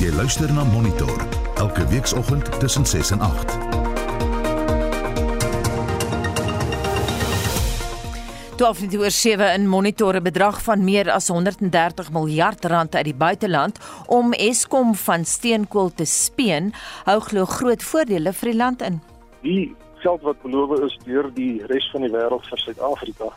Jy 0.00 0.08
luister 0.16 0.48
na 0.56 0.62
Monitor 0.64 1.12
elke 1.60 1.84
weekoggend 1.90 2.46
tussen 2.60 2.86
6 2.86 3.10
en 3.10 3.20
8. 3.20 3.50
Twaalf 8.56 8.80
net 8.80 8.96
oor 8.96 9.12
7 9.12 9.50
in 9.58 9.68
monitore 9.68 10.24
bedrag 10.24 10.62
van 10.64 10.84
meer 10.84 11.10
as 11.12 11.28
130 11.28 12.08
miljard 12.16 12.64
rand 12.64 12.96
uit 12.96 13.04
die 13.10 13.14
buiteland 13.14 13.76
om 14.08 14.32
Eskom 14.32 14.96
van 15.04 15.28
steenkool 15.28 15.92
te 15.92 16.08
speen, 16.08 16.72
hou 17.04 17.20
glo 17.28 17.44
groot 17.44 17.84
voordele 17.84 18.32
vir 18.32 18.54
die 18.54 18.56
land 18.56 18.80
in. 18.88 19.00
Die 19.44 19.76
geld 20.00 20.24
wat 20.24 20.40
beloof 20.40 20.78
is 20.80 20.96
deur 21.04 21.28
die 21.36 21.60
res 21.68 21.92
van 21.92 22.08
die 22.08 22.14
wêreld 22.16 22.48
vir 22.48 22.64
Suid-Afrika 22.64 23.34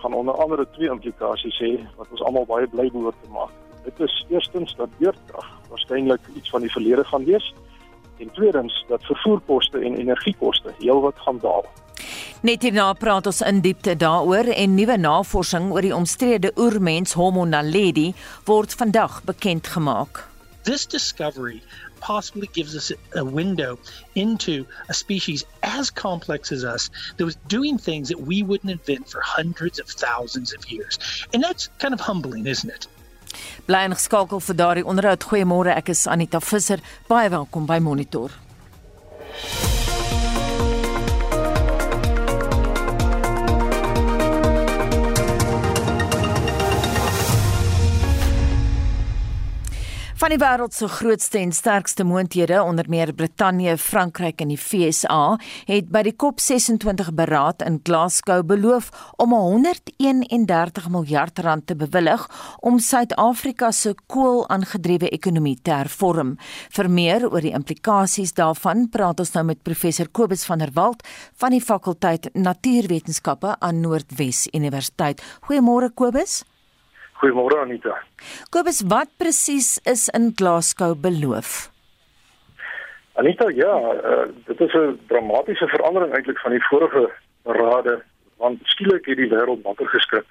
gaan 0.00 0.16
onder 0.16 0.34
andere 0.40 0.64
twee 0.72 0.88
implikasies 0.88 1.60
hê 1.60 1.74
wat 2.00 2.08
ons 2.08 2.24
almal 2.24 2.48
baie 2.48 2.64
bly 2.72 2.88
behoort 2.88 3.20
te 3.20 3.36
maak. 3.36 3.59
Dit 3.84 4.00
is 4.00 4.24
eerstens 4.28 4.74
dat 4.76 4.98
beurtkrag 4.98 5.48
waarskynlik 5.68 6.20
iets 6.34 6.50
van 6.50 6.60
die 6.60 6.70
verlede 6.70 7.04
gaan 7.04 7.24
wees 7.24 7.54
en 8.18 8.30
tweedens 8.32 8.84
dat 8.88 9.04
vervoerkoste 9.04 9.78
en 9.78 9.96
energiekoste 9.96 10.74
heelwat 10.78 11.18
gaan 11.18 11.38
daal. 11.38 11.64
Net 12.40 12.62
hierna 12.62 12.92
praat 12.96 13.26
ons 13.28 13.42
in 13.44 13.60
diepte 13.60 13.96
daaroor 13.96 14.48
en 14.52 14.74
nuwe 14.74 14.96
navorsing 14.96 15.70
oor 15.72 15.84
die 15.84 15.94
omstrede 15.96 16.52
oermens 16.56 17.12
Homo 17.12 17.44
naledi 17.44 18.10
word 18.48 18.74
vandag 18.74 19.22
bekend 19.24 19.66
gemaak. 19.66 20.24
This 20.64 20.86
discovery 20.86 21.62
possibly 22.00 22.48
gives 22.52 22.74
us 22.74 22.92
a 23.16 23.24
window 23.24 23.78
into 24.14 24.64
a 24.88 24.94
species 24.94 25.44
as 25.62 25.90
complex 25.90 26.52
as 26.52 26.64
us 26.64 26.90
that 27.16 27.24
was 27.24 27.36
doing 27.46 27.78
things 27.78 28.08
that 28.08 28.20
we 28.20 28.42
wouldn't 28.42 28.72
invent 28.72 29.08
for 29.08 29.20
hundreds 29.20 29.80
of 29.80 29.86
thousands 29.86 30.54
of 30.54 30.64
years. 30.70 30.98
And 31.32 31.42
that's 31.42 31.68
kind 31.78 31.94
of 31.94 32.00
humbling, 32.00 32.46
isn't 32.46 32.70
it? 32.70 32.86
Bly 33.66 33.84
ingeskakel 33.88 34.40
vir 34.44 34.60
daardie 34.62 34.86
onderhoud. 34.86 35.26
Goeiemôre, 35.30 35.74
ek 35.76 35.92
is 35.94 36.06
Anita 36.10 36.40
Visser. 36.40 36.80
Baie 37.08 37.30
welkom 37.32 37.66
by 37.66 37.78
Monitor. 37.82 38.34
Van 50.20 50.34
die 50.34 50.36
wêreld 50.36 50.74
se 50.76 50.84
grootste 50.84 51.38
en 51.40 51.52
sterkste 51.56 52.04
moondhede 52.04 52.58
onder 52.62 52.84
meer 52.92 53.08
Brittanje, 53.16 53.78
Frankryk 53.80 54.42
en 54.44 54.50
die 54.52 54.58
FSA 54.60 55.38
het 55.64 55.88
by 55.88 56.02
die 56.04 56.12
COP26 56.12 57.08
beraad 57.16 57.64
in 57.64 57.78
Glasgow 57.88 58.42
beloof 58.44 58.90
om 59.16 59.32
131 59.32 60.90
miljard 60.92 61.40
rand 61.40 61.64
te 61.66 61.78
bewillig 61.84 62.26
om 62.60 62.76
Suid-Afrika 62.84 63.72
se 63.72 63.94
kool-aangedrewe 64.12 65.08
ekonomie 65.08 65.56
te 65.56 65.72
hervorm. 65.72 66.36
Vir 66.68 66.92
meer 66.92 67.24
oor 67.30 67.40
die 67.40 67.56
implikasies 67.56 68.36
daarvan 68.36 68.90
praat 68.92 69.24
ons 69.24 69.32
nou 69.38 69.48
met 69.54 69.64
professor 69.64 70.12
Kobus 70.12 70.44
van 70.44 70.60
der 70.60 70.76
Walt 70.76 71.00
van 71.40 71.56
die 71.56 71.64
fakulteit 71.64 72.28
Natuurwetenskappe 72.36 73.56
aan 73.56 73.80
Noordwes 73.80 74.50
Universiteit. 74.52 75.24
Goeiemôre 75.48 75.88
Kobus. 75.96 76.42
Goeiemôre 77.20 77.58
Anita. 77.60 77.98
Kobus, 78.48 78.80
wat 78.88 79.10
presies 79.20 79.76
is 79.84 80.08
in 80.16 80.32
Glasgow 80.32 80.94
beloof? 80.96 81.68
Anita, 83.20 83.50
ja, 83.52 83.74
uh, 83.92 84.28
dit 84.48 84.60
is 84.60 84.72
'n 84.72 84.96
dramatiese 85.08 85.68
verandering 85.68 86.14
eintlik 86.14 86.38
van 86.38 86.50
die 86.50 86.64
vorige 86.68 87.10
rade 87.44 88.00
want 88.36 88.58
skielik 88.62 89.04
het 89.06 89.16
die 89.16 89.28
wêreld 89.28 89.62
wakker 89.62 89.86
geskrik. 89.86 90.24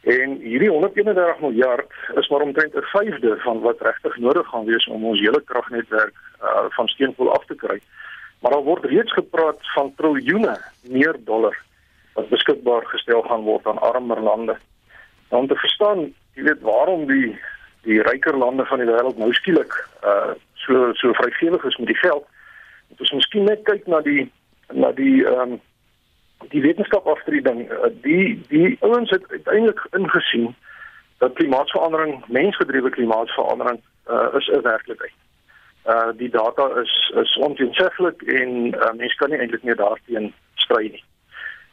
En 0.00 0.38
hierdie 0.42 0.70
131 0.70 1.40
miljard 1.40 1.90
is 2.14 2.28
maar 2.28 2.40
omtrent 2.40 2.74
'n 2.74 2.90
vyfde 2.92 3.36
van 3.46 3.60
wat 3.60 3.80
regtig 3.80 4.16
nodig 4.16 4.46
gaan 4.48 4.64
wees 4.64 4.86
om 4.86 5.04
ons 5.04 5.20
hele 5.20 5.42
kragnetwerk 5.44 6.14
uh, 6.42 6.64
van 6.68 6.88
steenkool 6.88 7.32
af 7.32 7.44
te 7.44 7.54
kry. 7.54 7.78
Maar 8.40 8.52
daar 8.52 8.62
word 8.62 8.84
reeds 8.84 9.12
gepraat 9.12 9.60
van 9.74 9.94
triljoene 9.96 10.58
meer 10.82 11.16
dollar 11.24 11.56
wat 12.14 12.28
beskikbaar 12.28 12.86
gestel 12.86 13.22
gaan 13.22 13.42
word 13.42 13.66
aan 13.66 13.78
armer 13.78 14.20
lande. 14.20 14.56
Om 15.30 15.46
te 15.46 15.54
verstaan, 15.54 16.14
jy 16.34 16.42
weet 16.42 16.60
waarom 16.60 17.06
die 17.06 17.38
die 17.82 18.02
ryker 18.02 18.36
lande 18.36 18.64
van 18.68 18.78
die 18.82 18.86
wêreld 18.86 19.18
nou 19.18 19.32
skielik 19.32 19.72
uh 20.04 20.32
so 20.60 20.92
so 21.00 21.12
vrygewig 21.16 21.64
is 21.64 21.76
met 21.76 21.86
die 21.86 21.96
geld. 21.96 22.26
Dit 22.88 23.00
is 23.00 23.12
miskien 23.16 23.44
net 23.48 23.62
kyk 23.64 23.86
na 23.86 24.00
die 24.04 24.30
na 24.72 24.92
die 24.92 25.24
ehm 25.24 25.54
um, 25.54 25.60
die 26.52 26.60
wetenskap 26.60 27.06
afdryding. 27.06 27.62
Uh, 27.70 27.92
die 28.02 28.42
die 28.48 28.76
ouens 28.80 29.10
het 29.10 29.24
uiteindelik 29.30 29.80
ingesien 29.96 30.54
dat 31.18 31.32
klimaatsverandering, 31.32 32.24
mensgedrewe 32.28 32.90
klimaatsverandering 32.90 33.80
uh 34.10 34.28
is 34.38 34.48
'n 34.48 34.62
werklikheid. 34.62 35.16
Uh 35.86 36.10
die 36.16 36.30
data 36.30 36.68
is 36.82 37.12
is 37.22 37.36
onteensiglik 37.36 38.22
en 38.22 38.50
uh, 38.66 38.92
mense 38.92 39.16
kan 39.16 39.30
nie 39.30 39.38
eintlik 39.38 39.62
meer 39.62 39.76
daarteen 39.76 40.34
stry 40.54 40.88
nie. 40.88 41.04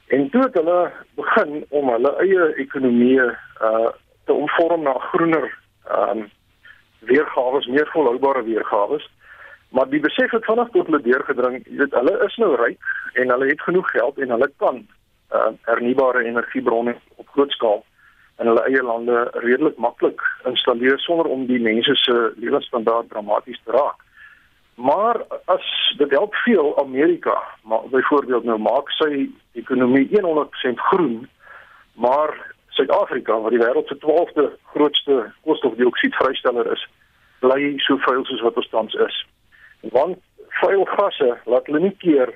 En 0.08 0.30
toe 0.30 0.42
het 0.42 0.54
hulle 0.54 0.92
begin 1.16 1.66
om 1.70 1.90
hulle 1.90 2.12
eie 2.24 2.54
ekonomie 2.64 3.22
uh 3.22 3.90
te 4.28 4.34
omvorm 4.34 4.82
na 4.84 4.94
groener 5.12 5.46
ehm 5.88 6.18
um, 6.18 6.30
weergawe, 7.00 7.62
meer 7.68 7.88
volhoubare 7.94 8.44
weergawe. 8.44 9.00
Maar 9.70 9.90
die 9.90 10.00
besef 10.00 10.32
het 10.32 10.46
vanaand 10.46 10.72
tot 10.72 10.86
hulle 10.86 11.02
deurgedring, 11.02 11.62
jy 11.66 11.78
weet 11.78 11.96
hulle 11.96 12.16
is 12.26 12.36
nou 12.36 12.56
ryk 12.60 12.90
en 13.14 13.32
hulle 13.32 13.48
het 13.48 13.62
genoeg 13.62 13.92
geld 13.92 14.18
en 14.18 14.34
hulle 14.36 14.50
kan 14.64 14.82
uh 15.36 15.52
hernubare 15.70 16.24
energiebronne 16.24 16.96
op 17.16 17.30
groot 17.36 17.52
skaal 17.52 17.84
in 18.40 18.48
hulle 18.52 18.64
eie 18.70 18.84
lande 18.84 19.24
redelik 19.44 19.78
maklik 19.78 20.22
installeer 20.46 21.00
sonder 21.00 21.32
om 21.36 21.46
die 21.50 21.60
mense 21.60 21.96
se 21.96 22.18
lewensstandaard 22.36 23.10
dramaties 23.10 23.62
te 23.64 23.72
raak. 23.72 24.04
Maar 24.78 25.22
as 25.46 25.94
dit 25.98 26.10
help 26.10 26.36
veel 26.36 26.80
Amerika, 26.80 27.44
maar 27.64 27.82
byvoorbeeld 27.90 28.44
nou 28.44 28.60
maak 28.60 28.90
sy 28.90 29.30
ekonomie 29.58 30.10
100% 30.12 30.84
groen, 30.90 31.30
maar 31.94 32.56
Suid-Afrika 32.70 33.40
wat 33.42 33.56
die 33.56 33.62
wêreld 33.62 33.88
se 33.90 33.98
12de 33.98 34.46
grootste 34.74 35.32
koolstofdioksied 35.42 36.16
vrysteller 36.16 36.70
is, 36.72 36.84
bly 37.40 37.74
so 37.82 37.98
vuil 38.06 38.26
soos 38.26 38.44
wat 38.46 38.62
ons 38.62 38.70
tans 38.70 39.00
is. 39.08 39.18
Want 39.82 40.22
vuil 40.62 40.86
gasse 40.94 41.32
laat 41.50 41.66
hulle 41.66 41.82
nie 41.88 41.96
keer 42.04 42.36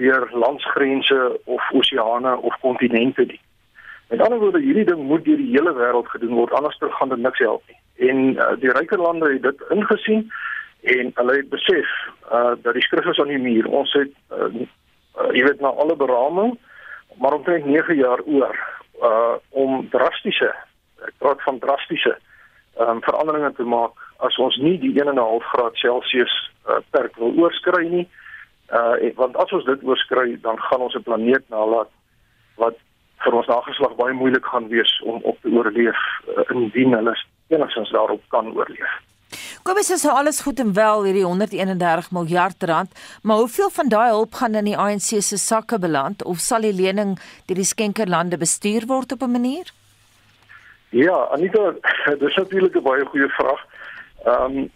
deur 0.00 0.30
landsgrense 0.32 1.20
of 1.44 1.70
oseane 1.76 2.36
of 2.40 2.56
kontinente 2.64 3.28
nie. 3.28 3.40
Met 4.08 4.24
ander 4.24 4.38
woorde, 4.38 4.64
hierdie 4.64 4.88
ding 4.88 5.04
moet 5.04 5.24
deur 5.28 5.44
die 5.44 5.52
hele 5.52 5.76
wêreld 5.76 6.08
gedoen 6.08 6.38
word, 6.40 6.56
anders 6.56 6.80
gaan 6.80 7.12
dit 7.12 7.20
niks 7.20 7.44
help 7.44 7.68
nie. 7.68 7.80
En 8.08 8.26
uh, 8.36 8.52
die 8.64 8.72
ryker 8.72 9.00
lande 9.00 9.32
het 9.32 9.42
dit 9.42 9.64
ingesien 9.76 10.30
en 10.86 11.10
hulle 11.14 11.36
het 11.36 11.48
besef 11.50 11.90
uh 12.32 12.54
dat 12.62 12.74
die 12.74 12.84
skrif 12.86 13.06
is 13.10 13.20
aan 13.20 13.32
die 13.34 13.42
muur. 13.42 13.66
Ons 13.66 13.92
het 13.98 14.12
uh, 14.32 14.48
uh 15.18 15.30
jy 15.34 15.42
weet 15.48 15.60
na 15.60 15.74
alle 15.74 15.96
beraming 15.96 16.56
maar 17.20 17.32
omtrent 17.32 17.64
9 17.64 17.96
jaar 17.96 18.22
oor 18.24 18.56
uh 19.02 19.36
om 19.50 19.88
drastiese 19.90 20.52
ek 21.06 21.14
praat 21.18 21.42
van 21.42 21.58
drastiese 21.58 22.16
um 22.86 23.02
veranderinge 23.02 23.52
te 23.56 23.64
maak 23.64 23.98
as 24.26 24.38
ons 24.38 24.56
nie 24.62 24.76
die 24.80 24.94
1.5 24.96 25.50
graad 25.52 25.76
Celsius 25.76 26.34
uh, 26.68 26.80
perk 26.90 27.16
wil 27.20 27.34
oorskry 27.42 27.88
nie. 27.88 28.06
Uh 28.72 29.12
want 29.20 29.36
as 29.36 29.52
ons 29.52 29.64
dit 29.64 29.84
oorskry 29.84 30.38
dan 30.42 30.60
gaan 30.68 30.86
ons 30.88 30.94
'n 30.94 31.02
planeet 31.08 31.48
nalat 31.48 31.90
wat 32.56 32.78
vir 33.24 33.34
ons 33.34 33.48
nageslag 33.50 33.96
baie 33.96 34.14
moeilik 34.14 34.46
gaan 34.46 34.68
wees 34.68 34.92
om 35.02 35.22
op 35.22 35.38
te 35.42 35.50
oorleef 35.50 36.00
uh, 36.28 36.44
indien 36.54 36.92
hulle 36.92 37.14
enigstens 37.48 37.90
daarop 37.90 38.22
kan 38.28 38.52
oorleef. 38.56 38.92
Kobus 39.66 39.88
is 39.90 40.04
alles 40.06 40.40
goed 40.40 40.60
en 40.62 40.68
wel 40.72 41.00
hierdie 41.04 41.24
131 41.24 42.10
miljard 42.14 42.62
rand, 42.62 42.90
maar 43.22 43.36
hoeveel 43.36 43.70
van 43.70 43.88
daai 43.88 44.10
hulp 44.10 44.34
gaan 44.38 44.54
in 44.54 44.68
die 44.68 44.76
ANC 44.78 45.08
se 45.26 45.38
sakke 45.42 45.78
beland 45.82 46.22
of 46.22 46.38
sal 46.38 46.62
die 46.62 46.70
lening 46.72 47.16
deur 47.48 47.58
die 47.58 47.66
skenkerlande 47.66 48.38
bestuur 48.38 48.86
word 48.86 49.12
op 49.12 49.26
'n 49.26 49.30
manier? 49.30 49.72
Ja, 50.90 51.16
Anita, 51.34 51.74
dis 52.22 52.36
natuurlik 52.36 52.76
'n 52.76 52.82
baie 52.82 53.04
goeie 53.04 53.28
vraag. 53.28 53.66
Ehm 54.24 54.56
um, 54.56 54.70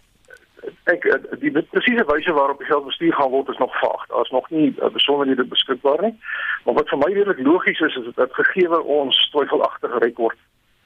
ek 0.83 1.07
die 1.39 1.51
presiese 1.51 2.05
wyse 2.11 2.33
waarop 2.33 2.57
die 2.57 2.67
geld 2.67 2.85
bestuur 2.85 3.13
gaan 3.13 3.31
word 3.31 3.49
is 3.49 3.63
nog 3.63 3.79
vaag. 3.79 4.05
Daar 4.07 4.21
is 4.21 4.35
nog 4.35 4.49
nie 4.49 4.75
uh, 4.75 4.89
besonderhede 4.89 5.45
beskikbaar 5.45 6.01
nie. 6.01 6.19
Maar 6.65 6.73
wat 6.73 6.89
vir 6.89 6.97
my 6.97 7.13
redelik 7.13 7.39
logies 7.39 7.79
is 7.79 7.95
is 7.95 8.13
dat 8.15 8.33
gegee 8.33 8.81
ons 8.83 9.29
twyfelagtige 9.29 9.97
rekord 9.97 10.37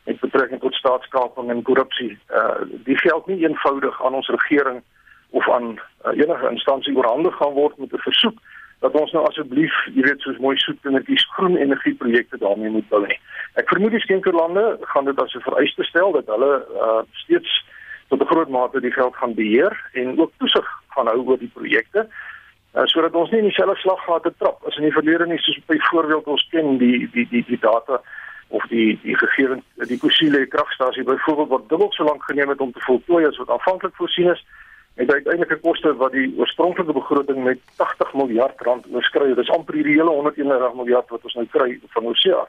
met 0.06 0.20
betrekking 0.20 0.62
tot 0.62 0.74
staatskaping 0.74 1.50
en 1.50 1.62
korrupsie. 1.62 2.18
Uh 2.30 2.66
die 2.88 2.98
geld 2.98 3.28
nie 3.28 3.42
eenvoudig 3.44 4.04
aan 4.06 4.14
ons 4.14 4.28
regering 4.28 4.84
of 5.30 5.50
aan 5.50 5.80
uh, 6.06 6.12
enige 6.14 6.50
instansie 6.50 6.96
oorhandig 6.96 7.36
gaan 7.36 7.54
word 7.54 7.78
met 7.78 7.94
'n 7.94 8.08
versoek 8.10 8.38
dat 8.80 8.92
ons 9.02 9.12
nou 9.12 9.24
asseblief, 9.28 9.74
jy 9.96 10.02
weet, 10.02 10.22
soos 10.22 10.38
mooi 10.38 10.58
soet 10.58 10.78
kindertjies 10.82 11.26
groen 11.36 11.56
energieprojekte 11.58 12.38
daarmee 12.38 12.70
moet 12.70 12.90
bou 12.90 13.02
nie. 13.08 13.20
Ek 13.54 13.70
vermoed 13.72 13.96
die 13.96 14.04
skenkerlande 14.04 14.78
gaan 14.82 15.06
dit 15.06 15.22
as 15.22 15.34
'n 15.36 15.48
vereiste 15.48 15.84
stel 15.84 16.12
dat 16.12 16.28
hulle 16.28 16.54
uh 16.86 17.02
steeds 17.24 17.66
tot 18.10 18.22
'n 18.22 18.32
groot 18.34 18.50
mate 18.50 18.82
die 18.82 18.92
geld 18.92 19.16
gaan 19.16 19.34
beheer 19.34 19.74
en 19.94 20.20
ook 20.20 20.32
toesig 20.38 20.68
gaan 20.96 21.08
hou 21.08 21.20
oor 21.26 21.40
die 21.40 21.52
projekte. 21.54 22.08
Uh, 22.76 22.86
sodat 22.86 23.16
ons 23.16 23.30
nie 23.32 23.40
in 23.40 23.48
dieselfde 23.48 23.80
slaggate 23.80 24.34
trap 24.38 24.66
as 24.68 24.76
in 24.76 24.84
die 24.84 24.92
verlede 24.92 25.26
nie 25.26 25.40
soos 25.40 25.60
byvoorbeeld 25.66 26.26
ons 26.28 26.48
ken 26.52 26.78
die 26.78 27.10
die 27.12 27.28
die 27.32 27.44
die 27.48 27.60
data 27.60 28.02
of 28.48 28.68
die 28.70 29.00
die 29.04 29.18
gegee 29.18 29.62
die 29.90 29.98
Kusile 29.98 30.46
kragstasie 30.46 31.04
byvoorbeeld 31.04 31.50
wat 31.50 31.70
dubbel 31.70 31.92
so 31.92 32.04
lank 32.04 32.24
geneem 32.24 32.50
het 32.50 32.62
om 32.62 32.72
te 32.72 32.86
voltooi 32.86 33.26
as 33.26 33.38
wat 33.38 33.50
aanvanklik 33.50 33.96
voorsien 33.96 34.30
is 34.34 34.46
het 34.96 35.12
uiteindelike 35.12 35.60
koste 35.60 35.96
wat 35.96 36.12
die 36.12 36.34
oorspronklike 36.38 36.94
begroting 36.94 37.44
met 37.44 37.60
80 37.76 38.14
miljard 38.14 38.62
rand 38.62 38.86
oorskry. 38.92 39.28
Dit 39.28 39.44
is 39.44 39.50
amper 39.52 39.76
die 39.76 39.84
hele 39.84 40.10
131 40.10 40.74
miljard 40.74 41.10
wat 41.12 41.24
ons 41.28 41.34
nou 41.34 41.48
kry 41.52 41.80
van 41.96 42.06
Oseaan. 42.12 42.48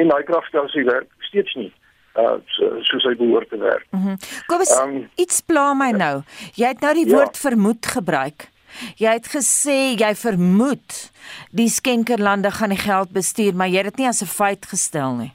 En 0.00 0.08
daai 0.08 0.22
kragstasie 0.22 0.84
werk 0.84 1.10
steeds 1.28 1.54
nie 1.54 1.72
uh 2.16 2.36
so, 2.56 2.78
soos 2.88 3.04
hy 3.04 3.14
behoort 3.18 3.50
te 3.52 3.58
werk. 3.60 3.84
Mhm. 3.90 4.14
Mm 4.16 4.18
Kobus, 4.48 4.72
um, 4.80 5.08
iets 5.20 5.42
pla 5.44 5.72
my 5.76 5.90
ja. 5.92 5.96
nou. 5.96 6.14
Jy 6.56 6.70
het 6.72 6.84
nou 6.84 6.94
die 6.96 7.08
ja. 7.08 7.16
woord 7.16 7.36
vermoed 7.38 7.86
gebruik. 7.92 8.48
Jy 8.96 9.12
het 9.18 9.28
gesê 9.32 9.96
jy 9.98 10.14
vermoed 10.14 11.10
die 11.50 11.68
skenkerlande 11.68 12.50
gaan 12.50 12.74
die 12.74 12.84
geld 12.84 13.10
bestuur, 13.12 13.54
maar 13.54 13.68
jy 13.68 13.82
het 13.82 13.94
dit 13.94 14.04
nie 14.04 14.08
as 14.08 14.22
'n 14.22 14.26
feit 14.26 14.66
gestel 14.66 15.14
nie. 15.14 15.32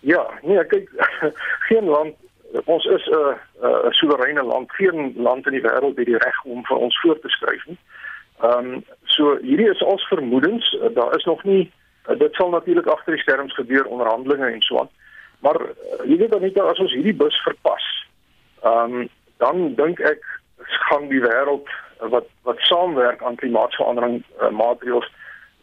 Ja, 0.00 0.24
nee, 0.42 0.64
kyk, 0.66 0.90
geen 1.68 1.84
land 1.84 2.14
ons 2.64 2.84
is 2.84 3.06
'n 3.06 3.36
'n 3.62 3.92
soewereine 3.92 4.42
land. 4.42 4.72
Geen 4.72 5.14
land 5.16 5.46
in 5.46 5.52
die 5.52 5.62
wêreld 5.62 5.96
het 5.96 6.06
die 6.06 6.18
reg 6.18 6.44
om 6.44 6.64
vir 6.64 6.76
ons 6.76 7.00
voor 7.00 7.18
te 7.20 7.28
skryf 7.28 7.66
nie. 7.66 7.78
Ehm 8.40 8.72
um, 8.72 8.84
so 9.04 9.38
hierdie 9.40 9.70
is 9.70 9.82
ons 9.82 10.06
vermoedens. 10.08 10.78
Daar 10.94 11.16
is 11.16 11.24
nog 11.24 11.44
nie 11.44 11.72
dit 12.16 12.34
sal 12.34 12.50
natuurlik 12.50 12.86
agter 12.86 13.12
die 13.12 13.22
skerms 13.22 13.54
gebeur 13.54 13.84
onderhandelinge 13.84 14.46
en 14.46 14.60
so 14.60 14.78
aan. 14.78 14.90
Maar 15.38 15.60
jy 16.04 16.16
weet 16.16 16.30
dan 16.30 16.40
net 16.40 16.60
as 16.60 16.78
ons 16.78 16.92
hierdie 16.92 17.14
bus 17.14 17.36
verpas. 17.42 18.06
Ehm 18.62 18.92
um, 18.92 19.08
dan 19.36 19.74
dink 19.74 20.00
ek 20.00 20.22
gaan 20.88 21.08
die 21.08 21.20
wêreld 21.20 21.68
wat 22.00 22.26
wat 22.42 22.58
saamwerk 22.58 23.22
aan 23.22 23.36
klimaatsverandering 23.36 24.22
uh, 24.40 24.50
maatreëls 24.50 25.10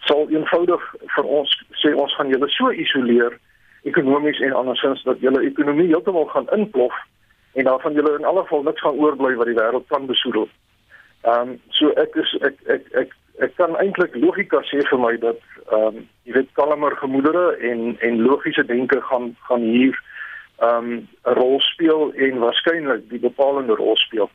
sal 0.09 0.29
eenvoudig 0.29 0.83
vir 1.15 1.25
ons 1.39 1.55
sê 1.83 1.93
ons 1.93 2.15
gaan 2.15 2.29
julle 2.33 2.49
so 2.49 2.71
isoleer 2.71 3.37
ekonomies 3.83 4.39
en 4.39 4.53
andersins 4.53 5.03
dat 5.03 5.19
julle 5.19 5.45
ekonomie 5.45 5.87
heeltemal 5.87 6.25
gaan 6.33 6.49
inplof 6.57 6.93
en 7.53 7.63
daarvan 7.63 7.93
julle 7.93 8.17
in 8.17 8.25
alle 8.25 8.41
geval 8.41 8.63
niks 8.63 8.81
gaan 8.81 8.99
oorbly 8.99 9.33
wat 9.35 9.49
die 9.49 9.57
wêreld 9.57 9.87
kan 9.87 10.05
besoedel. 10.05 10.47
Ehm 11.21 11.49
um, 11.49 11.57
so 11.69 11.89
ek 12.01 12.15
is 12.15 12.35
ek 12.41 12.61
ek 12.75 12.85
ek 13.01 13.17
ek 13.45 13.55
kan 13.57 13.75
eintlik 13.81 14.15
logika 14.15 14.61
sê 14.69 14.81
vir 14.89 15.01
my 15.01 15.15
dat 15.17 15.41
ehm 15.71 15.87
um, 15.87 16.07
jy 16.25 16.37
weet 16.37 16.53
kalmer 16.59 16.95
gemoedere 17.01 17.57
en 17.71 17.97
en 17.99 18.21
logiese 18.27 18.65
denke 18.65 19.01
gaan 19.09 19.35
gaan 19.49 19.67
hier 19.73 19.97
ehm 20.61 20.77
um, 20.77 21.07
'n 21.25 21.35
rol 21.41 21.59
speel 21.59 22.13
en 22.13 22.39
waarskynlik 22.45 23.09
die 23.09 23.21
bepalende 23.27 23.75
rol 23.75 23.97
speel. 23.97 24.29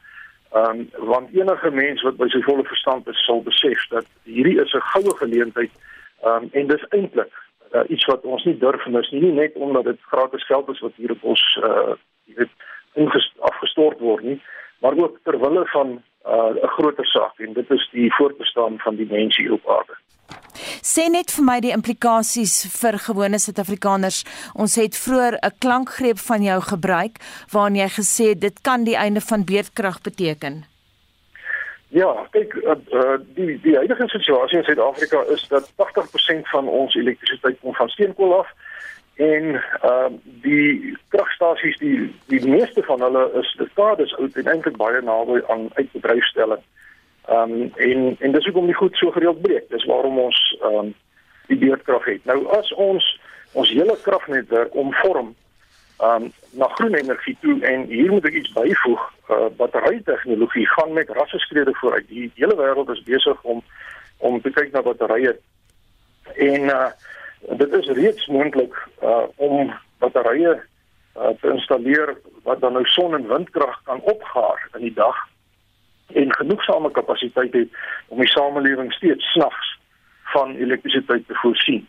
Ehm 0.52 0.80
um, 0.80 1.08
want 1.08 1.28
enige 1.32 1.70
mens 1.70 2.02
wat 2.02 2.16
by 2.16 2.28
sy 2.28 2.40
volle 2.42 2.64
verstand 2.64 3.08
is 3.08 3.24
sal 3.24 3.42
besef 3.42 3.88
dat 3.88 4.06
hierdie 4.22 4.60
is 4.60 4.72
'n 4.72 4.88
goue 4.92 5.16
geleentheid 5.16 5.72
ehm 6.22 6.42
um, 6.42 6.48
en 6.52 6.66
dis 6.66 6.88
eintlik 6.88 7.32
uh, 7.72 7.82
iets 7.88 8.04
wat 8.04 8.22
ons 8.22 8.44
nie 8.44 8.58
durf 8.58 8.86
mis 8.86 9.10
nie, 9.10 9.20
nie 9.20 9.32
net 9.32 9.54
omdat 9.54 9.84
dit 9.84 10.00
gratis 10.00 10.46
geld 10.46 10.68
is 10.68 10.80
wat 10.80 10.92
hier 10.96 11.10
op 11.10 11.24
ons 11.24 11.42
uh 11.62 11.94
jy 12.26 12.34
weet 12.36 12.54
afgestort 13.38 13.98
word 14.00 14.24
nie, 14.24 14.42
maar 14.78 14.96
ook 14.96 15.18
ter 15.22 15.38
wille 15.40 15.66
van 15.66 15.88
'n 15.90 16.02
uh, 16.26 16.70
groter 16.76 17.06
saak 17.06 17.38
en 17.38 17.52
dit 17.52 17.70
is 17.70 17.88
die 17.92 18.14
voortbestaan 18.14 18.78
van 18.78 18.96
die 18.96 19.06
mense 19.10 19.42
hier 19.42 19.52
op 19.52 19.68
aarde. 19.68 19.94
Sê 20.86 21.08
net 21.10 21.32
vir 21.34 21.42
my 21.42 21.56
die 21.64 21.72
implikasies 21.74 22.52
vir 22.70 22.94
gewone 23.02 23.40
Suid-Afrikaners. 23.42 24.20
Ons 24.54 24.76
het 24.78 24.94
vroeër 24.94 25.34
'n 25.42 25.56
klankgreep 25.58 26.18
van 26.28 26.42
jou 26.42 26.60
gebruik 26.62 27.18
waarin 27.52 27.80
jy 27.82 27.88
gesê 27.98 28.38
dit 28.38 28.56
kan 28.62 28.84
die 28.84 28.94
einde 28.94 29.20
van 29.20 29.44
beerdkrag 29.44 29.98
beteken. 30.00 30.64
Ja, 31.88 32.26
kyk 32.30 32.54
uh, 32.54 32.76
uh, 32.92 33.18
die 33.34 33.58
die 33.62 33.74
huidige 33.74 34.08
situasie 34.08 34.58
in 34.58 34.64
Suid-Afrika 34.64 35.24
is 35.34 35.42
dat 35.48 35.72
80% 35.74 36.46
van 36.54 36.68
ons 36.68 36.94
elektrisiteit 36.94 37.58
kom 37.60 37.74
van 37.74 37.88
steenkool 37.88 38.38
af 38.38 38.48
en 39.16 39.44
ehm 39.54 40.12
uh, 40.12 40.12
die 40.42 40.96
kragstasies 41.08 41.78
die 41.78 42.14
die 42.26 42.42
meeste 42.48 42.82
van 42.82 43.00
hulle 43.00 43.30
is 43.42 43.54
dekades 43.58 44.14
oud 44.16 44.36
en 44.36 44.46
eintlik 44.46 44.76
baie 44.76 45.02
naby 45.02 45.42
aan 45.48 45.68
uitbedryfstelling. 45.74 46.62
Ehm 47.26 47.52
um, 47.52 47.72
en 47.74 48.16
en 48.18 48.32
dis 48.32 48.44
hoekom 48.44 48.66
die 48.66 48.74
goed 48.74 48.96
so 48.96 49.10
gereeld 49.10 49.42
breek. 49.42 49.68
Dis 49.70 49.84
waarom 49.84 50.18
ons 50.18 50.58
ehm 50.60 50.74
um, 50.74 50.94
die 51.46 51.58
beurtkrag 51.58 52.04
het. 52.04 52.24
Nou 52.24 52.46
as 52.58 52.72
ons 52.74 53.20
ons 53.52 53.70
hele 53.70 53.96
kragnetwerk 54.02 54.74
omvorm 54.74 55.34
um, 56.02 56.32
na 56.50 56.68
groen 56.68 56.94
energie 56.94 57.36
toe 57.40 57.56
en 57.64 57.86
hier 57.90 58.12
moet 58.12 58.24
ek 58.30 58.38
iets 58.42 58.52
byvoeg. 58.52 59.02
Uh, 59.30 59.48
battery 59.58 60.00
tegnologie 60.04 60.68
gaan 60.68 60.92
met 60.92 61.10
rasse 61.18 61.38
skrede 61.38 61.74
vooruit. 61.80 62.08
Die 62.08 62.30
hele 62.34 62.54
wêreld 62.54 62.90
is 62.94 63.02
besig 63.02 63.42
om 63.42 63.62
om 64.18 64.40
te 64.40 64.50
kyk 64.50 64.70
na 64.72 64.82
batterye. 64.82 65.34
En 66.34 66.70
uh, 66.72 66.90
dit 67.58 67.72
is 67.72 67.94
reeds 67.98 68.26
moontlik 68.26 68.74
uh, 69.02 69.26
om 69.36 69.72
batterye 69.98 70.54
uh, 70.54 71.34
te 71.40 71.50
installeer 71.50 72.14
wat 72.46 72.60
dan 72.60 72.78
nou 72.78 72.84
son 72.86 73.18
en 73.18 73.28
windkrag 73.28 73.82
kan 73.84 74.00
opgaar 74.00 74.68
in 74.78 74.86
die 74.86 74.94
dag 74.94 75.26
en 76.12 76.34
genoegsame 76.34 76.90
kapasiteit 76.90 77.52
het 77.52 77.68
om 78.08 78.18
die 78.18 78.30
samelewing 78.30 78.92
steeds 78.92 79.32
snags 79.32 79.78
van 80.24 80.54
elektrisiteit 80.56 81.26
te 81.26 81.34
voorsien. 81.34 81.86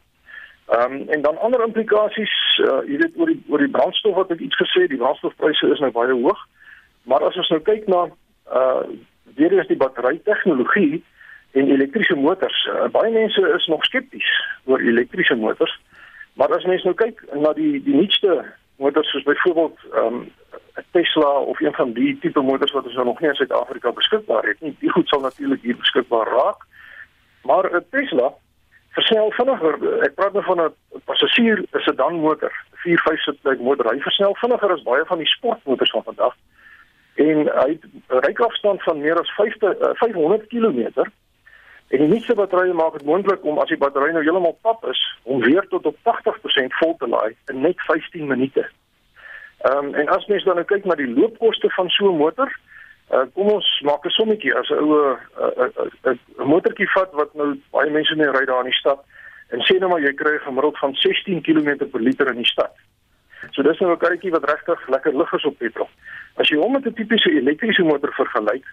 Ehm 0.67 0.93
um, 0.93 1.09
en 1.09 1.21
dan 1.21 1.37
ander 1.39 1.63
implikasies, 1.63 2.59
uh, 2.59 2.79
jy 2.85 2.97
weet 2.97 3.15
oor 3.15 3.29
die 3.31 3.43
oor 3.47 3.61
die 3.63 3.71
brandstof 3.71 4.15
wat 4.15 4.31
ek 4.35 4.41
iets 4.43 4.57
gesê, 4.59 4.87
die 4.87 4.99
brandstofpryse 4.99 5.69
is 5.71 5.79
nou 5.79 5.91
baie 5.95 6.11
hoog. 6.11 6.41
Maar 7.07 7.23
as 7.23 7.37
ons 7.39 7.51
nou 7.55 7.61
kyk 7.61 7.87
na 7.87 8.07
uh 8.51 8.83
weer 9.37 9.53
eens 9.53 9.67
die 9.69 9.77
battery 9.77 10.19
tegnologie 10.25 11.03
en 11.51 11.69
elektriese 11.71 12.15
motors, 12.15 12.65
uh, 12.73 12.87
baie 12.91 13.11
mense 13.13 13.41
is 13.55 13.67
nog 13.71 13.85
skepties 13.85 14.31
oor 14.65 14.83
elektriese 14.83 15.35
motors. 15.35 15.79
Maar 16.33 16.55
as 16.57 16.65
mens 16.65 16.83
nou 16.83 16.95
kyk 16.99 17.23
na 17.33 17.53
die 17.53 17.77
die 17.83 17.95
nuutste 17.95 18.43
motors 18.75 19.11
soos 19.11 19.23
byvoorbeeld 19.23 19.79
ehm 19.93 20.19
um, 20.19 20.27
Tesla 20.91 21.29
of 21.29 21.59
een 21.59 21.74
van 21.74 21.94
die 21.94 22.18
tipe 22.19 22.41
motors 22.41 22.71
wat 22.71 22.85
ons 22.85 22.94
nou 22.94 23.06
nog 23.06 23.19
nie 23.19 23.29
in 23.29 23.35
Suid-Afrika 23.35 23.91
beskikbaar 23.91 24.44
het 24.44 24.62
nie, 24.62 24.75
die 24.79 24.89
goed 24.89 25.07
sal 25.07 25.21
natuurlik 25.21 25.62
hier 25.62 25.77
beskikbaar 25.77 26.27
raak. 26.27 26.65
Maar 27.44 27.69
'n 27.75 27.85
Tesla 27.89 28.33
versnel 28.97 29.31
vinniger. 29.31 29.77
Ek 30.06 30.15
praat 30.15 30.33
nou 30.33 30.44
van 30.44 30.62
'n 30.62 31.01
passasier 31.06 31.63
is 31.71 31.88
'n 31.88 31.95
dan 31.95 32.19
motor, 32.19 32.51
4-5 32.83 33.21
sitplek 33.21 33.59
motor. 33.59 33.91
Hy 33.94 34.00
versnel 34.00 34.35
vinniger 34.35 34.71
as 34.71 34.83
baie 34.83 35.06
van 35.06 35.18
die 35.18 35.27
sportmotors 35.27 35.91
van 35.91 36.03
vandag. 36.03 36.35
En 37.15 37.38
hy 37.62 37.69
het 37.69 37.83
'n 37.83 38.25
rykafstand 38.25 38.83
van 38.83 39.00
meer 39.00 39.19
as 39.19 39.30
50 39.30 39.80
uh, 39.80 39.89
500 39.94 40.47
km. 40.47 40.89
En 41.88 41.97
die 41.97 42.07
nuutste 42.07 42.35
batterye 42.35 42.73
maak 42.73 42.94
dit 42.94 43.06
moontlik 43.06 43.44
om 43.44 43.57
as 43.57 43.69
die 43.71 43.77
battery 43.77 44.12
nou 44.12 44.23
heeltemal 44.23 44.57
pap 44.62 44.85
is, 44.85 45.18
om 45.23 45.41
weer 45.41 45.68
tot 45.68 45.85
op 45.85 45.95
80% 45.95 46.75
vol 46.80 46.95
te 46.97 47.07
laai 47.07 47.35
in 47.45 47.62
net 47.62 47.80
15 47.81 48.27
minute. 48.27 48.69
Ehm 49.67 49.85
um, 49.85 49.93
en 49.95 50.07
as 50.15 50.25
mens 50.27 50.43
dan 50.43 50.55
nou 50.55 50.65
kyk 50.65 50.85
na 50.85 50.95
die 50.95 51.13
loopkoste 51.13 51.69
van 51.75 51.89
so 51.89 52.11
'n 52.11 52.17
motor, 52.17 52.51
Uh, 53.07 53.23
kom 53.33 53.47
ons 53.47 53.68
maak 53.87 54.03
'n 54.06 54.11
sommetjie 54.11 54.51
as 54.53 54.69
'n 54.69 54.83
ou 54.83 55.15
'n 56.11 56.19
motortjie 56.44 56.89
vat 56.92 57.11
wat 57.13 57.33
nou 57.39 57.56
baie 57.71 57.89
mense 57.89 58.15
mee 58.15 58.27
ry 58.27 58.44
daar 58.45 58.65
in 58.65 58.71
die 58.71 58.81
stad 58.83 58.99
en 59.56 59.63
sê 59.63 59.80
nou 59.80 59.89
maar 59.89 60.03
jy 60.03 60.11
kry 60.13 60.37
gemiddeld 60.44 60.77
van 60.77 60.94
16 60.94 61.42
km 61.42 61.87
per 61.87 62.01
liter 62.01 62.27
in 62.27 62.44
die 62.44 62.51
stad. 62.51 62.75
So 63.51 63.63
dis 63.63 63.80
nou 63.80 63.92
'n 63.92 63.97
karretjie 63.97 64.31
wat 64.31 64.49
regtig 64.49 64.87
lekker 64.89 65.18
lig 65.18 65.33
is 65.33 65.45
op 65.45 65.57
petrol. 65.57 65.89
As 66.35 66.49
jy 66.49 66.57
hom 66.57 66.71
met 66.71 66.85
'n 66.85 66.94
tipiese 66.94 67.31
elektriese 67.31 67.83
motor 67.83 68.11
vergelyk, 68.13 68.65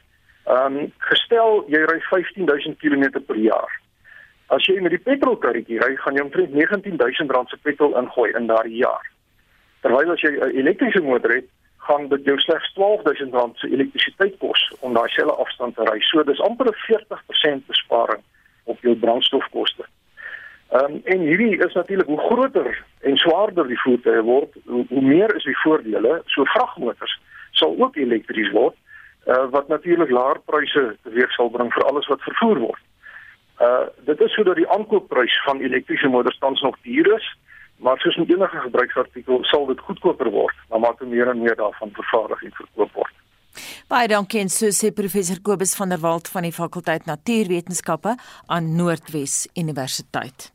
ehm 0.46 0.76
um, 0.76 0.92
gestel 0.98 1.64
jy 1.68 1.84
ry 1.86 2.00
15000 2.00 2.78
km 2.78 3.22
per 3.26 3.36
jaar. 3.36 3.70
As 4.48 4.66
jy 4.66 4.80
met 4.80 4.90
die 4.90 5.04
petrolkarretjie 5.10 5.78
ry, 5.78 5.96
gaan 5.96 6.14
jy 6.14 6.22
omtrent 6.22 6.52
19000 6.52 7.30
rand 7.30 7.48
se 7.48 7.56
petrol 7.62 7.96
ingooi 7.96 8.32
in 8.34 8.46
daardie 8.46 8.82
jaar. 8.82 9.13
Terwyl 9.84 10.14
as 10.14 10.22
jy 10.24 10.32
'n 10.32 10.56
elektriese 10.56 11.02
motor 11.04 11.34
het, 11.34 11.48
gaan 11.86 12.08
dit 12.08 12.24
jou 12.24 12.38
slegs 12.40 12.72
12000 12.72 13.34
rand 13.34 13.58
se 13.58 13.68
elektrisiteit 13.68 14.38
kos 14.38 14.62
om 14.80 14.94
daai 14.96 15.08
selfe 15.12 15.36
afstand 15.44 15.76
te 15.76 15.84
ry. 15.84 15.98
So 16.00 16.22
dis 16.24 16.40
amper 16.40 16.70
'n 16.72 16.80
40% 16.88 17.66
besparing 17.66 18.22
op 18.64 18.80
jou 18.80 18.94
brandstofkoste. 18.96 19.84
Ehm 20.72 20.84
um, 20.84 21.00
en 21.04 21.20
hierdie 21.20 21.58
is 21.66 21.72
natuurlik 21.72 22.06
hoe 22.06 22.20
groter 22.20 22.84
en 23.00 23.16
swaarder 23.16 23.66
die 23.68 23.80
voertuie 23.80 24.22
word, 24.22 24.56
hoe, 24.64 25.02
meer 25.02 25.34
is 25.36 25.44
die 25.44 25.58
voordele. 25.58 26.22
So 26.26 26.44
vragmotors 26.44 27.20
sal 27.50 27.76
ook 27.78 27.96
elektries 27.96 28.50
word, 28.50 28.74
uh, 29.26 29.44
wat 29.50 29.68
natuurlik 29.68 30.10
laer 30.10 30.40
pryse 30.44 30.96
teweeg 31.02 31.32
sal 31.32 31.50
bring 31.50 31.72
vir 31.72 31.84
alles 31.84 32.06
wat 32.06 32.22
vervoer 32.22 32.58
word. 32.58 32.82
Uh 33.60 33.86
dit 34.04 34.20
is 34.20 34.32
sodat 34.32 34.56
die 34.56 34.68
aankoopprys 34.68 35.42
van 35.44 35.60
elektriese 35.60 36.08
motors 36.08 36.38
tans 36.38 36.60
nog 36.60 36.76
duur 36.82 37.14
is 37.14 37.36
Maar 37.76 37.98
soos 37.98 38.16
met 38.16 38.30
enige 38.30 38.60
gebruiksartikel 38.60 39.44
sal 39.44 39.66
dit 39.66 39.80
goedkoper 39.80 40.30
word, 40.30 40.56
maar 40.68 40.80
maak 40.80 41.00
meer 41.00 41.28
en 41.28 41.42
meer 41.42 41.56
daarvan 41.56 41.90
vervaardig 41.92 42.42
en 42.42 42.52
verkoop 42.52 42.92
word. 42.92 43.12
Baie 43.86 44.08
dankie 44.10 44.40
en 44.42 44.48
so 44.50 44.72
sê 44.74 44.90
professor 44.94 45.38
Kobus 45.44 45.74
van 45.78 45.92
der 45.92 46.00
Walt 46.02 46.28
van 46.32 46.46
die 46.46 46.54
fakulteit 46.54 47.04
Natuurwetenskappe 47.06 48.14
aan 48.50 48.70
Noordwes 48.74 49.44
Universiteit. 49.54 50.48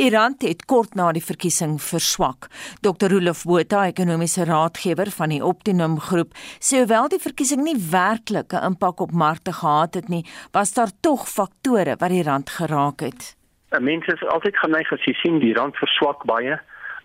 Die 0.00 0.08
rand 0.10 0.42
het 0.42 0.64
kort 0.66 0.96
na 0.98 1.10
die 1.14 1.22
verkiesing 1.22 1.76
verswak. 1.82 2.48
Dr. 2.82 3.12
Rolof 3.12 3.44
Botha, 3.46 3.84
ekonomiese 3.92 4.46
raadgewer 4.48 5.12
van 5.14 5.36
die 5.36 5.42
Optimum 5.44 5.98
Groep, 6.00 6.34
sê 6.58 6.82
hoewel 6.82 7.12
die 7.12 7.22
verkiesing 7.22 7.62
nie 7.62 7.76
werklik 7.76 8.52
'n 8.54 8.64
impak 8.72 9.00
op 9.00 9.12
markte 9.12 9.52
gehad 9.52 9.94
het 9.94 10.08
nie, 10.08 10.24
was 10.52 10.72
daar 10.72 10.90
tog 11.00 11.28
faktore 11.28 11.96
wat 11.98 12.10
die 12.10 12.22
rand 12.22 12.50
geraak 12.50 13.00
het. 13.00 13.36
Mense 13.80 14.12
is 14.12 14.24
altyd 14.34 14.56
geneig 14.58 14.92
as 14.92 15.04
jy 15.06 15.14
sien 15.20 15.38
die 15.40 15.54
rand 15.54 15.76
verswak 15.76 16.24
baie 16.28 16.58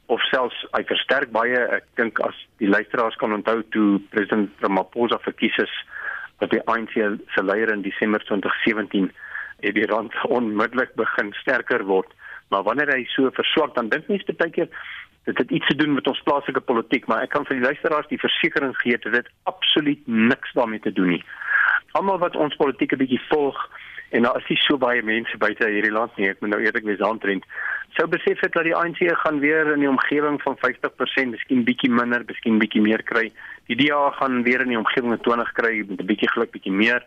of 0.08 0.24
selfs 0.32 0.60
hy 0.74 0.84
versterk 0.88 1.32
baie. 1.32 1.60
Ek 1.78 1.86
dink 2.00 2.20
as 2.26 2.36
die 2.62 2.70
luisteraars 2.70 3.16
kan 3.22 3.36
onthou 3.36 3.62
toe 3.76 4.00
president 4.12 4.52
Ramaphosa 4.64 5.20
verkies 5.24 5.58
is 5.64 5.74
wat 6.42 6.52
die 6.54 6.62
ANC 6.70 6.94
se 7.34 7.44
leier 7.44 7.72
in 7.74 7.82
Desember 7.82 8.24
2017 8.28 9.10
het 9.66 9.74
die 9.74 9.88
rand 9.90 10.14
onmiddellik 10.30 10.94
begin 10.96 11.34
sterker 11.42 11.84
word. 11.86 12.12
Maar 12.54 12.64
wanneer 12.64 12.94
hy 12.94 13.04
so 13.12 13.32
verswak, 13.36 13.74
dan 13.76 13.90
dink 13.90 14.08
mense 14.08 14.38
baie 14.40 14.54
keer 14.54 14.70
dit 15.28 15.38
het 15.38 15.52
iets 15.52 15.68
te 15.68 15.76
doen 15.76 15.94
met 15.94 16.08
ons 16.08 16.22
plaaslike 16.24 16.62
politiek, 16.64 17.08
maar 17.08 17.26
ek 17.26 17.34
kan 17.34 17.44
vir 17.50 17.58
die 17.58 17.66
luisteraars 17.66 18.08
die 18.08 18.22
versekering 18.22 18.72
gee 18.80 18.96
dat 19.04 19.18
dit 19.18 19.32
absoluut 19.52 20.06
niks 20.08 20.54
daarmee 20.56 20.80
te 20.80 20.94
doen 20.96 21.18
nie. 21.18 21.24
Almal 22.00 22.22
wat 22.24 22.38
ons 22.40 22.56
politiek 22.56 22.94
'n 22.94 23.02
bietjie 23.04 23.22
volg 23.28 23.60
en 24.10 24.24
daar 24.24 24.38
is 24.38 24.50
nie 24.50 24.58
so 24.58 24.78
baie 24.78 25.02
mense 25.04 25.38
buite 25.38 25.68
hierdie 25.68 25.92
land 25.92 26.16
nie, 26.18 26.30
ek 26.30 26.40
moet 26.42 26.50
nou 26.50 26.62
eerlik 26.62 26.86
wees 26.88 27.02
aantrend, 27.02 27.46
sou 27.98 28.08
besef 28.12 28.42
het 28.44 28.54
dat 28.54 28.66
die 28.68 28.76
ANC 28.76 29.00
gaan 29.24 29.40
weer 29.40 29.72
in 29.74 29.82
die 29.84 29.90
omgewing 29.90 30.42
van 30.42 30.58
50%, 30.62 31.32
miskien 31.34 31.64
bietjie 31.68 31.90
minder, 31.90 32.24
miskien 32.28 32.60
bietjie 32.62 32.82
meer 32.82 33.04
kry. 33.04 33.30
Die 33.68 33.78
DA 33.80 34.12
gaan 34.20 34.44
weer 34.46 34.62
in 34.62 34.74
die 34.74 34.80
omgewing 34.80 35.16
van 35.16 35.24
20 35.26 35.52
kry 35.60 35.74
met 35.88 36.02
'n 36.02 36.10
bietjie 36.12 36.30
geluk, 36.30 36.52
bietjie 36.52 36.72
meer. 36.74 37.06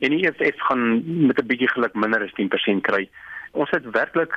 En 0.00 0.10
die 0.10 0.24
EFF 0.24 0.60
gaan 0.68 1.02
met 1.26 1.38
'n 1.38 1.46
bietjie 1.46 1.68
geluk 1.68 1.94
minder 1.94 2.22
as 2.24 2.32
10% 2.32 2.82
kry. 2.82 3.08
Ons 3.52 3.70
het 3.70 3.84
werklik 3.90 4.32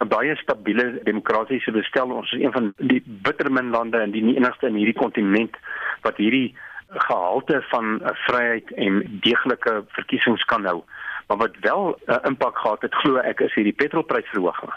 'n 0.00 0.08
baie 0.08 0.36
stabiele 0.36 1.00
demokratiese 1.04 1.70
bestel. 1.70 2.10
Ons 2.10 2.32
is 2.32 2.42
een 2.42 2.52
van 2.52 2.72
die 2.76 3.02
bittermin 3.06 3.70
lande 3.70 3.98
en 3.98 4.10
die 4.10 4.36
enigste 4.36 4.66
in 4.66 4.74
hierdie 4.74 5.00
kontinent 5.00 5.56
wat 6.02 6.16
hierdie 6.16 6.54
gehalte 6.88 7.62
van 7.70 8.00
vryheid 8.26 8.70
en 8.70 9.20
deeglike 9.20 9.84
verkiesings 9.88 10.44
kan 10.44 10.64
hou. 10.64 10.82
Maar 11.30 11.38
wat 11.38 11.56
wel 11.60 11.98
'n 12.06 12.10
uh, 12.10 12.16
impak 12.22 12.58
gehad 12.58 12.82
het, 12.82 12.94
glo 12.94 13.16
ek, 13.16 13.40
is 13.40 13.54
hierdie 13.54 13.72
petrolprysverhoging. 13.72 14.72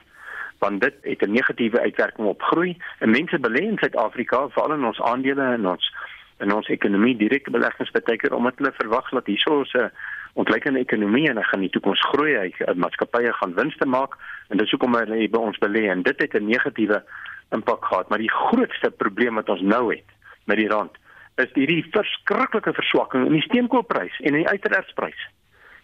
Want 0.57 0.81
dit 0.81 0.93
het 1.01 1.21
'n 1.21 1.31
negatiewe 1.31 1.79
uitwerking 1.79 2.27
op 2.27 2.41
groei. 2.41 2.77
En 2.99 3.09
mense 3.09 3.39
belê 3.39 3.61
in 3.61 3.77
Suid-Afrika, 3.77 4.49
veral 4.49 4.73
in 4.73 4.85
ons 4.85 5.01
aandele 5.01 5.41
en 5.41 5.67
ons 5.67 5.95
in 6.37 6.53
ons 6.53 6.67
ekonomie. 6.67 7.15
Direk 7.17 7.49
beleggings 7.49 7.91
beteken 7.91 8.31
omdat 8.31 8.53
hulle 8.55 8.71
verwag 8.75 9.09
dat 9.09 9.25
hierso 9.25 9.61
'n 9.61 9.91
ontleikende 10.33 10.79
ekonomie 10.79 11.29
en 11.29 11.37
hy 11.37 11.43
gaan 11.43 11.59
die 11.59 11.69
toekoms 11.69 12.01
groei, 12.01 12.35
hy 12.35 12.73
maatskappye 12.75 13.33
gaan 13.33 13.53
winste 13.53 13.85
maak 13.85 14.17
en 14.47 14.57
dis 14.57 14.71
hoekom 14.71 14.95
hulle 14.95 15.29
by 15.29 15.37
ons 15.37 15.57
belê. 15.57 15.89
En 15.89 16.01
dit 16.01 16.21
het 16.21 16.33
'n 16.33 16.45
negatiewe 16.45 17.03
impak 17.49 17.85
gehad, 17.85 18.09
maar 18.09 18.19
die 18.19 18.31
grootste 18.31 18.91
probleem 18.91 19.35
wat 19.35 19.49
ons 19.49 19.61
nou 19.61 19.95
het 19.95 20.09
met 20.43 20.57
die 20.57 20.69
rand 20.69 20.97
is 21.35 21.49
hierdie 21.53 21.85
verskriklike 21.91 22.73
verswakking 22.73 23.25
in 23.25 23.31
die 23.31 23.41
steenkoolprys 23.41 24.19
en 24.19 24.25
in 24.25 24.43
die 24.43 24.49
uiteraardsprys. 24.49 25.29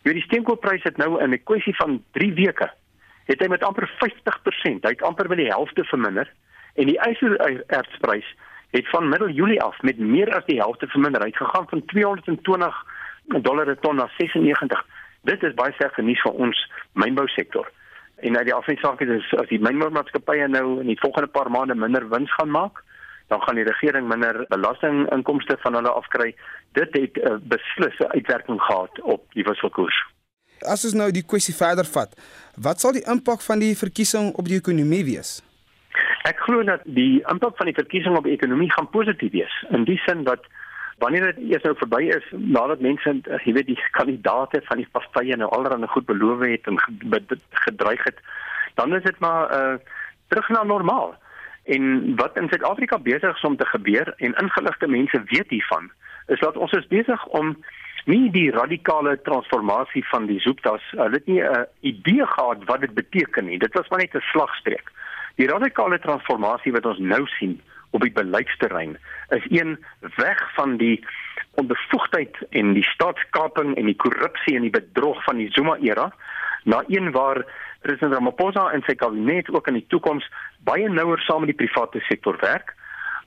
Jy 0.01 0.11
weet 0.11 0.21
die 0.21 0.27
steenkoolprys 0.27 0.83
het 0.83 0.97
nou 0.97 1.19
in 1.23 1.33
'n 1.33 1.43
kwessie 1.43 1.75
van 1.75 2.03
3 2.11 2.33
weke 2.33 2.69
het 3.29 3.39
hy 3.39 3.47
met 3.47 3.63
amper 3.63 3.85
50%, 3.99 4.83
hy 4.83 4.89
het 4.89 5.01
amper 5.01 5.27
met 5.29 5.37
die 5.37 5.51
helfte 5.51 5.83
verminder 5.83 6.29
en 6.75 6.87
die 6.87 6.99
ysterertsprys 7.05 8.25
het 8.71 8.89
van 8.89 9.09
middel 9.09 9.29
Julie 9.29 9.61
af 9.61 9.81
met 9.81 9.97
meer 9.97 10.29
as 10.35 10.45
die 10.45 10.59
helfte 10.61 10.87
verminder. 10.87 11.21
Hy 11.21 11.27
het 11.27 11.41
gegaan 11.41 11.67
van 11.69 11.85
220 11.85 12.85
dollar 13.41 13.65
per 13.65 13.79
ton 13.79 13.95
na 13.95 14.09
96. 14.17 14.85
Dit 15.21 15.43
is 15.43 15.53
baie 15.53 15.73
sleg 15.77 15.97
nuus 15.97 16.21
vir 16.21 16.31
ons 16.31 16.71
mynbousektor. 16.93 17.69
En 18.19 18.37
uit 18.37 18.45
die 18.45 18.53
afsake 18.53 19.05
is 19.05 19.33
as 19.39 19.49
die 19.49 19.61
mynboumaatskappye 19.61 20.47
nou 20.47 20.79
in 20.79 20.87
die 20.87 20.99
volgende 20.99 21.27
paar 21.27 21.49
maande 21.51 21.75
minder 21.75 22.07
wins 22.09 22.33
gaan 22.33 22.51
maak, 22.51 22.83
dan 23.29 23.41
gaan 23.41 23.55
die 23.55 23.63
regering 23.63 24.07
minder 24.07 24.45
belastinginkomste 24.49 25.57
van 25.63 25.73
hulle 25.77 25.89
afkry. 25.89 26.35
Dit 26.77 26.93
het 26.97 27.15
'n 27.17 27.31
uh, 27.31 27.37
beslisse 27.41 28.11
uitwerking 28.11 28.61
gehad 28.61 29.01
op 29.01 29.21
die 29.33 29.43
wisselkoers. 29.43 30.05
As 30.59 30.83
ons 30.85 30.93
nou 30.93 31.11
die 31.11 31.25
kwessie 31.25 31.55
verder 31.55 31.85
vat, 31.85 32.11
wat 32.55 32.79
sal 32.79 32.91
die 32.91 33.05
impak 33.05 33.41
van 33.41 33.59
die 33.59 33.77
verkiesing 33.77 34.33
op 34.35 34.45
die 34.45 34.57
ekonomie 34.57 35.03
wees? 35.05 35.41
Ek 36.27 36.39
glo 36.39 36.63
dat 36.63 36.81
die 36.83 37.23
impak 37.31 37.57
van 37.57 37.65
die 37.65 37.75
verkiesing 37.75 38.17
op 38.17 38.23
die 38.23 38.33
ekonomie 38.33 38.71
gaan 38.71 38.89
positief 38.89 39.31
wees 39.31 39.55
in 39.69 39.83
die 39.83 40.01
sin 40.05 40.23
dat 40.23 40.43
wanneer 40.99 41.25
dit 41.31 41.37
eers 41.51 41.63
nou 41.63 41.75
verby 41.79 42.01
is 42.15 42.25
nadat 42.31 42.83
mense 42.83 43.13
jy 43.45 43.53
weet 43.55 43.69
die 43.71 43.79
kandidate 43.91 44.61
van 44.67 44.81
die 44.81 44.87
partye 44.91 45.37
nou 45.39 45.49
allerhande 45.55 45.87
goed 45.87 46.05
beloof 46.05 46.43
het 46.43 46.67
en 46.67 46.79
gedreig 47.65 48.03
het 48.03 48.19
dan 48.75 48.95
is 48.95 49.03
dit 49.03 49.19
maar 49.19 49.49
uh 49.59 49.77
terug 50.29 50.49
na 50.49 50.63
normaal 50.63 51.15
en 51.75 52.15
wat 52.15 52.37
in 52.37 52.47
Suid-Afrika 52.49 52.97
besig 52.97 53.35
is 53.35 53.47
om 53.47 53.57
te 53.57 53.65
gebeur 53.65 54.13
en 54.17 54.33
ingeligte 54.33 54.87
mense 54.87 55.21
weet 55.25 55.49
hiervan 55.49 55.91
is 56.27 56.39
dat 56.39 56.57
ons 56.57 56.71
is 56.77 56.87
besig 56.87 57.25
om 57.25 57.55
nie 58.05 58.29
die 58.33 58.49
radikale 58.51 59.17
transformasie 59.21 60.03
van 60.09 60.25
die 60.29 60.39
Zoopdas 60.41 60.85
hulle 60.91 61.17
het 61.17 61.27
nie 61.27 61.41
'n 61.41 61.65
idee 61.81 62.25
gehad 62.25 62.63
wat 62.65 62.81
dit 62.81 62.93
beteken 62.93 63.45
nie. 63.45 63.59
Dit 63.59 63.73
was 63.73 63.87
maar 63.89 63.99
net 63.99 64.15
'n 64.15 64.29
slagstreek. 64.31 64.91
Die 65.35 65.47
radikale 65.47 65.99
transformasie 65.99 66.71
wat 66.71 66.85
ons 66.85 66.97
nou 66.97 67.27
sien 67.27 67.61
op 67.89 68.01
die 68.01 68.11
beleidsterrein 68.11 68.97
is 69.29 69.45
een 69.49 69.77
weg 70.15 70.53
van 70.53 70.77
die 70.77 71.05
onbevoegdheid 71.53 72.37
en 72.49 72.73
die 72.73 72.83
staatskaping 72.83 73.75
en 73.75 73.85
die 73.85 73.95
korrupsie 73.95 74.55
en 74.55 74.61
die 74.61 74.77
bedrog 74.79 75.23
van 75.23 75.37
die 75.37 75.51
Zuma 75.51 75.77
era 75.81 76.13
na 76.63 76.83
een 76.87 77.11
waar 77.11 77.45
president 77.81 78.13
Ramaphosa 78.13 78.69
en 78.71 78.83
sy 78.85 78.95
kabinet 78.95 79.49
ook 79.49 79.67
in 79.67 79.79
die 79.79 79.87
toekoms 79.87 80.27
baie 80.67 80.89
nouer 80.89 81.19
saam 81.19 81.45
met 81.45 81.55
die 81.55 81.65
private 81.65 81.99
sektor 81.99 82.37
werk. 82.41 82.75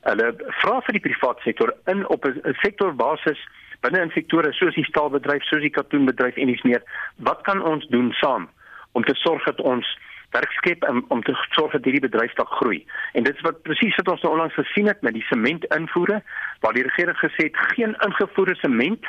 Hulle 0.02 0.32
vra 0.60 0.80
vir 0.86 0.98
die 0.98 1.04
private 1.08 1.42
sektor 1.42 1.74
in 1.86 2.06
op 2.08 2.24
'n 2.26 2.56
sektorbasis 2.62 3.38
binne 3.80 4.00
in 4.00 4.10
sektore 4.10 4.52
soos 4.52 4.74
die 4.74 4.84
staalbedryf, 4.84 5.42
soos 5.42 5.60
die 5.60 5.70
katoenbedryf 5.70 6.36
en 6.36 6.48
iets 6.48 6.62
meer. 6.62 6.82
Wat 7.16 7.40
kan 7.42 7.62
ons 7.62 7.86
doen 7.88 8.12
saam 8.12 8.48
om 8.92 9.04
te 9.04 9.14
sorg 9.14 9.44
dat 9.44 9.60
ons 9.60 9.98
werk 10.32 10.52
skep 10.52 10.84
om 11.08 11.22
te 11.22 11.34
sorg 11.50 11.72
dat 11.72 11.84
hierdie 11.84 12.04
bedryfstak 12.08 12.48
groei. 12.48 12.86
En 13.12 13.26
dit 13.26 13.36
is 13.36 13.44
wat 13.46 13.62
presies 13.62 13.96
wat 14.00 14.08
ons 14.14 14.22
nou 14.24 14.32
onlangs 14.32 14.54
gesien 14.54 14.88
het 14.88 15.02
met 15.02 15.16
die 15.16 15.26
sement 15.28 15.64
invoere 15.76 16.22
waar 16.60 16.76
die 16.76 16.86
regering 16.86 17.18
gesê 17.20 17.48
het 17.50 17.58
geen 17.74 17.96
ingevoerde 18.06 18.54
sement 18.62 19.08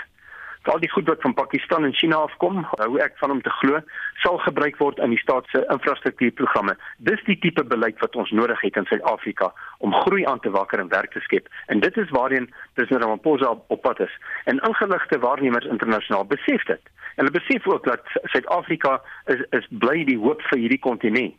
al 0.72 0.80
die 0.80 0.90
goed 0.90 1.08
wat 1.08 1.22
van 1.22 1.34
Pakistan 1.34 1.84
en 1.84 1.94
China 1.94 2.16
afkom, 2.16 2.62
hou 2.70 2.98
ek 3.04 3.18
van 3.20 3.32
om 3.32 3.42
te 3.42 3.52
glo, 3.60 3.80
sal 4.24 4.38
gebruik 4.46 4.78
word 4.80 5.00
in 5.04 5.12
die 5.12 5.20
staat 5.20 5.48
se 5.52 5.64
infrastruktuurprogramme. 5.74 6.76
Dis 6.98 7.24
die 7.28 7.38
tipe 7.40 7.66
beleid 7.68 8.00
wat 8.00 8.16
ons 8.16 8.32
nodig 8.32 8.62
het 8.62 8.80
in 8.80 8.88
Suid-Afrika 8.88 9.52
om 9.84 9.96
groei 10.06 10.26
aan 10.26 10.40
te 10.40 10.54
wakker 10.54 10.80
en 10.80 10.92
werk 10.94 11.12
te 11.12 11.24
skep. 11.26 11.50
En 11.68 11.84
dit 11.84 11.98
is 11.98 12.14
waarheen 12.16 12.48
president 12.74 13.04
Ramaphosa 13.04 13.52
op 13.68 13.82
pad 13.82 14.00
is. 14.00 14.16
En 14.46 14.60
ingeligte 14.60 15.20
waarnemers 15.20 15.66
internasionaal 15.66 16.26
besef 16.26 16.64
dit. 16.72 16.92
En 17.16 17.26
hulle 17.26 17.40
besef 17.40 17.68
ook 17.68 17.84
dat 17.86 18.02
Suid-Afrika 18.24 19.02
is 19.26 19.44
is 19.50 19.68
bly 19.70 20.04
die 20.08 20.18
hoop 20.18 20.42
vir 20.52 20.60
hierdie 20.60 20.80
kontinent. 20.80 21.36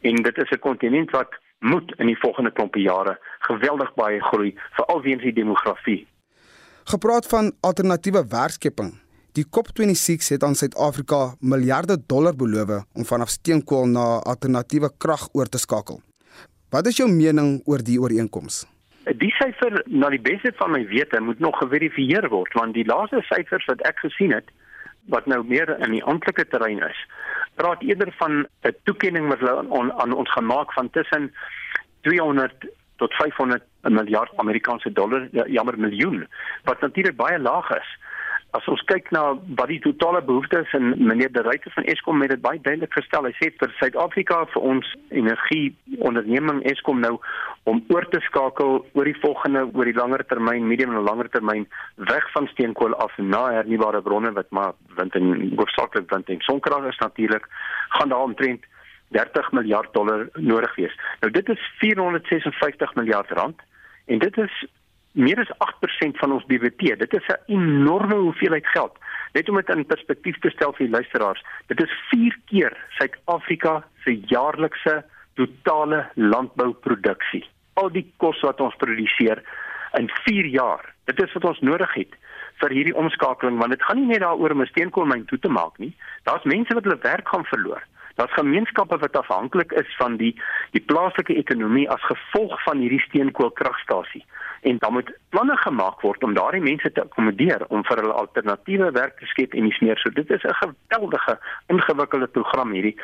En 0.00 0.22
dit 0.22 0.38
is 0.38 0.50
'n 0.50 0.58
kontinent 0.58 1.10
wat 1.10 1.38
moet 1.58 1.94
in 1.96 2.06
die 2.06 2.18
volgende 2.18 2.50
klompie 2.50 2.82
jare 2.82 3.18
geweldig 3.38 3.94
baie 3.94 4.20
groei, 4.22 4.54
veral 4.70 5.02
weens 5.02 5.22
die 5.22 5.32
demografie. 5.32 6.06
Gepraat 6.86 7.26
van 7.26 7.52
alternatiewe 7.60 8.26
werkskepping. 8.28 8.90
Die 9.32 9.44
COP26 9.44 10.26
het 10.28 10.42
aan 10.44 10.54
Suid-Afrika 10.54 11.34
miljarde 11.40 11.96
dollar 12.06 12.36
beloof 12.36 12.84
om 12.92 13.04
vanaf 13.04 13.28
steenkool 13.28 13.86
na 13.86 14.04
alternatiewe 14.32 14.90
krag 14.98 15.28
oor 15.32 15.48
te 15.48 15.58
skakel. 15.58 16.02
Wat 16.70 16.86
is 16.86 17.00
jou 17.00 17.08
mening 17.10 17.62
oor 17.64 17.80
die 17.80 17.96
ooreenkoms? 18.00 18.66
Die 19.16 19.32
syfer, 19.32 19.80
na 19.86 20.10
die 20.12 20.20
beste 20.20 20.52
van 20.60 20.70
my 20.76 20.82
wete, 20.92 21.20
moet 21.20 21.40
nog 21.40 21.56
geverifieer 21.58 22.28
word 22.28 22.52
want 22.52 22.76
die 22.76 22.84
laaste 22.84 23.24
syfers 23.32 23.64
wat 23.72 23.80
ek 23.88 24.04
gesien 24.04 24.36
het, 24.36 24.52
wat 25.08 25.26
nou 25.26 25.40
meer 25.44 25.72
in 25.80 25.96
die 25.96 26.04
amptelike 26.04 26.44
terrein 26.52 26.84
is, 26.84 27.00
praat 27.56 27.80
eerder 27.82 28.12
van 28.20 28.44
'n 28.44 28.76
toekenning 28.84 29.28
wat 29.32 29.40
hulle 29.40 29.64
aan, 29.72 29.92
aan 29.92 30.12
ons 30.12 30.32
gemaak 30.32 30.72
van 30.72 30.90
tussen 30.90 31.32
200 32.02 32.68
tot 32.96 33.14
500 33.20 33.62
miljard 33.88 34.32
Amerikaanse 34.36 34.92
dollar, 34.92 35.28
ja, 35.32 35.46
jammer 35.46 35.78
miljoen, 35.78 36.26
wat 36.64 36.80
natuurlik 36.80 37.16
baie 37.16 37.38
laag 37.38 37.70
is 37.76 37.94
as 38.54 38.66
ons 38.70 38.82
kyk 38.86 39.08
na 39.14 39.22
wat 39.58 39.70
die 39.70 39.80
totale 39.82 40.20
behoeftes 40.22 40.70
en 40.78 40.92
meneer 41.08 41.32
De 41.34 41.42
Ruyter 41.42 41.72
van 41.74 41.86
Eskom 41.90 42.22
het 42.22 42.30
dit 42.30 42.42
baie 42.42 42.60
duidelik 42.62 42.92
gestel. 42.94 43.26
Hy 43.26 43.32
sê 43.38 43.50
vir 43.58 43.72
Suid-Afrika 43.80 44.44
vir 44.52 44.66
ons 44.70 44.90
energie 45.10 45.72
onderneming 46.06 46.60
Eskom 46.70 47.02
nou 47.02 47.16
om 47.70 47.80
oor 47.90 48.06
te 48.12 48.20
skakel 48.28 48.84
oor 48.84 49.10
die 49.10 49.16
volgende 49.24 49.64
oor 49.72 49.90
die 49.90 49.96
langer 49.96 50.22
termyn, 50.30 50.68
medium 50.70 50.94
en 50.94 51.06
langer 51.08 51.30
termyn 51.34 51.66
weg 52.12 52.28
van 52.36 52.46
steenkool 52.52 52.94
af 53.02 53.16
na 53.18 53.42
hernubare 53.56 54.04
bronne 54.06 54.30
wat 54.38 54.50
maar 54.54 54.74
wind 55.00 55.18
en 55.18 55.34
hoofsaaklik 55.58 56.06
wind 56.12 56.30
en 56.30 56.46
sonkrag 56.46 56.86
is 56.92 57.02
natuurlik 57.02 57.50
gaan 57.98 58.14
daar 58.14 58.28
omtrent 58.28 58.70
30 59.08 59.52
miljard 59.52 59.92
dollar 59.92 60.28
nodig 60.34 60.74
wees. 60.76 60.96
Nou 61.20 61.32
dit 61.32 61.48
is 61.48 61.70
456 61.78 62.94
miljard 62.94 63.30
rand 63.30 63.60
en 64.06 64.18
dit 64.18 64.38
is 64.38 64.64
meer 65.14 65.38
as 65.38 65.52
8% 65.62 66.18
van 66.18 66.32
ons 66.32 66.46
BBP. 66.46 66.98
Dit 66.98 67.14
is 67.14 67.26
'n 67.26 67.52
enorme 67.52 68.14
hoeveelheid 68.14 68.66
geld. 68.66 68.98
Net 69.32 69.48
om 69.48 69.56
dit 69.56 69.68
in 69.68 69.86
perspektief 69.86 70.38
te 70.38 70.50
stel 70.50 70.72
vir 70.72 70.86
die 70.86 70.94
luisteraars, 70.94 71.44
dit 71.66 71.82
is 71.82 71.90
4 72.10 72.36
keer 72.46 72.76
Suid-Afrika 72.88 73.84
se 74.04 74.20
jaarlikse 74.20 75.04
totale 75.34 76.10
landbouproduksie. 76.14 77.44
Al 77.74 77.90
die 77.90 78.12
kos 78.16 78.40
wat 78.40 78.60
ons 78.60 78.76
produseer 78.76 79.42
in 79.98 80.10
4 80.24 80.46
jaar. 80.46 80.94
Dit 81.04 81.22
is 81.22 81.32
wat 81.32 81.44
ons 81.44 81.60
nodig 81.60 81.94
het 81.94 82.14
vir 82.62 82.70
hierdie 82.70 82.96
omskakeling 82.96 83.58
want 83.58 83.74
dit 83.74 83.82
gaan 83.82 83.98
nie 84.00 84.06
net 84.06 84.20
daaroor 84.20 84.50
om 84.50 84.62
'n 84.62 84.66
steenkoolmyn 84.66 85.24
toe 85.24 85.38
te 85.38 85.48
maak 85.48 85.78
nie. 85.78 85.94
Daar's 86.22 86.44
mense 86.44 86.74
wat 86.74 86.84
hulle 86.84 86.98
werk 87.02 87.28
gaan 87.28 87.44
verloor. 87.44 87.82
Daar's 88.14 88.32
gemeenskappe 88.32 88.98
wat 88.98 89.16
afhanklik 89.16 89.72
is 89.72 89.96
van 89.96 90.16
die 90.16 90.32
die 90.70 90.80
plaaslike 90.80 91.34
ekonomie 91.34 91.88
as 91.90 92.02
gevolg 92.06 92.62
van 92.62 92.78
hierdie 92.78 93.02
steenkoolkragstasie. 93.08 94.24
En 94.62 94.78
dan 94.78 94.92
moet 94.92 95.10
planne 95.28 95.56
gemaak 95.56 96.00
word 96.00 96.22
om 96.22 96.34
daardie 96.34 96.62
mense 96.62 96.92
te 96.92 97.02
akkommodeer 97.02 97.66
om 97.68 97.82
vir 97.84 98.02
hulle 98.02 98.20
alternatiewe 98.22 98.90
werk 98.94 99.18
te 99.18 99.26
skep 99.26 99.54
en 99.54 99.66
nie 99.66 99.74
meer. 99.80 99.98
So 99.98 100.10
dit 100.10 100.30
is 100.30 100.44
'n 100.44 100.54
geweldige 100.62 101.38
ingewikkelde 101.66 102.26
program 102.26 102.70
hierdie. 102.70 102.96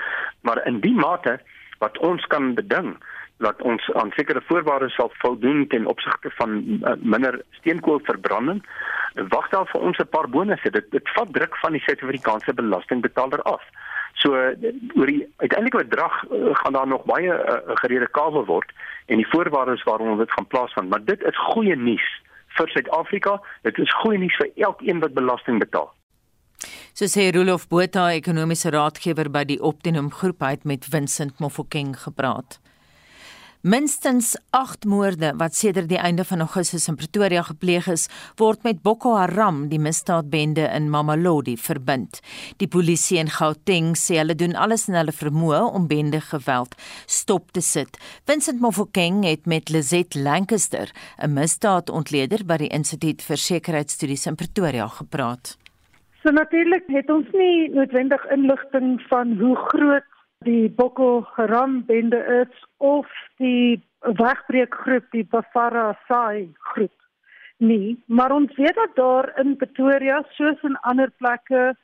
Maar 0.42 0.66
in 0.66 0.80
die 0.80 0.94
mate 0.94 1.40
wat 1.78 1.98
ons 1.98 2.26
kan 2.26 2.54
beding 2.54 2.96
dat 3.38 3.62
ons 3.62 3.92
aan 3.92 4.10
sekere 4.14 4.42
voorwaardes 4.44 4.94
sal 4.94 5.10
voldoen 5.12 5.66
ten 5.66 5.86
opsigte 5.86 6.30
van 6.30 6.50
uh, 6.58 6.92
minder 7.00 7.42
steenkoolverbranding 7.50 8.64
wag 9.14 9.48
daar 9.48 9.66
vir 9.66 9.80
ons 9.80 9.98
'n 9.98 10.08
paar 10.08 10.28
bonusse. 10.28 10.70
Dit 10.70 10.90
dit 10.90 11.08
vat 11.08 11.32
druk 11.32 11.56
van 11.56 11.72
die 11.72 11.80
Suid-Afrikaanse 11.80 12.54
belastingbetaler 12.54 13.42
af 13.42 13.62
so 14.20 14.36
oor 14.36 15.10
die 15.10 15.22
uiteindelike 15.40 15.84
bedrag 15.88 16.16
uh, 16.28 16.54
gaan 16.62 16.76
daar 16.76 16.88
nog 16.88 17.04
baie 17.08 17.32
uh, 17.32 17.76
gerede 17.82 18.08
kabel 18.16 18.44
word 18.48 18.72
en 19.06 19.22
die 19.22 19.28
voorwaardes 19.32 19.82
waaronder 19.88 20.24
dit 20.24 20.34
gaan 20.36 20.46
plaasvind. 20.46 20.88
Maar 20.88 21.04
dit 21.04 21.22
is 21.22 21.38
goeie 21.52 21.76
nuus 21.76 22.08
vir 22.58 22.68
Suid-Afrika. 22.68 23.38
Dit 23.62 23.78
is 23.78 23.94
goeie 24.02 24.18
nuus 24.18 24.36
vir 24.36 24.50
elkeen 24.68 25.00
wat 25.00 25.16
belasting 25.16 25.58
betaal. 25.62 25.90
So 26.92 27.08
sê 27.08 27.30
Rolof 27.32 27.68
Botha, 27.70 28.10
ekonomiese 28.12 28.70
raadgewer 28.74 29.30
by 29.32 29.46
die 29.48 29.60
Optimum 29.64 30.10
Groep, 30.12 30.44
het 30.44 30.66
met 30.68 30.84
Vincent 30.84 31.38
Mofokeng 31.40 31.94
gepraat. 31.96 32.58
Minstens 33.62 34.38
8 34.50 34.86
moorde 34.88 35.34
wat 35.36 35.52
sedert 35.54 35.90
die 35.90 35.98
einde 36.00 36.24
van 36.24 36.40
Augustus 36.40 36.86
in 36.88 36.96
Pretoria 36.96 37.42
gepleeg 37.44 37.90
is, 37.92 38.06
word 38.40 38.62
met 38.64 38.78
Boko 38.80 39.10
Haram, 39.18 39.66
die 39.68 39.78
misdaadbende 39.78 40.64
in 40.72 40.86
Mamelodi, 40.88 41.58
verbind. 41.60 42.22
Die 42.56 42.68
polisie 42.72 43.18
in 43.20 43.28
Gauteng 43.28 43.90
sê 44.00 44.16
hulle 44.22 44.32
doen 44.32 44.56
alles 44.56 44.86
in 44.88 44.96
hulle 44.96 45.12
vermoë 45.12 45.60
om 45.76 45.90
bende 45.90 46.22
geweld 46.24 46.72
stop 47.04 47.52
te 47.52 47.60
sit. 47.60 48.00
Vincent 48.24 48.64
Mofokeng 48.64 49.26
het 49.28 49.44
met 49.44 49.68
Lizet 49.68 50.16
Lancaster, 50.16 50.88
'n 51.20 51.34
misdaadontleder 51.34 52.46
by 52.46 52.56
die 52.56 52.72
Instituut 52.72 53.20
vir 53.20 53.36
Sekuriteitsstudies 53.36 54.26
in 54.26 54.40
Pretoria 54.40 54.88
gepraat. 54.88 55.58
So 56.22 56.30
natuurlik 56.30 56.84
het 56.86 57.10
ons 57.10 57.28
nie 57.32 57.68
noodwendig 57.68 58.24
inligting 58.30 59.02
van 59.08 59.36
hoe 59.36 59.56
groot 59.56 60.08
die 60.44 60.70
Boko 60.70 61.26
Haram 61.36 61.84
bende 61.84 62.16
is 62.40 62.52
of 62.78 63.06
die 63.36 63.80
wegbreekgroep 64.00 65.10
die 65.12 65.24
Bafara 65.24 65.98
Sai 66.08 66.48
groep. 66.72 66.94
Nie 67.58 67.98
maar 68.06 68.32
ons 68.32 68.54
weet 68.56 68.74
dat 68.74 68.96
daar 68.96 69.28
in 69.42 69.58
Pretoria 69.60 70.22
soos 70.38 70.62
in 70.64 70.78
ander 70.88 71.12
plekke 71.20 71.74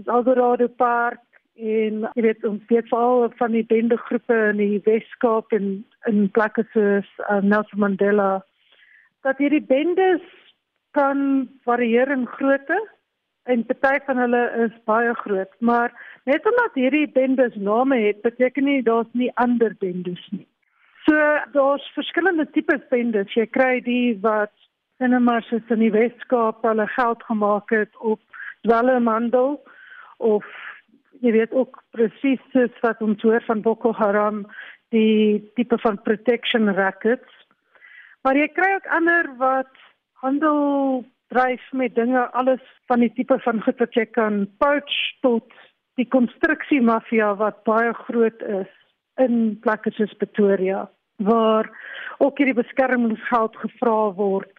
is 0.00 0.08
Alderado 0.08 0.68
Park 0.68 1.20
en 1.60 2.06
jy 2.14 2.24
weet 2.24 2.48
ons 2.48 2.64
weet 2.72 2.88
veral 2.88 3.28
van 3.36 3.52
die 3.52 3.66
bende 3.68 4.00
groepe 4.08 4.40
in 4.54 4.64
die 4.64 4.80
Weskaap 4.88 5.52
en 5.52 5.84
in 6.08 6.30
plekke 6.32 6.64
soos 6.72 7.12
uh, 7.28 7.42
Nelson 7.44 7.84
Mandela 7.84 8.30
dat 9.28 9.36
hierdie 9.44 9.60
bendes 9.60 10.24
kan 10.96 11.50
varieer 11.68 12.08
in 12.16 12.24
grootte 12.38 12.80
en 13.46 13.64
party 13.66 14.04
van 14.06 14.18
hulle 14.24 14.42
is 14.66 14.74
baie 14.90 15.14
groot, 15.22 15.52
maar 15.58 15.94
net 16.24 16.46
omdat 16.50 16.78
hierdie 16.78 17.06
bendes 17.14 17.54
name 17.54 17.98
het, 18.02 18.22
beteken 18.22 18.64
nie 18.64 18.82
daar's 18.82 19.10
nie 19.12 19.30
ander 19.42 19.74
bendes 19.78 20.22
nie. 20.30 20.46
So 21.06 21.14
daar's 21.54 21.86
verskillende 21.94 22.48
tipe 22.50 22.78
bendes. 22.90 23.34
Jy 23.38 23.46
kry 23.54 23.80
die 23.86 24.16
wat 24.22 24.52
sinemas 24.98 25.46
is 25.54 25.70
in 25.70 25.84
die 25.84 25.92
Weskaap 25.94 26.64
hulle 26.66 26.86
geld 26.96 27.22
gemaak 27.28 27.70
het 27.70 28.00
op 28.00 28.20
dwelmhandel 28.66 29.60
of 30.18 30.46
jy 31.22 31.32
weet 31.36 31.52
ook 31.54 31.78
presies 31.94 32.80
wat 32.82 33.02
ons 33.04 33.22
hoor 33.22 33.44
van 33.46 33.62
Boko 33.62 33.92
Haram 33.94 34.44
die 34.94 35.42
tipe 35.54 35.78
van 35.82 36.00
protection 36.02 36.72
rackets. 36.74 37.30
Maar 38.24 38.38
jy 38.40 38.48
kry 38.54 38.72
ook 38.74 38.88
ander 38.98 39.30
wat 39.38 39.70
handel 40.22 41.04
dryf 41.34 41.62
met 41.72 41.94
dinge 41.94 42.30
alles 42.32 42.62
van 42.86 43.00
die 43.00 43.12
tipe 43.14 43.38
van 43.44 43.62
goed 43.62 43.78
wat 43.82 43.94
jy 43.98 44.06
kan 44.18 44.44
poach 44.62 44.98
tot 45.26 45.54
die 46.00 46.08
konstruksie 46.08 46.80
mafia 46.80 47.32
wat 47.40 47.64
baie 47.64 47.92
groot 48.06 48.42
is 48.60 48.72
in 49.22 49.56
plekke 49.64 49.92
soos 49.96 50.12
Pretoria 50.20 50.86
waar 51.16 51.70
ook 52.18 52.38
hierdie 52.38 52.58
beskermingsgeld 52.58 53.56
gevra 53.56 54.12
word 54.18 54.52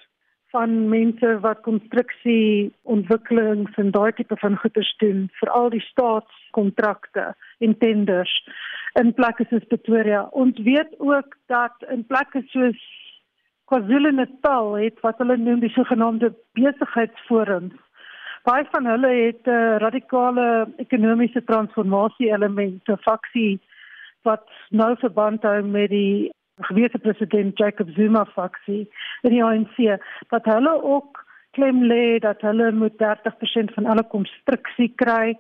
van 0.56 0.90
mense 0.90 1.34
wat 1.44 1.62
konstruksie 1.66 2.72
ontwikkelings 2.84 3.76
en 3.82 3.92
daai 3.92 4.12
tipe 4.18 4.38
van 4.42 4.56
goeder 4.62 4.88
doen 5.04 5.28
vir 5.40 5.52
al 5.60 5.70
die 5.74 5.84
staatskontrakte 5.90 7.34
en 7.60 7.78
tenders 7.84 8.34
in 8.98 9.14
plekke 9.14 9.46
soos 9.50 9.66
Pretoria. 9.70 10.24
Ons 10.32 10.58
weet 10.66 10.96
ook 10.98 11.36
dat 11.52 11.86
in 11.94 12.06
plekke 12.08 12.42
soos 12.54 12.80
KwaZulu-Natal 13.68 14.74
het 14.80 15.00
wat 15.04 15.20
hulle 15.22 15.38
noem 15.38 15.60
die 15.60 15.74
sogenaamde 15.76 16.32
besigheidsforums. 16.56 17.76
Baie 18.48 18.64
van 18.72 18.86
hulle 18.88 19.10
het 19.26 19.44
'n 19.46 19.50
uh, 19.50 19.78
radikale 19.84 20.68
ekonomiese 20.78 21.44
transformasie 21.44 22.32
elemente, 22.32 22.98
faksie 22.98 23.60
wat 24.24 24.48
nou 24.70 24.96
verband 24.98 25.44
hou 25.44 25.62
met 25.62 25.90
die 25.90 26.32
gewese 26.70 26.98
president 26.98 27.58
Jacob 27.58 27.90
Zuma 27.90 28.26
faksie 28.26 28.90
in 29.22 29.32
die 29.32 29.44
ANC, 29.44 30.00
dat 30.30 30.46
hulle 30.46 30.84
ook 30.84 31.26
klem 31.52 31.84
lê 31.84 32.20
dat 32.20 32.42
hulle 32.42 32.72
moet 32.72 32.98
30% 33.04 33.74
van 33.74 33.86
alle 33.86 34.04
konstruksie 34.04 34.94
kry. 34.96 35.38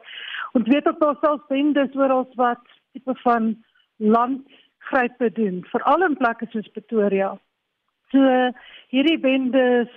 Ons 0.51 0.67
weet 0.67 0.87
ook 0.87 1.17
selfs 1.21 1.47
bendes 1.47 1.95
oral 1.95 2.27
wat 2.35 2.63
tipe 2.91 3.15
van 3.23 3.55
landgrype 3.97 5.31
doen, 5.31 5.65
veral 5.71 6.03
in 6.03 6.17
plekke 6.17 6.45
soos 6.49 6.67
Pretoria. 6.67 7.37
So 8.11 8.51
hierdie 8.93 9.19
bendes 9.19 9.91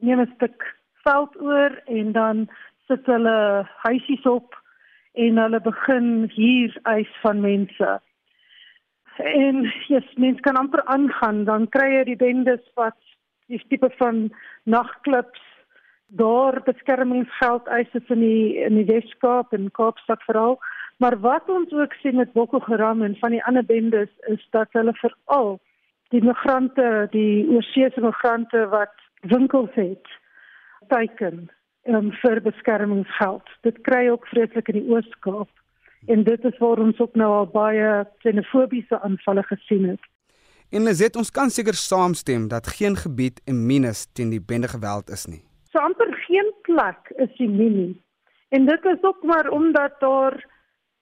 neem 0.00 0.20
'n 0.20 0.32
stuk 0.34 0.64
veld 1.04 1.36
oor 1.40 1.72
en 1.86 2.12
dan 2.12 2.48
sit 2.88 3.06
hulle 3.06 3.66
huisies 3.84 4.24
op 4.24 4.56
en 5.12 5.36
hulle 5.36 5.60
begin 5.60 6.30
hier 6.32 6.78
eis 6.82 7.12
van 7.22 7.40
mense. 7.40 8.00
En 9.16 9.72
yes, 9.88 10.08
mense 10.16 10.40
kan 10.40 10.56
amper 10.56 10.84
aangaan, 10.84 11.44
dan 11.44 11.68
kry 11.68 11.88
jy 11.98 12.04
die 12.04 12.16
bendes 12.16 12.64
wat 12.74 12.96
die 13.52 13.60
tipe 13.68 13.90
van 13.98 14.30
nagklubs 14.64 15.42
daar 16.10 16.62
beskermingsgeld 16.64 17.66
eis 17.66 17.92
in 17.92 18.20
die 18.20 18.56
in 18.64 18.74
die 18.74 18.88
Weskaap 18.88 19.52
en 19.52 19.70
Kaapstad 19.70 20.22
veral. 20.22 20.58
Maar 20.96 21.20
wat 21.20 21.48
ons 21.48 21.72
ook 21.72 21.92
sien 22.02 22.16
met 22.16 22.32
Boko 22.32 22.60
Haram 22.66 23.02
en 23.02 23.16
van 23.20 23.30
die 23.30 23.44
ander 23.44 23.64
bendes 23.64 24.10
is 24.32 24.46
dat 24.50 24.72
hulle 24.72 24.94
veral 24.94 25.60
die 26.10 26.22
migrante, 26.24 27.08
die 27.14 27.46
oorseese 27.48 28.02
migrante 28.02 28.66
wat 28.72 28.94
winkels 29.30 29.74
het, 29.78 30.06
teiken 30.90 31.48
um, 31.86 32.10
vir 32.22 32.40
beskermingsgeld. 32.44 33.50
Dit 33.66 33.80
kry 33.86 34.08
ook 34.10 34.26
vreeslik 34.32 34.68
in 34.72 34.80
die 34.80 34.88
Oos-Kaap 34.90 35.50
en 36.08 36.24
dit 36.24 36.44
is 36.48 36.56
waar 36.58 36.80
ons 36.80 36.98
ook 36.98 37.14
nou 37.20 37.28
al 37.42 37.48
baie 37.52 37.88
xenofobiese 38.24 39.00
aanvalle 39.04 39.44
gesien 39.50 39.84
het. 39.92 40.02
En 40.70 40.86
Lizet, 40.86 41.16
ons 41.18 41.30
kan 41.34 41.50
seker 41.50 41.74
saamstem 41.74 42.46
dat 42.48 42.70
geen 42.78 42.96
gebied 42.96 43.40
immunes 43.44 44.06
teen 44.14 44.30
die 44.30 44.40
bende 44.40 44.70
geweld 44.70 45.10
is 45.10 45.26
nie. 45.26 45.42
So 45.70 45.82
amper 45.82 46.14
geen 46.26 46.48
plek 46.66 47.10
is 47.16 47.42
immuun. 47.42 47.98
En 48.50 48.66
dit 48.66 48.84
is 48.84 49.02
ook 49.02 49.22
maar 49.22 49.50
omdat 49.50 50.00
daar 50.00 50.38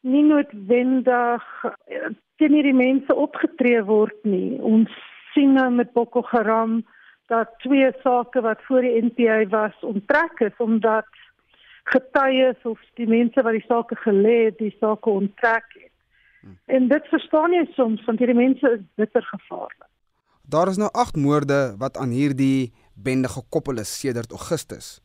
nie 0.06 0.22
noodwendig 0.22 1.44
eh, 1.64 2.10
teen 2.38 2.54
hierdie 2.54 2.76
mense 2.76 3.14
opgetree 3.14 3.80
word 3.84 4.18
nie. 4.24 4.58
Ons 4.62 4.92
sien 5.34 5.56
nou 5.58 5.68
met 5.74 5.92
Boko 5.92 6.22
Haram 6.30 6.80
dat 7.28 7.50
twee 7.64 7.90
sake 8.02 8.40
wat 8.40 8.62
voor 8.68 8.86
die 8.86 9.02
NPA 9.04 9.42
was 9.52 9.76
onttrek 9.84 10.40
is 10.40 10.56
omdat 10.64 11.08
getuies 11.92 12.62
of 12.68 12.80
die 13.00 13.08
mense 13.08 13.42
wat 13.42 13.56
die 13.56 13.66
sake 13.66 13.96
gelê 14.04 14.36
het, 14.48 14.58
die 14.58 14.74
sake 14.80 15.10
onttrek 15.10 15.68
het. 15.76 15.92
Hmm. 16.40 16.56
En 16.66 16.88
dit 16.88 17.10
verstaan 17.12 17.52
jy 17.56 17.64
soms 17.76 18.04
want 18.06 18.22
hierdie 18.22 18.38
mense 18.38 18.74
is 18.78 18.84
bitter 19.00 19.24
gevaarlik. 19.32 19.88
Daar 20.48 20.70
is 20.72 20.78
nou 20.80 20.88
8 20.92 21.16
moorde 21.20 21.74
wat 21.78 21.98
aan 22.00 22.14
hierdie 22.14 22.72
bende 22.94 23.28
gekoppel 23.28 23.82
is 23.84 23.92
sedert 24.00 24.32
Augustus. 24.32 25.00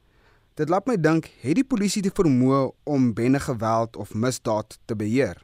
Dit 0.53 0.69
laat 0.69 0.85
my 0.85 0.93
dink, 1.01 1.25
het 1.41 1.57
die 1.57 1.65
polisie 1.65 2.03
die 2.05 2.13
vermoë 2.13 2.59
om 2.85 3.07
bende 3.17 3.39
geweld 3.41 3.95
of 3.97 4.11
misdaad 4.13 4.75
te 4.85 4.93
beheer? 4.93 5.39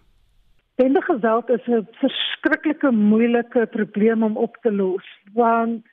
Bende 0.78 1.02
geweld 1.02 1.50
is 1.50 1.66
'n 1.68 1.88
verskriklike 2.02 2.92
moeilike 2.92 3.66
probleem 3.66 4.24
om 4.24 4.38
op 4.38 4.58
te 4.62 4.72
los 4.72 5.08
want 5.34 5.86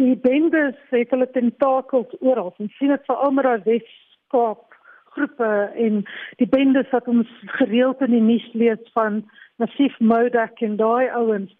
die 0.00 0.16
bendes 0.16 0.76
het 0.90 1.10
hulle 1.10 1.30
tentakels 1.30 2.16
oral. 2.20 2.54
Ons 2.56 2.76
sien 2.76 2.88
dit 2.88 3.04
veral 3.04 3.30
met 3.30 3.44
die 3.44 3.64
Weskaap 3.64 4.74
groepe 5.04 5.70
en 5.76 6.04
die 6.36 6.48
bendes 6.48 6.90
wat 6.90 7.06
ons 7.06 7.28
gereeld 7.60 8.00
in 8.00 8.10
die 8.10 8.20
nuus 8.20 8.48
lees 8.52 8.90
van 8.92 9.30
Massief 9.56 9.98
Modak 10.00 10.60
en 10.60 10.76
daai 10.76 11.08
ouens 11.08 11.52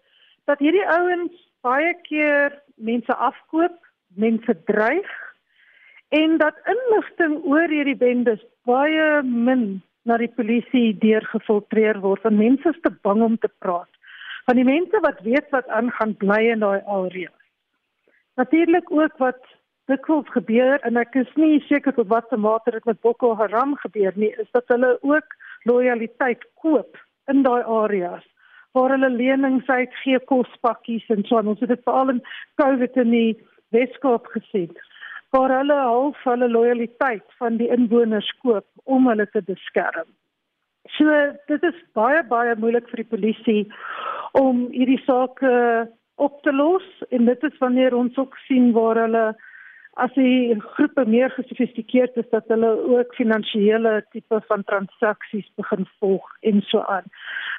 dat 0.45 0.59
hierdie 0.59 0.87
ouens 0.87 1.33
baie 1.61 1.93
keer 2.01 2.61
mense 2.75 3.15
afkoop, 3.15 3.77
mense 4.07 4.63
dreig 4.65 5.24
en 6.09 6.37
dat 6.37 6.57
inligting 6.69 7.43
oor 7.43 7.69
hierdie 7.69 7.97
bendes 7.97 8.41
baie 8.69 9.23
min 9.23 9.81
na 10.05 10.17
die 10.21 10.29
polisie 10.29 10.93
deurgefiltreer 11.01 11.99
word. 12.03 12.23
Want 12.23 12.37
mense 12.37 12.69
is 12.69 12.81
te 12.83 12.93
bang 13.07 13.23
om 13.25 13.37
te 13.37 13.49
praat. 13.59 13.89
Van 14.45 14.59
die 14.59 14.67
mense 14.67 15.01
wat 15.01 15.21
weet 15.25 15.49
wat 15.55 15.67
aangaan 15.73 16.13
bly 16.21 16.41
in 16.53 16.61
daai 16.61 16.81
area. 16.85 17.31
Natuurlik 18.37 18.91
ook 18.91 19.17
wat 19.17 19.41
dikwels 19.89 20.29
gebeur 20.33 20.81
en 20.85 20.97
ek 20.97 21.15
is 21.21 21.31
nie 21.39 21.59
seker 21.69 21.93
tot 21.93 22.09
watter 22.09 22.39
mate 22.41 22.73
dit 22.73 22.85
met 22.85 23.01
Boko 23.01 23.33
Haram 23.37 23.75
gebeur 23.81 24.13
nie, 24.15 24.31
is 24.41 24.49
dat 24.53 24.69
hulle 24.73 24.95
ook 25.01 25.35
lojaliteit 25.69 26.45
koop 26.61 26.97
in 27.31 27.43
daai 27.45 27.63
areas 27.63 28.25
waar 28.75 28.91
hulle 28.91 29.09
lenings 29.09 29.69
uitgee 29.71 30.19
kospakkies 30.27 31.05
en 31.13 31.23
so 31.23 31.37
aan. 31.37 31.47
Ons 31.47 31.61
het 31.63 31.71
dit 31.71 31.85
veral 31.85 32.11
in 32.11 32.21
COVID 32.61 32.97
in 33.05 33.13
die 33.13 33.29
Weskaap 33.71 34.27
gesien 34.33 34.73
waar 35.35 35.51
hulle 35.57 35.75
half 35.75 36.21
hulle 36.23 36.47
lojaliteit 36.49 37.25
van 37.39 37.57
die 37.59 37.67
inwoners 37.75 38.29
koop 38.43 38.65
om 38.83 39.07
hulle 39.09 39.25
te 39.33 39.41
beskerm. 39.43 40.07
So 40.95 41.11
dit 41.51 41.63
is 41.69 41.81
baie 41.97 42.21
baie 42.29 42.53
moeilik 42.61 42.87
vir 42.91 43.03
die 43.03 43.11
polisie 43.15 43.63
om 44.39 44.67
hierdie 44.75 45.01
sake 45.03 45.51
op 46.27 46.37
te 46.45 46.53
los 46.55 46.85
en 47.09 47.27
dit 47.31 47.43
is 47.49 47.57
wanneer 47.63 47.97
ons 47.97 48.17
ook 48.21 48.37
sien 48.45 48.71
waar 48.77 49.01
hulle 49.01 49.25
as 50.05 50.11
die 50.15 50.55
groepe 50.75 51.05
meer 51.07 51.31
gesofistikeerd 51.35 52.17
is 52.21 52.29
dat 52.31 52.47
hulle 52.51 52.71
ook 52.95 53.15
finansiële 53.15 53.97
tipe 54.11 54.39
van 54.47 54.63
transaksies 54.71 55.47
begin 55.59 55.87
volg 55.99 56.31
en 56.51 56.61
so 56.69 56.83
aan. 56.95 57.07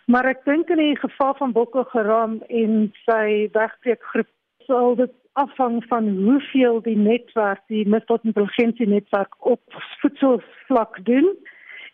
Maar 0.07 0.33
ek 0.33 0.45
dink 0.49 0.73
in 0.73 0.83
die 0.83 0.99
geval 1.01 1.35
van 1.41 1.53
Boko 1.57 1.85
Haram 1.93 2.41
en 2.49 2.91
sy 3.05 3.49
wegbreekgroep 3.57 4.33
sal 4.69 4.97
dit 5.01 5.15
afhang 5.37 5.83
van 5.90 6.09
hoeveel 6.09 6.81
die 6.83 6.96
netwerk, 6.96 7.61
die 7.68 7.85
misdaadintelligensie 7.88 8.88
netwerk 8.88 9.35
op 9.46 9.61
voedselvlak 10.01 10.99
doen 11.05 11.29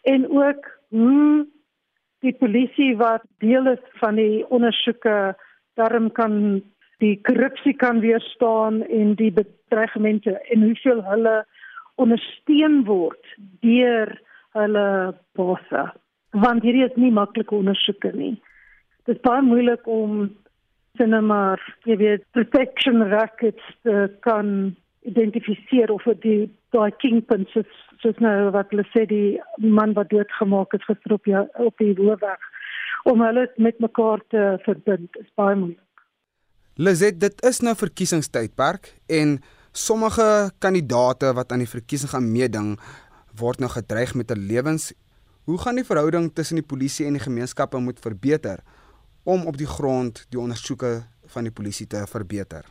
en 0.02 0.28
ook 0.30 0.68
hoe 0.88 1.46
die 2.22 2.34
polisie 2.38 2.96
wat 2.96 3.24
deel 3.42 3.66
is 3.66 3.82
van 4.02 4.14
die 4.14 4.44
ondersoeke 4.48 5.34
daarom 5.74 6.12
kan 6.12 6.62
die 7.02 7.16
korrupsie 7.26 7.74
kan 7.74 8.00
weerstaan 8.00 8.82
en 8.86 9.14
die 9.18 9.32
bedreigemente 9.32 10.38
en 10.54 10.62
hoeveel 10.62 11.02
hulle 11.04 11.34
ondersteun 11.94 12.84
word 12.86 13.34
deur 13.64 14.14
hulle 14.54 14.86
bosse 15.34 15.90
want 16.32 16.64
hierdie 16.64 16.86
is 16.86 16.96
nie 16.96 17.12
maklike 17.12 17.54
ondersoeke 17.54 18.12
nie. 18.16 18.34
Dit 19.06 19.18
is 19.18 19.24
baie 19.24 19.42
moeilik 19.44 19.86
om 19.90 20.30
sinema 20.98 21.56
jy 21.88 21.96
weet 22.00 22.24
protection 22.36 23.04
rackets 23.12 23.62
te 23.86 24.08
kan 24.26 24.74
identifiseer 25.08 25.90
of 25.90 26.04
die 26.24 26.50
daai 26.74 26.90
kingpins 27.02 27.54
is 27.58 27.78
soos 28.02 28.18
nou 28.24 28.50
wat 28.54 28.70
hulle 28.74 28.84
sê 28.90 29.06
die 29.10 29.38
man 29.78 29.94
wat 29.98 30.10
doodgemaak 30.12 30.74
is 30.78 30.84
gister 30.88 31.16
op 31.16 31.24
die, 31.28 31.38
op 31.38 31.78
die 31.82 31.94
hoofweg 31.98 32.50
om 33.10 33.24
hulle 33.24 33.48
met 33.56 33.80
mekaar 33.82 34.22
te 34.34 34.44
verbind 34.66 35.18
is 35.22 35.30
baie 35.38 35.56
moeilik 35.58 35.88
Lizet, 36.80 37.18
dit 37.20 37.42
is 37.44 37.60
nou 37.60 37.74
verkiesingstydperk 37.76 38.94
en 39.12 39.36
sommige 39.76 40.52
kandidate 40.58 41.32
wat 41.36 41.52
aan 41.52 41.60
die 41.64 41.68
verkiesing 41.68 42.12
gaan 42.14 42.30
meeding 42.32 42.70
word 43.36 43.60
nou 43.60 43.68
gedreig 43.72 44.14
met 44.16 44.32
hulle 44.32 44.48
lewens. 44.48 44.92
Hoe 45.44 45.58
gaan 45.60 45.76
die 45.76 45.84
verhouding 45.84 46.30
tussen 46.32 46.60
die 46.60 46.64
polisie 46.64 47.04
en 47.06 47.18
die 47.18 47.24
gemeenskappe 47.24 47.80
moet 47.80 48.00
verbeter 48.00 48.64
om 49.24 49.46
op 49.46 49.56
die 49.56 49.66
grond 49.66 50.26
die 50.30 50.40
ondersoeke 50.40 51.02
van 51.34 51.48
die 51.48 51.54
polisie 51.54 51.86
te 51.86 52.04
verbeter? 52.10 52.66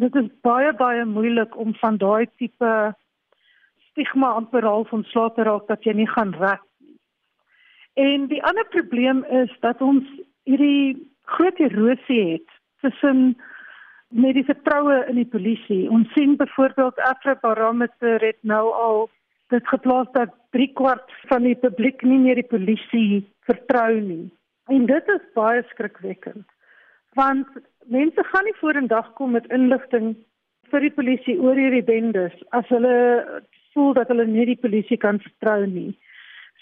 Dit 0.00 0.14
is 0.16 0.28
baie 0.40 0.72
baie 0.76 1.04
moeilik 1.04 1.56
om 1.56 1.74
van 1.74 1.96
daai 2.00 2.26
tipe 2.36 2.72
stigma 3.90 4.32
amper 4.40 4.64
half 4.64 4.92
ontslae 4.92 5.32
te 5.36 5.44
raak 5.48 5.68
dat 5.68 5.84
jy 5.84 5.92
nie 5.96 6.08
gaan 6.08 6.32
reg 6.40 6.60
nie. 6.80 6.96
En 8.00 8.28
die 8.30 8.42
ander 8.48 8.68
probleem 8.72 9.24
is 9.44 9.52
dat 9.60 9.80
ons 9.84 10.08
hierdie 10.48 10.96
groot 11.36 11.58
erosie 11.60 12.22
het 12.32 12.54
tussen 12.80 13.36
met 14.12 14.34
die 14.36 14.44
vertroue 14.44 15.04
in 15.08 15.20
die 15.20 15.28
polisie. 15.28 15.88
Ons 15.90 16.08
sien 16.16 16.36
byvoorbeeld 16.36 17.00
Afrobarometer 17.00 18.20
het 18.20 18.38
nou 18.40 18.64
al 18.72 19.10
dit 19.52 19.68
geplaas 19.68 20.08
dat 20.12 20.32
3 20.56 20.72
kwart 20.76 21.12
van 21.28 21.44
die 21.44 21.56
publiek 21.56 22.02
nie 22.02 22.18
meer 22.20 22.40
die 22.40 22.48
polisie 22.48 23.24
vertrou 23.48 24.00
nie. 24.00 24.30
En 24.72 24.86
dit 24.88 25.08
is 25.14 25.24
baie 25.36 25.62
skrikwekkend. 25.68 26.46
Want 27.18 27.48
mense 27.92 28.24
gaan 28.24 28.46
nie 28.48 28.58
vorendag 28.60 29.12
kom 29.18 29.34
met 29.36 29.48
inligting 29.52 30.14
vir 30.72 30.86
die 30.86 30.94
polisie 30.96 31.36
oor 31.40 31.58
hierdie 31.58 31.84
bendes 31.84 32.36
as 32.56 32.68
hulle 32.72 32.94
voel 33.74 33.92
dat 33.98 34.08
hulle 34.12 34.24
nie 34.28 34.46
die 34.48 34.60
polisie 34.62 34.96
kan 35.00 35.20
vertrou 35.20 35.66
nie. 35.66 35.92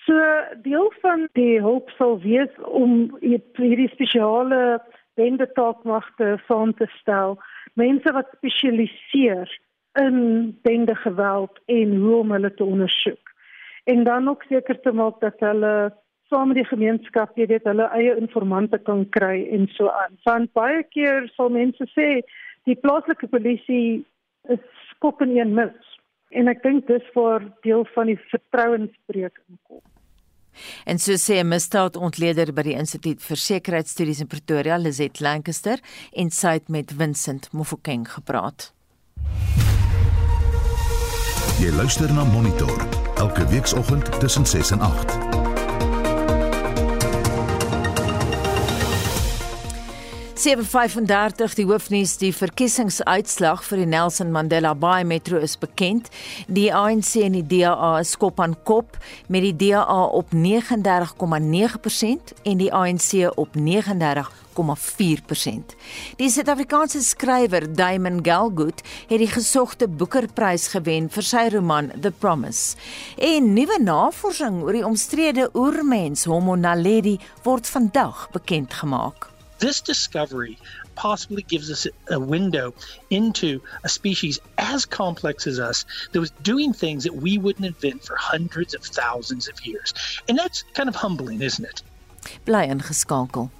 So 0.06 0.16
deel 0.64 0.90
van 1.04 1.28
die 1.38 1.60
hulp 1.62 1.90
sal 1.98 2.18
wees 2.24 2.50
om 2.66 3.12
hierdie 3.22 3.90
spesiale 3.92 4.80
bende 5.20 5.46
taakmagte 5.54 6.38
saam 6.48 6.72
te 6.78 6.88
stel, 6.98 7.36
mense 7.78 8.14
wat 8.16 8.30
spesialiseer 8.38 9.50
in 10.00 10.20
bende 10.66 10.94
geweld 11.04 11.58
en 11.66 11.96
hoe 12.02 12.20
om 12.22 12.32
hulle 12.34 12.54
te 12.54 12.64
ondersoek. 12.64 13.34
En 13.90 14.04
dan 14.04 14.28
ook 14.28 14.46
seker 14.48 14.80
te 14.80 14.92
maak 14.92 15.20
dat 15.20 15.42
hulle 15.44 15.74
saam 16.30 16.52
met 16.52 16.60
die 16.60 16.68
gemeenskap 16.68 17.36
jy 17.38 17.48
weet 17.50 17.66
hulle 17.68 17.88
eie 17.96 18.16
informante 18.20 18.78
kan 18.86 19.04
kry 19.16 19.42
en 19.50 19.68
so 19.76 19.90
aan. 19.90 20.16
Want 20.24 20.52
baie 20.56 20.82
keer 20.94 21.28
sal 21.36 21.52
mense 21.54 21.86
sê 21.94 22.22
die 22.68 22.78
plaaslike 22.78 23.28
polisie 23.32 24.02
is 24.48 24.62
skop 24.92 25.22
in 25.26 25.36
een 25.36 25.54
mis. 25.58 25.94
En 26.30 26.48
ek 26.48 26.62
dink 26.62 26.86
dis 26.86 27.06
vir 27.14 27.48
deel 27.66 27.86
van 27.94 28.12
die 28.12 28.18
vertrouensbreuk 28.30 29.40
inkom. 29.48 29.82
En 30.84 30.98
so 30.98 31.12
sê 31.12 31.40
'n 31.40 31.48
misdaadontleder 31.48 32.52
by 32.52 32.62
die 32.62 32.78
Instituut 32.78 33.22
vir 33.22 33.36
Sekuriteitsstudies 33.36 34.20
in 34.20 34.26
Pretoria, 34.26 34.76
Lizet 34.76 35.20
Lancaster, 35.20 35.78
en 36.12 36.30
sy 36.30 36.52
het 36.58 36.68
met 36.68 36.92
Vincent 36.92 37.52
Mofokeng 37.52 38.06
gepraat. 38.08 38.72
Jy 41.60 41.70
luister 41.76 42.12
na 42.12 42.24
Monitor 42.24 42.72
elke 43.16 43.46
weekoggend 43.46 44.20
tussen 44.20 44.46
6 44.46 44.70
en 44.70 44.80
8. 44.80 45.29
7:35 50.40 51.52
die 51.58 51.66
hoofnuus 51.68 52.14
die 52.16 52.30
verkiesingsuitslag 52.32 53.60
vir 53.66 53.82
die 53.82 53.88
Nelson 53.92 54.30
Mandela 54.32 54.70
Bay 54.72 55.04
Metro 55.04 55.36
is 55.36 55.60
bekend. 55.60 56.08
Die 56.48 56.72
ANC 56.72 57.20
en 57.20 57.36
die 57.36 57.44
DA 57.44 58.00
is 58.00 58.16
kop 58.16 58.40
aan 58.40 58.56
kop 58.64 58.96
met 59.28 59.44
die 59.44 59.52
DA 59.52 59.84
op 60.16 60.32
39,9% 60.32 62.32
en 62.48 62.56
die 62.56 62.72
ANC 62.72 63.28
op 63.36 63.52
39,4%. 63.52 65.76
Die 66.16 66.32
Suid-Afrikaanse 66.32 67.04
skrywer 67.04 67.68
Diamond 67.76 68.24
Galgood 68.24 68.80
het 69.10 69.20
die 69.20 69.28
gesogte 69.28 69.92
Boekerprys 69.92 70.72
gewen 70.72 71.12
vir 71.12 71.22
sy 71.22 71.52
roman 71.52 71.92
The 72.00 72.16
Promise. 72.16 72.80
En 73.18 73.52
nuwe 73.52 73.76
navorsing 73.84 74.64
oor 74.64 74.72
die 74.72 74.86
omstrede 74.88 75.52
oermens 75.52 76.24
Homo 76.24 76.56
naledi 76.56 77.20
word 77.44 77.68
vandag 77.68 78.32
bekend 78.32 78.72
gemaak. 78.80 79.39
This 79.60 79.82
discovery 79.82 80.58
possibly 80.94 81.42
gives 81.42 81.70
us 81.70 81.86
a 82.08 82.18
window 82.18 82.74
into 83.10 83.60
a 83.84 83.88
species 83.88 84.38
as 84.56 84.86
complex 84.86 85.46
as 85.46 85.60
us 85.60 85.84
that 86.12 86.20
was 86.20 86.30
doing 86.42 86.72
things 86.72 87.04
that 87.04 87.14
we 87.14 87.36
wouldn't 87.36 87.66
invent 87.66 88.02
for 88.02 88.16
hundreds 88.16 88.74
of 88.74 88.82
thousands 88.82 89.48
of 89.48 89.64
years. 89.64 89.92
And 90.28 90.38
that's 90.38 90.64
kind 90.74 90.88
of 90.88 90.96
humbling, 90.96 91.42
isn't 91.42 91.64
it? 91.64 91.82
Bly 92.46 92.66
ingeskakel. 92.66 93.50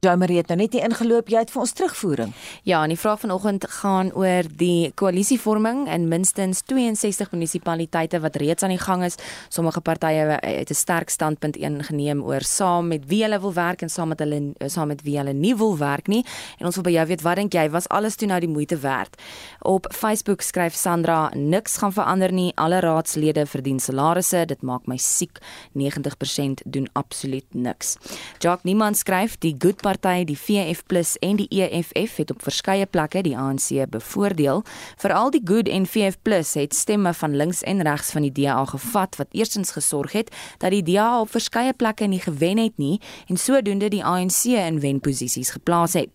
Jy 0.00 0.14
maar 0.16 0.30
het 0.32 0.48
nou 0.48 0.56
net 0.56 0.72
nie 0.72 0.80
ingeloop 0.80 1.28
jy 1.28 1.42
het 1.42 1.50
vir 1.52 1.60
ons 1.60 1.74
terugvoering. 1.76 2.30
Ja, 2.64 2.78
en 2.80 2.88
die 2.88 2.96
vraag 2.96 3.18
vanoggend 3.20 3.66
gaan 3.68 4.08
oor 4.16 4.46
die 4.48 4.94
koalisievorming 4.96 5.82
in 5.92 6.06
minstens 6.08 6.62
62 6.72 7.34
munisipaliteite 7.34 8.16
wat 8.24 8.38
reeds 8.40 8.64
aan 8.64 8.72
die 8.72 8.80
gang 8.80 9.04
is. 9.04 9.18
Sommige 9.52 9.82
partye 9.84 10.38
het 10.40 10.70
'n 10.70 10.74
sterk 10.74 11.10
standpunt 11.10 11.56
ingeneem 11.56 12.22
oor 12.24 12.40
saam 12.40 12.88
met 12.88 13.04
wie 13.08 13.22
hulle 13.22 13.40
wil 13.40 13.52
werk 13.52 13.82
en 13.82 13.90
saam 13.90 14.08
met 14.08 14.18
hulle 14.20 14.54
saam 14.66 14.88
met 14.88 15.02
wie 15.02 15.18
hulle 15.18 15.32
nie 15.32 15.54
wil 15.56 15.76
werk 15.76 16.08
nie. 16.08 16.24
En 16.58 16.66
ons 16.66 16.74
wil 16.74 16.84
by 16.84 16.90
jou 16.90 17.06
weet 17.06 17.22
wat 17.22 17.36
dink 17.36 17.52
jy 17.52 17.70
was 17.70 17.88
alles 17.88 18.16
toe 18.16 18.28
nou 18.28 18.40
die 18.40 18.48
moeite 18.48 18.78
werd? 18.78 19.20
Op 19.60 19.86
Facebook 19.92 20.40
skryf 20.40 20.74
Sandra 20.74 21.30
niks 21.34 21.76
gaan 21.76 21.92
verander 21.92 22.32
nie. 22.32 22.52
Alle 22.56 22.80
raadslede 22.80 23.46
verdien 23.46 23.80
salarisse. 23.80 24.46
Dit 24.46 24.62
maak 24.62 24.86
my 24.86 24.96
siek. 24.96 25.38
90% 25.74 26.62
doen 26.64 26.88
absoluut 26.92 27.54
niks. 27.54 27.96
Jacques 28.38 28.64
Niemand 28.64 28.96
skryf 28.96 29.38
die 29.38 29.54
good 29.58 29.82
party, 29.90 30.24
die 30.24 30.38
VF+ 30.38 31.16
en 31.20 31.36
die 31.36 31.48
EFF 31.50 32.16
het 32.16 32.30
op 32.30 32.42
verskeie 32.42 32.86
plekke 32.86 33.22
die 33.26 33.36
ANC 33.38 33.72
bevoordeel. 33.90 34.62
Veral 35.00 35.30
die 35.34 35.42
Good 35.44 35.68
en 35.68 35.86
VF+ 35.86 36.18
het 36.54 36.74
stemme 36.74 37.12
van 37.14 37.36
links 37.36 37.62
en 37.62 37.82
regs 37.82 38.12
van 38.14 38.22
die 38.22 38.32
DA 38.32 38.64
gevat 38.64 39.16
wat 39.16 39.26
eerstens 39.30 39.72
gesorg 39.74 40.12
het 40.12 40.30
dat 40.58 40.70
die 40.70 40.82
DA 40.82 41.20
op 41.20 41.30
verskeie 41.30 41.72
plekke 41.72 42.06
nie 42.06 42.20
gewen 42.20 42.58
het 42.58 42.76
nie 42.78 43.00
en 43.26 43.36
sodoende 43.36 43.88
die 43.88 44.04
ANC 44.04 44.44
in 44.44 44.80
wenposisies 44.80 45.50
geplaas 45.50 45.98
het. 45.98 46.10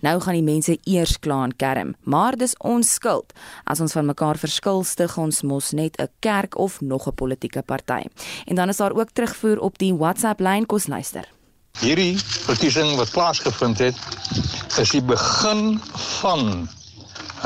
Nou 0.00 0.18
gaan 0.20 0.38
die 0.38 0.46
mense 0.46 0.78
eers 0.84 1.18
kla 1.18 1.42
aan 1.42 1.56
kerm, 1.56 1.94
maar 2.02 2.36
dis 2.36 2.56
ons 2.58 2.94
skuld. 2.98 3.32
As 3.64 3.80
ons 3.80 3.92
van 3.92 4.06
mekaar 4.06 4.38
verskil, 4.38 4.82
stig 4.84 5.18
ons 5.18 5.42
mos 5.42 5.72
net 5.72 6.00
'n 6.00 6.08
kerk 6.20 6.58
of 6.58 6.80
nog 6.80 7.06
'n 7.06 7.14
politieke 7.14 7.62
party. 7.62 8.02
En 8.46 8.54
dan 8.54 8.68
is 8.68 8.76
daar 8.76 8.92
ook 8.92 9.10
terugvoer 9.12 9.60
op 9.60 9.78
die 9.78 9.94
WhatsApp 9.94 10.40
lyn 10.40 10.66
kos 10.66 10.86
luister. 10.86 11.39
Hierdie 11.80 12.18
verkiesing 12.20 12.90
wat 12.98 13.08
plaasgevind 13.14 13.78
het, 13.80 13.96
is 14.76 14.90
die 14.92 15.00
begin 15.00 15.78
van 16.20 16.68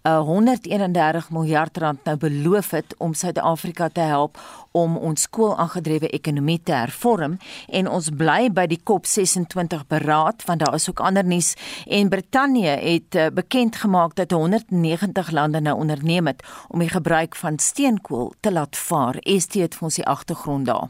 'n 0.04 0.10
uh, 0.10 0.20
131 0.20 1.30
miljard 1.30 1.78
rand 1.78 2.04
nou 2.04 2.18
beloof 2.18 2.72
het 2.72 2.96
om 2.98 3.14
Suid-Afrika 3.14 3.90
te 3.90 4.00
help 4.00 4.38
om 4.72 4.98
ons 4.98 5.22
skoolaangedrewe 5.22 6.10
ekonomie 6.10 6.60
te 6.64 6.76
hervorm 6.76 7.38
en 7.68 7.90
ons 7.90 8.10
bly 8.18 8.50
by 8.54 8.68
die 8.72 8.80
COP26 8.80 9.88
beraad 9.92 10.46
want 10.48 10.64
daar 10.64 10.78
is 10.78 10.90
ook 10.90 11.04
ander 11.04 11.26
nuus 11.26 11.54
en 11.88 12.10
Brittanje 12.10 12.78
het 12.78 13.16
uh, 13.16 13.28
bekend 13.34 13.76
gemaak 13.76 14.16
dat 14.16 14.32
190 14.32 15.32
lande 15.32 15.62
nou 15.62 15.78
onderneem 15.78 16.28
het 16.28 16.44
om 16.68 16.80
die 16.80 16.90
gebruik 16.90 17.36
van 17.36 17.60
steenkool 17.60 18.34
te 18.40 18.52
laat 18.52 18.78
vaar. 18.78 19.20
ST 19.22 19.54
het 19.54 19.76
vir 19.76 19.88
ons 19.90 19.96
die 19.96 20.08
agtergrond 20.08 20.66
daar. 20.66 20.90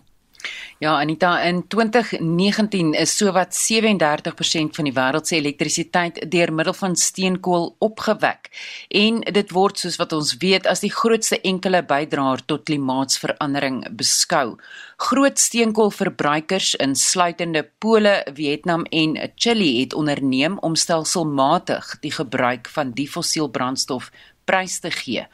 Ja, 0.82 0.96
Anita, 1.00 1.36
in 1.46 1.68
2019 1.68 2.94
is 2.94 3.18
sowat 3.18 3.54
37% 3.54 4.78
van 4.78 4.88
die 4.88 4.94
wêreld 4.96 5.30
se 5.30 5.36
elektrisiteit 5.38 6.18
deur 6.32 6.54
middel 6.54 6.74
van 6.74 6.96
steenkool 6.96 7.76
opgewek. 7.80 8.50
En 8.90 9.20
dit 9.22 9.54
word 9.54 9.78
soos 9.84 10.00
wat 10.02 10.16
ons 10.18 10.34
weet 10.42 10.66
as 10.66 10.82
die 10.82 10.92
grootste 10.94 11.38
enkele 11.46 11.84
bydraer 11.86 12.42
tot 12.50 12.66
klimaatsverandering 12.66 13.84
beskou. 13.98 14.58
Groot 15.02 15.38
steenkoolverbruikers 15.40 16.74
insluitende 16.82 17.64
Pole, 17.78 18.22
Vietnam 18.34 18.86
en 18.90 19.18
Chili 19.36 19.80
het 19.80 19.94
onderneem 19.94 20.58
om 20.66 20.76
stelselmatig 20.76 21.98
die 22.02 22.14
gebruik 22.14 22.70
van 22.74 22.92
die 22.98 23.10
fossielbrandstof 23.10 24.12
prys 24.46 24.80
te 24.84 24.92
gee. 24.92 25.26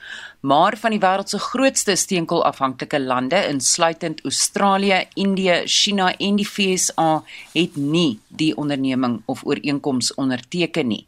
Maar 0.47 0.77
van 0.79 0.93
die 0.93 0.99
wêreld 1.03 1.27
se 1.27 1.39
grootste 1.43 1.95
steenkoolafhanklike 1.99 2.99
lande, 3.03 3.39
insluitend 3.49 4.21
Australië, 4.23 5.01
Indië, 5.19 5.61
China 5.65 6.11
en 6.23 6.37
die 6.39 6.45
FSA, 6.47 7.07
het 7.51 7.75
nie 7.75 8.19
die 8.27 8.53
onderneming 8.55 9.17
of 9.25 9.41
ooreenkoms 9.43 10.13
onderteken 10.15 10.87
nie. 10.87 11.01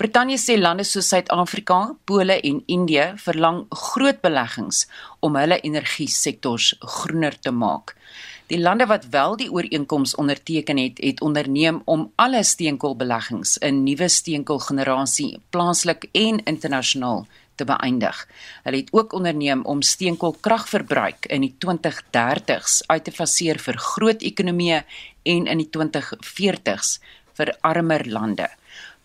Brittanje 0.00 0.38
sê 0.40 0.56
lande 0.56 0.86
soos 0.88 1.10
Suid-Afrika, 1.12 1.82
Pole 2.08 2.38
en 2.40 2.62
Indië 2.64 3.10
verlang 3.20 3.66
groot 3.90 4.22
beleggings 4.24 4.86
om 5.20 5.36
hulle 5.36 5.60
energiesektors 5.60 6.70
groener 6.80 7.36
te 7.36 7.52
maak. 7.52 7.92
Die 8.48 8.60
lande 8.62 8.86
wat 8.88 9.04
wel 9.12 9.36
die 9.36 9.50
ooreenkoms 9.52 10.14
onderteken 10.16 10.80
het, 10.80 11.02
het 11.04 11.20
onderneem 11.20 11.82
om 11.84 12.06
alle 12.16 12.40
steenkoolbeleggings 12.44 13.58
in 13.68 13.82
nuwe 13.84 14.08
steenkoolgenerasie 14.08 15.34
plaaslik 15.50 16.08
en 16.12 16.40
internasionaal 16.44 17.26
te 17.58 17.66
beëindig. 17.68 18.20
Hulle 18.64 18.82
het 18.82 18.92
ook 18.94 19.12
onderneem 19.18 19.64
om 19.66 19.82
steenkoolkragverbruik 19.82 21.26
in 21.34 21.46
die 21.46 21.54
2030s 21.64 22.80
uit 22.86 23.04
te 23.04 23.14
faseer 23.14 23.60
vir 23.62 23.80
groot 23.90 24.22
ekonomieë 24.22 24.82
en 25.34 25.50
in 25.50 25.64
die 25.64 25.70
2040s 25.74 26.98
vir 27.38 27.54
armer 27.66 28.06
lande. 28.06 28.48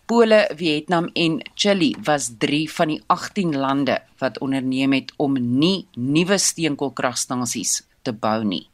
Pole, 0.04 0.42
Vietnam 0.56 1.08
en 1.16 1.38
Chili 1.54 1.94
was 2.04 2.28
3 2.38 2.68
van 2.70 2.90
die 2.92 3.00
18 3.06 3.56
lande 3.56 4.02
wat 4.20 4.38
onderneem 4.44 4.92
het 4.92 5.12
om 5.16 5.38
nie 5.40 5.86
nuwe 5.96 6.36
steenkoolkragstasies 6.38 7.80
te 8.04 8.12
bou 8.12 8.42
nie. 8.44 8.66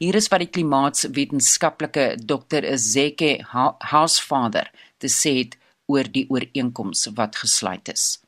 Hier 0.00 0.16
is 0.16 0.30
wat 0.32 0.40
die 0.40 0.48
klimaatswetenskaplike 0.48 2.14
Dr. 2.24 2.64
Ezeke 2.64 3.34
Housefather 3.44 4.72
te 4.98 5.12
sê 5.12 5.36
het 5.42 5.58
oor 5.90 6.08
die 6.08 6.24
ooreenkoms 6.30 7.10
wat 7.18 7.36
gesluit 7.42 7.92
is. 7.92 8.19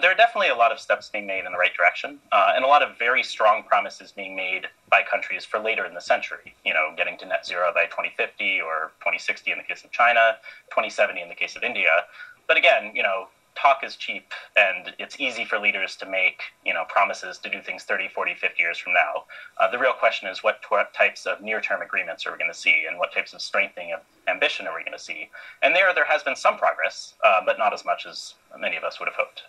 There 0.00 0.10
are 0.10 0.14
definitely 0.14 0.48
a 0.48 0.54
lot 0.54 0.72
of 0.72 0.78
steps 0.78 1.08
being 1.08 1.26
made 1.26 1.44
in 1.44 1.52
the 1.52 1.58
right 1.58 1.74
direction, 1.74 2.18
uh, 2.32 2.52
and 2.54 2.64
a 2.64 2.68
lot 2.68 2.82
of 2.82 2.98
very 2.98 3.22
strong 3.22 3.62
promises 3.62 4.12
being 4.12 4.34
made 4.36 4.66
by 4.90 5.02
countries 5.02 5.44
for 5.44 5.58
later 5.58 5.84
in 5.84 5.94
the 5.94 6.00
century. 6.00 6.54
You 6.64 6.74
know, 6.74 6.92
getting 6.96 7.18
to 7.18 7.26
net 7.26 7.46
zero 7.46 7.72
by 7.74 7.86
2050 7.86 8.60
or 8.60 8.92
2060 9.00 9.52
in 9.52 9.58
the 9.58 9.64
case 9.64 9.84
of 9.84 9.90
China, 9.90 10.36
2070 10.70 11.20
in 11.20 11.28
the 11.28 11.34
case 11.34 11.56
of 11.56 11.62
India. 11.62 12.04
But 12.46 12.56
again, 12.56 12.92
you 12.94 13.02
know, 13.02 13.28
talk 13.60 13.82
is 13.82 13.96
cheap, 13.96 14.32
and 14.56 14.94
it's 14.98 15.18
easy 15.18 15.44
for 15.44 15.58
leaders 15.58 15.96
to 15.96 16.06
make 16.06 16.42
you 16.64 16.72
know 16.72 16.84
promises 16.88 17.38
to 17.38 17.50
do 17.50 17.60
things 17.60 17.84
30, 17.84 18.08
40, 18.08 18.34
50 18.34 18.62
years 18.62 18.78
from 18.78 18.92
now. 18.92 19.24
Uh, 19.58 19.70
the 19.70 19.78
real 19.78 19.92
question 19.92 20.28
is 20.28 20.42
what 20.42 20.62
t- 20.62 20.76
types 20.94 21.26
of 21.26 21.40
near-term 21.40 21.82
agreements 21.82 22.26
are 22.26 22.32
we 22.32 22.38
going 22.38 22.50
to 22.50 22.58
see, 22.58 22.84
and 22.88 22.98
what 22.98 23.12
types 23.12 23.32
of 23.34 23.42
strengthening 23.42 23.92
of 23.92 24.00
ambition 24.28 24.66
are 24.66 24.76
we 24.76 24.84
going 24.84 24.96
to 24.96 25.02
see? 25.02 25.28
And 25.62 25.74
there, 25.74 25.92
there 25.94 26.04
has 26.04 26.22
been 26.22 26.36
some 26.36 26.56
progress, 26.56 27.14
uh, 27.24 27.40
but 27.44 27.58
not 27.58 27.72
as 27.72 27.84
much 27.84 28.06
as 28.06 28.34
many 28.58 28.76
of 28.76 28.84
us 28.84 29.00
would 29.00 29.08
have 29.08 29.16
hoped. 29.16 29.42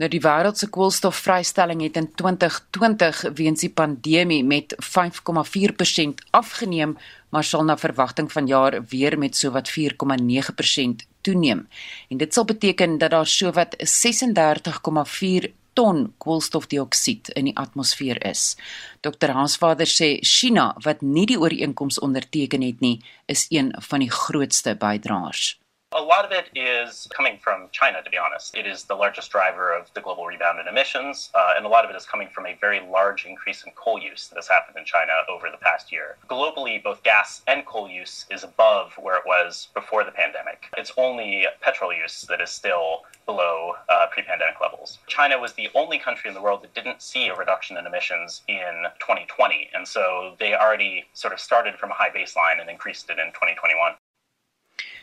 Nou 0.00 0.08
die 0.08 0.22
wêreld 0.24 0.56
se 0.56 0.70
koolstofvrystelling 0.72 1.82
het 1.84 1.98
in 2.00 2.06
2020 2.16 3.18
weens 3.36 3.60
die 3.60 3.68
pandemie 3.68 4.40
met 4.44 4.72
5,4% 4.80 6.22
afgeneem, 6.30 6.94
maar 7.28 7.44
sal 7.44 7.66
na 7.68 7.76
verwagting 7.76 8.32
vanjaar 8.32 8.78
weer 8.88 9.18
met 9.18 9.36
sowat 9.36 9.68
4,9% 9.68 11.04
toeneem. 11.20 11.66
En 12.08 12.16
dit 12.16 12.34
sal 12.34 12.48
beteken 12.48 12.98
dat 12.98 13.10
daar 13.10 13.26
sowat 13.26 13.76
36,4 13.76 15.52
ton 15.72 16.14
koolstofdioksied 16.18 17.28
in 17.28 17.52
die 17.52 17.56
atmosfeer 17.56 18.24
is. 18.24 18.56
Dr. 19.04 19.36
Hansvader 19.36 19.86
sê 19.86 20.16
China 20.24 20.72
wat 20.80 21.04
nie 21.04 21.28
die 21.28 21.38
ooreenkoms 21.38 22.00
onderteken 22.00 22.64
het 22.64 22.80
nie, 22.80 23.02
is 23.26 23.46
een 23.52 23.74
van 23.78 24.00
die 24.00 24.10
grootste 24.10 24.74
bydraers. 24.80 25.59
A 25.92 26.00
lot 26.00 26.24
of 26.24 26.30
it 26.30 26.48
is 26.54 27.08
coming 27.10 27.36
from 27.42 27.68
China, 27.72 28.00
to 28.00 28.08
be 28.08 28.16
honest. 28.16 28.54
It 28.54 28.64
is 28.64 28.84
the 28.84 28.94
largest 28.94 29.32
driver 29.32 29.72
of 29.72 29.92
the 29.92 30.00
global 30.00 30.24
rebound 30.24 30.60
in 30.60 30.68
emissions, 30.68 31.30
uh, 31.34 31.54
and 31.56 31.66
a 31.66 31.68
lot 31.68 31.84
of 31.84 31.90
it 31.90 31.96
is 31.96 32.06
coming 32.06 32.28
from 32.28 32.46
a 32.46 32.54
very 32.60 32.78
large 32.78 33.26
increase 33.26 33.64
in 33.64 33.72
coal 33.72 33.98
use 33.98 34.28
that 34.28 34.36
has 34.36 34.46
happened 34.46 34.78
in 34.78 34.84
China 34.84 35.12
over 35.28 35.50
the 35.50 35.56
past 35.56 35.90
year. 35.90 36.16
Globally, 36.28 36.80
both 36.80 37.02
gas 37.02 37.42
and 37.48 37.66
coal 37.66 37.90
use 37.90 38.24
is 38.30 38.44
above 38.44 38.92
where 38.98 39.16
it 39.16 39.26
was 39.26 39.66
before 39.74 40.04
the 40.04 40.12
pandemic. 40.12 40.66
It's 40.78 40.92
only 40.96 41.44
petrol 41.60 41.92
use 41.92 42.22
that 42.28 42.40
is 42.40 42.50
still 42.50 43.00
below 43.26 43.74
uh, 43.88 44.06
pre 44.12 44.22
pandemic 44.22 44.60
levels. 44.60 45.00
China 45.08 45.40
was 45.40 45.54
the 45.54 45.70
only 45.74 45.98
country 45.98 46.28
in 46.28 46.34
the 46.34 46.42
world 46.42 46.62
that 46.62 46.72
didn't 46.72 47.02
see 47.02 47.26
a 47.26 47.34
reduction 47.34 47.76
in 47.76 47.84
emissions 47.84 48.42
in 48.46 48.84
2020, 49.00 49.70
and 49.74 49.88
so 49.88 50.36
they 50.38 50.54
already 50.54 51.06
sort 51.14 51.32
of 51.32 51.40
started 51.40 51.74
from 51.74 51.90
a 51.90 51.94
high 51.94 52.10
baseline 52.10 52.60
and 52.60 52.70
increased 52.70 53.10
it 53.10 53.18
in 53.18 53.32
2021. 53.32 53.94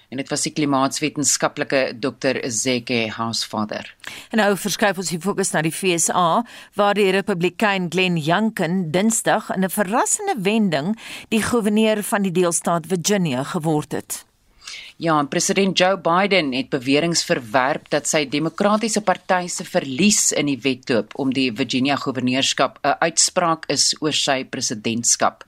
En 0.09 0.21
dit 0.21 0.29
was 0.31 0.45
die 0.47 0.53
klimaatswetenskaplike 0.55 1.81
Dr. 1.99 2.39
Zeke 2.47 2.99
Hausvader. 3.17 3.89
En 4.31 4.39
nou 4.41 4.53
verskuif 4.57 5.01
ons 5.01 5.11
die 5.11 5.19
fokus 5.19 5.51
na 5.51 5.63
die 5.65 5.73
FSA 5.73 6.43
waar 6.79 6.95
die 6.95 7.09
Republikein 7.11 7.89
Glenn 7.91 8.17
Youngkin 8.17 8.91
Dinsdag 8.91 9.51
in 9.55 9.63
'n 9.63 9.69
verrassende 9.69 10.35
wending 10.37 10.95
die 11.29 11.43
goewerneur 11.43 12.03
van 12.03 12.21
die 12.21 12.31
deelstaat 12.31 12.87
Virginia 12.87 13.43
geword 13.43 13.91
het. 13.91 14.25
Ja, 14.97 15.23
president 15.29 15.77
Joe 15.77 15.97
Biden 15.97 16.53
het 16.57 16.71
beweringe 16.73 17.19
verwerp 17.21 17.85
dat 17.93 18.07
sy 18.09 18.23
demokratiese 18.25 19.03
party 19.05 19.43
se 19.45 19.61
verlies 19.61 20.31
in 20.33 20.47
die 20.49 20.57
wedloop 20.63 21.11
om 21.21 21.29
die 21.29 21.51
Virginia 21.53 21.93
goewerneurskap 22.01 22.79
'n 22.81 22.95
uitspraak 23.05 23.67
is 23.69 23.93
oor 24.01 24.11
sy 24.11 24.43
presidentskap. 24.43 25.43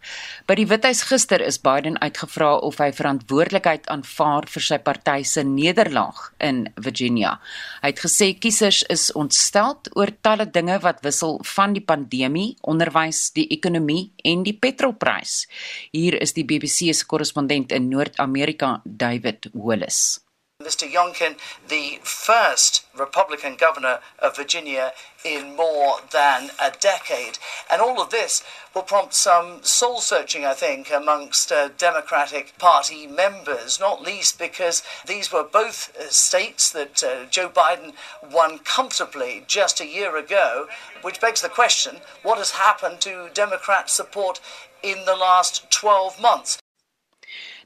By 0.46 0.54
die 0.54 0.68
Withuis 0.68 1.02
gister 1.02 1.42
is 1.42 1.58
Biden 1.58 1.98
uitgevra 1.98 2.60
of 2.62 2.78
hy 2.78 2.92
verantwoordelikheid 2.92 3.88
aanvaar 3.88 4.46
vir 4.46 4.62
sy 4.62 4.78
party 4.78 5.24
se 5.24 5.44
nederlaag 5.44 6.32
in 6.40 6.70
Virginia. 6.76 7.40
Hy 7.82 7.88
het 7.88 8.00
gesê 8.00 8.40
kiesers 8.40 8.84
is 8.84 9.12
ontstel 9.12 9.80
oor 9.96 10.12
talle 10.22 10.46
dinge 10.46 10.80
wat 10.80 11.02
wissel 11.02 11.40
van 11.44 11.74
die 11.74 11.86
pandemie, 11.86 12.56
onderwys, 12.62 13.32
die 13.34 13.48
ekonomie 13.48 14.12
en 14.24 14.44
die 14.44 14.54
petrolprys. 14.54 15.48
Hier 15.92 16.22
is 16.22 16.34
die 16.34 16.46
BBC 16.46 16.94
se 16.94 17.06
korrespondent 17.06 17.72
in 17.72 17.90
Noord-Amerika, 17.90 18.82
David 18.86 19.39
Willis. 19.54 20.20
Mr. 20.62 20.92
Youngkin, 20.92 21.38
the 21.70 22.00
first 22.04 22.86
Republican 22.94 23.56
governor 23.56 24.02
of 24.20 24.36
Virginia 24.36 24.92
in 25.24 25.56
more 25.56 26.02
than 26.12 26.50
a 26.62 26.70
decade. 26.70 27.38
And 27.72 27.82
all 27.82 28.02
of 28.02 28.10
this 28.10 28.44
will 28.76 28.82
prompt 28.82 29.14
some 29.14 29.64
soul 29.64 30.02
searching, 30.02 30.46
I 30.46 30.54
think, 30.54 30.92
amongst 30.92 31.54
uh, 31.54 31.70
Democratic 31.78 32.58
Party 32.58 33.08
members, 33.08 33.80
not 33.80 34.02
least 34.02 34.38
because 34.38 34.84
these 35.08 35.32
were 35.32 35.46
both 35.46 35.96
uh, 35.96 36.10
states 36.10 36.70
that 36.74 37.02
uh, 37.06 37.24
Joe 37.30 37.48
Biden 37.48 37.94
won 38.30 38.60
comfortably 38.60 39.46
just 39.48 39.80
a 39.80 39.88
year 39.88 40.18
ago, 40.18 40.68
which 41.04 41.22
begs 41.22 41.42
the 41.42 41.48
question 41.48 42.02
what 42.22 42.38
has 42.38 42.52
happened 42.52 43.00
to 43.00 43.30
Democrat 43.34 43.90
support 43.90 44.42
in 44.84 45.06
the 45.06 45.16
last 45.16 45.72
12 45.72 46.20
months? 46.20 46.60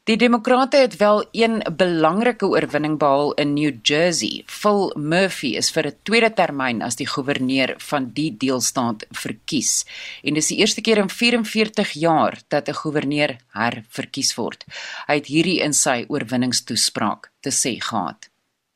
Die 0.04 0.18
demokrate 0.20 0.78
het 0.78 0.98
wel 1.00 1.22
een 1.32 1.62
belangrike 1.76 2.46
oorwinning 2.46 2.98
behaal 3.00 3.34
in 3.34 3.54
New 3.54 3.72
Jersey. 3.82 4.44
Phil 4.46 4.92
Murphy 5.00 5.54
is 5.56 5.72
vir 5.72 5.88
'n 5.88 5.96
tweede 6.04 6.34
termyn 6.34 6.82
as 6.82 6.96
die 6.96 7.08
goewerneur 7.08 7.74
van 7.78 8.10
die 8.14 8.38
deelstaat 8.38 9.06
verkies. 9.12 9.86
En 10.24 10.34
dis 10.34 10.48
die 10.48 10.58
eerste 10.58 10.82
keer 10.82 10.98
in 10.98 11.10
44 11.10 11.92
jaar 11.92 12.38
dat 12.48 12.68
'n 12.68 12.74
goewerneur 12.74 13.38
herverkies 13.54 14.36
word. 14.36 14.66
Hy 15.08 15.16
het 15.16 15.28
hierdie 15.28 15.62
in 15.62 15.74
sy 15.74 16.06
oorwinningstoespraak 16.10 17.32
te 17.40 17.50
sê 17.50 17.80
gehad. 17.80 18.30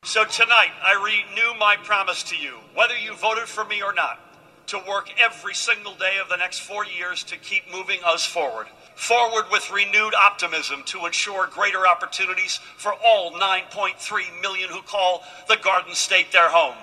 So 0.06 0.24
tonight 0.24 0.72
I 0.82 0.94
renew 0.94 1.52
my 1.58 1.76
promise 1.84 2.24
to 2.24 2.36
you, 2.36 2.54
whether 2.74 2.96
you 2.96 3.14
voted 3.16 3.48
for 3.48 3.66
me 3.66 3.84
or 3.84 3.92
not, 3.92 4.16
to 4.68 4.78
work 4.78 5.10
every 5.18 5.54
single 5.54 5.94
day 5.98 6.18
of 6.22 6.28
the 6.28 6.36
next 6.36 6.60
4 6.60 6.86
years 6.86 7.22
to 7.24 7.36
keep 7.36 7.64
moving 7.70 8.00
us 8.14 8.26
forward. 8.26 8.66
Forward 8.98 9.44
with 9.52 9.70
renewed 9.70 10.12
optimism 10.12 10.82
to 10.84 11.06
ensure 11.06 11.46
greater 11.46 11.86
opportunities 11.86 12.58
for 12.76 12.92
all 12.92 13.30
9.3 13.32 13.94
million 14.42 14.68
who 14.68 14.82
call 14.82 15.22
the 15.48 15.56
Garden 15.56 15.94
State 15.94 16.32
their 16.32 16.48
home. 16.48 16.74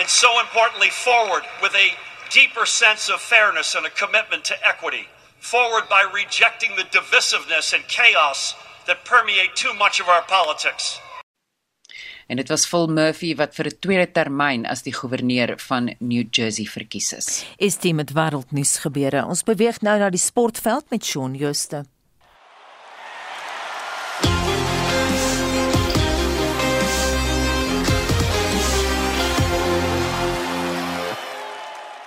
And 0.00 0.08
so 0.08 0.40
importantly, 0.40 0.90
forward 0.90 1.44
with 1.62 1.74
a 1.76 1.90
deeper 2.30 2.66
sense 2.66 3.08
of 3.08 3.20
fairness 3.20 3.76
and 3.76 3.86
a 3.86 3.90
commitment 3.90 4.44
to 4.46 4.66
equity. 4.66 5.06
Forward 5.38 5.88
by 5.88 6.04
rejecting 6.12 6.74
the 6.76 6.82
divisiveness 6.84 7.72
and 7.72 7.86
chaos 7.86 8.54
that 8.88 9.04
permeate 9.04 9.54
too 9.54 9.72
much 9.74 10.00
of 10.00 10.08
our 10.08 10.22
politics. 10.22 10.98
En 12.26 12.36
dit 12.36 12.48
was 12.48 12.66
Phil 12.66 12.86
Murphy 12.86 13.34
wat 13.36 13.54
vir 13.54 13.66
'n 13.66 13.78
tweede 13.80 14.12
termyn 14.12 14.66
as 14.66 14.82
die 14.82 14.94
goewerneur 14.94 15.54
van 15.58 15.94
New 15.98 16.24
Jersey 16.30 16.64
verkies 16.64 17.12
is. 17.12 17.44
Is 17.58 17.78
dit 17.78 17.94
met 17.94 18.12
wêreldnuus 18.12 18.78
gebeure? 18.78 19.26
Ons 19.26 19.42
beweeg 19.42 19.80
nou 19.80 19.98
na 19.98 20.10
die 20.10 20.18
sportveld 20.18 20.84
met 20.90 21.04
Shaun 21.04 21.34
Jooste. 21.34 21.84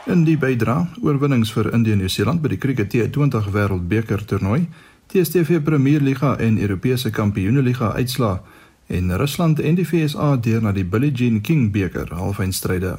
In 0.06 0.22
die 0.24 0.38
bydra 0.38 0.84
oorwinnings 1.02 1.50
vir 1.52 1.74
Indië 1.74 1.92
en 1.92 1.98
Nieu-Seeland 1.98 2.42
by 2.44 2.52
die 2.54 2.60
Cricket 2.62 2.92
T20 2.94 3.48
Wêreldbeker 3.52 4.22
toernooi, 4.30 4.68
TSTV 5.10 5.64
Premier 5.66 6.00
Liga 6.02 6.36
en 6.38 6.60
Europese 6.62 7.10
Kampioenligga 7.10 7.92
uitslaa 7.98 8.44
en 8.88 9.18
Rusland 9.18 9.60
en 9.60 9.76
die 9.76 9.88
VSA 9.88 10.36
deur 10.38 10.62
na 10.62 10.72
die 10.72 10.86
Billie 10.86 11.12
Jean 11.12 11.42
King 11.42 11.72
beker 11.72 12.14
halfeindstryde. 12.14 12.98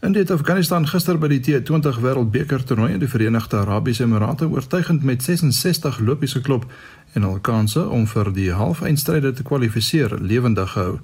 In 0.00 0.12
dit 0.12 0.30
Afghanistan 0.30 0.86
gister 0.88 1.18
by 1.20 1.28
die 1.28 1.40
T20 1.44 1.98
Wêreldbeker 2.00 2.62
toernooi 2.64 2.94
in 2.94 3.02
die 3.02 3.08
Verenigde 3.10 3.58
Arabiese 3.60 4.06
Emirate 4.06 4.46
oortuigend 4.48 5.02
met 5.04 5.22
66 5.22 5.98
lopies 6.00 6.32
geklop 6.38 6.64
en 7.12 7.26
al 7.28 7.36
kanse 7.44 7.82
om 7.88 8.06
vir 8.08 8.30
die 8.32 8.48
halfeindstryde 8.56 9.32
te 9.36 9.44
kwalifiseer 9.44 10.14
lewendig 10.20 10.72
gehou. 10.72 11.00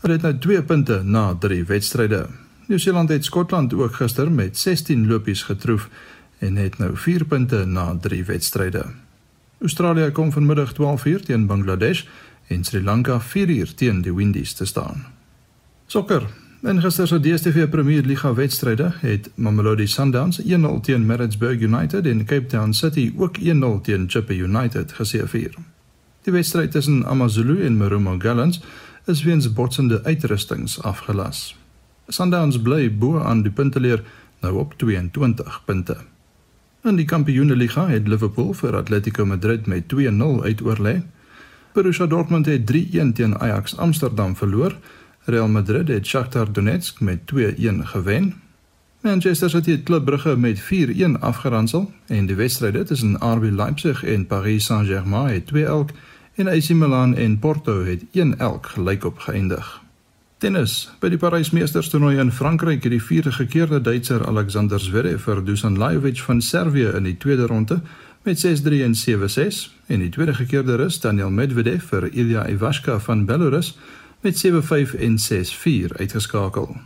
Hulle 0.00 0.16
het 0.16 0.24
nou 0.24 0.32
2 0.38 0.62
punte 0.62 1.02
na 1.04 1.34
3 1.34 1.64
wedstryde. 1.68 2.22
Nieu-Seeland 2.68 3.12
het 3.12 3.24
Skotland 3.24 3.74
ook 3.74 4.00
gister 4.00 4.30
met 4.30 4.58
16 4.58 5.06
lopies 5.06 5.42
getroof 5.42 5.88
en 6.38 6.56
het 6.56 6.78
nou 6.78 6.96
4 6.96 7.24
punte 7.24 7.64
na 7.66 7.96
3 8.00 8.24
wedstryde. 8.24 8.86
Australië 9.60 10.10
kom 10.10 10.32
vanmiddag 10.32 10.72
12:00 10.72 11.24
teen 11.24 11.46
Bangladesh 11.46 12.04
en 12.48 12.64
Sri 12.64 12.82
Lanka 12.82 13.20
4 13.20 13.48
uur 13.48 13.74
teen 13.74 14.02
die 14.02 14.14
Windies 14.14 14.52
te 14.52 14.66
staan. 14.66 15.06
Sokker. 15.86 16.26
In 16.62 16.80
gister 16.82 17.06
se 17.06 17.20
DStv 17.20 17.68
Premier 17.70 18.02
Liga 18.02 18.34
wedstryde 18.34 18.92
het 19.00 19.30
Mamelodi 19.34 19.86
Sundowns 19.86 20.40
1-0 20.42 20.80
teen 20.82 21.06
Maritzburg 21.06 21.60
United 21.60 22.06
en 22.06 22.24
Cape 22.24 22.46
Town 22.46 22.72
City 22.72 23.12
ook 23.16 23.38
1-0 23.38 23.80
teen 23.82 24.08
Chippa 24.10 24.32
United 24.32 24.92
geseëvier. 24.92 25.54
Die 26.22 26.32
wedstryd 26.32 26.70
tussen 26.70 27.04
AmaZulu 27.06 27.64
en 27.64 27.76
Marumo 27.76 28.16
Gallants 28.18 28.60
is 29.06 29.22
weens 29.22 29.52
botsende 29.52 30.04
uitrustings 30.04 30.82
afgelas. 30.82 31.56
Sundowns 32.08 32.62
bly 32.62 32.88
bo 32.90 33.20
aan 33.20 33.42
die 33.42 33.52
punteleer 33.52 34.02
nou 34.40 34.58
op 34.58 34.74
22 34.76 35.62
punte. 35.64 35.96
In 36.84 36.96
die 36.96 37.06
Kampioenligga 37.06 37.86
het 37.88 38.08
Liverpool 38.08 38.52
vir 38.54 38.76
Atletico 38.76 39.26
Madrid 39.26 39.66
met 39.66 39.88
2-0 39.94 40.42
uitoorlê. 40.42 41.00
Borussia 41.78 42.06
Dortmund 42.06 42.46
het 42.46 42.72
3-1 42.72 43.12
teen 43.14 43.38
Ajax 43.38 43.76
Amsterdam 43.76 44.36
verloor. 44.36 44.76
Real 45.24 45.48
Madrid 45.48 45.88
het 45.88 46.06
Shakhtar 46.06 46.52
Donetsk 46.52 47.00
met 47.00 47.18
2-1 47.34 47.44
gewen. 47.80 48.34
Manchester 49.00 49.50
City 49.50 49.70
het 49.70 49.82
Club 49.82 50.04
Brugge 50.04 50.36
met 50.36 50.62
4-1 50.62 51.20
afgeronsel 51.20 51.92
en 52.06 52.26
die 52.26 52.36
wedstryde 52.36 52.82
tussen 52.82 53.16
RB 53.20 53.50
Leipzig 53.50 54.04
en 54.04 54.26
Paris 54.26 54.64
Saint-Germain 54.64 55.34
het 55.34 55.50
2-1 55.54 55.96
en 56.34 56.48
AC 56.48 56.68
Milan 56.68 57.14
en 57.14 57.38
Porto 57.38 57.84
het 57.84 58.04
1-1 58.04 58.04
gelykop 58.60 59.18
geëindig. 59.18 59.82
Tennis. 60.38 60.90
By 61.00 61.08
die 61.10 61.18
Parys 61.18 61.50
Meesters 61.50 61.88
toernooi 61.90 62.18
in 62.18 62.32
Frankryk 62.32 62.82
het 62.82 62.92
die 62.92 63.02
vierde 63.02 63.32
gekeerde 63.32 63.80
Duitser 63.80 64.26
Alexander 64.26 64.80
Zverev 64.80 65.22
vir 65.26 65.44
Dusan 65.44 65.78
Lajovic 65.78 66.20
van 66.22 66.42
Servië 66.42 66.92
in 66.94 67.08
die 67.08 67.16
tweede 67.16 67.46
ronde 67.46 67.80
met 68.22 68.46
6-3 68.46 68.82
en 68.82 68.94
7-6 68.94 69.70
en 69.86 69.98
die 69.98 70.08
tweede 70.08 70.34
gekeerde 70.34 70.76
Rus 70.76 71.00
Daniel 71.00 71.30
Medvedev 71.30 71.84
vir 71.84 72.08
Ilya 72.12 72.48
Ivashka 72.48 72.98
van 73.00 73.24
Belarus 73.24 73.78
met 74.20 74.46
7-5 74.46 74.94
en 74.98 75.18
6-4 75.18 75.96
uitgeskakel. 75.96 76.76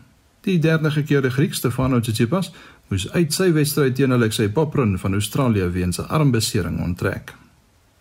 Die 0.41 0.59
derde 0.59 0.91
gekeerde 0.91 1.31
Griek 1.31 1.55
Stefano 1.55 2.01
Tsitsipas 2.01 2.53
moes 2.89 3.11
uit 3.13 3.33
sy 3.33 3.53
wedstryd 3.53 3.95
teen 3.95 4.13
Alexei 4.13 4.49
Poprin 4.49 4.99
van 4.99 5.13
Australië 5.13 5.71
weens 5.71 5.99
'n 5.99 6.09
armbesering 6.09 6.81
onttrek. 6.81 7.35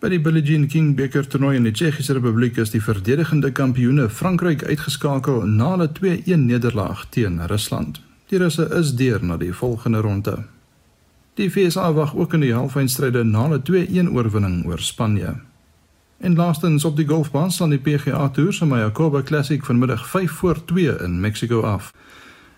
By 0.02 0.08
die 0.08 0.20
Billie 0.20 0.42
Jean 0.42 0.66
King 0.66 0.96
beker 0.96 1.26
toernooi 1.26 1.56
in 1.56 1.62
die 1.62 1.72
Tsjechiese 1.72 2.12
Republiek 2.12 2.56
is 2.56 2.70
die 2.70 2.82
verdedigende 2.82 3.52
kampioene 3.52 4.08
Frankryk 4.10 4.64
uitgeskakel 4.64 5.46
na 5.46 5.76
'n 5.76 5.92
2-1 5.92 6.46
nederlaag 6.46 7.06
teen 7.10 7.46
Rusland. 7.46 8.00
Die 8.26 8.38
Russe 8.38 8.68
is 8.80 8.94
deur 8.94 9.24
na 9.24 9.36
die 9.36 9.52
volgende 9.52 10.00
ronde. 10.00 10.44
Die 11.34 11.48
VSA 11.50 11.92
wag 11.92 12.14
ook 12.16 12.34
in 12.36 12.42
die 12.44 12.52
halfeindstryde 12.52 13.24
na 13.24 13.46
'n 13.48 13.62
2-1 13.62 14.12
oorwinning 14.12 14.66
oor 14.66 14.78
Spanje. 14.78 15.34
En 16.20 16.34
laastens 16.34 16.84
op 16.84 16.96
die 16.96 17.08
golfbaan 17.08 17.50
staan 17.50 17.70
die 17.70 17.78
PGA 17.78 18.28
Tour 18.28 18.52
se 18.52 18.66
Mayakoba 18.66 19.22
Classic 19.22 19.64
vanmiddag 19.64 20.08
5 20.08 20.30
voor 20.30 20.64
2 20.64 20.96
in 21.02 21.20
Mexico 21.20 21.60
af. 21.60 21.92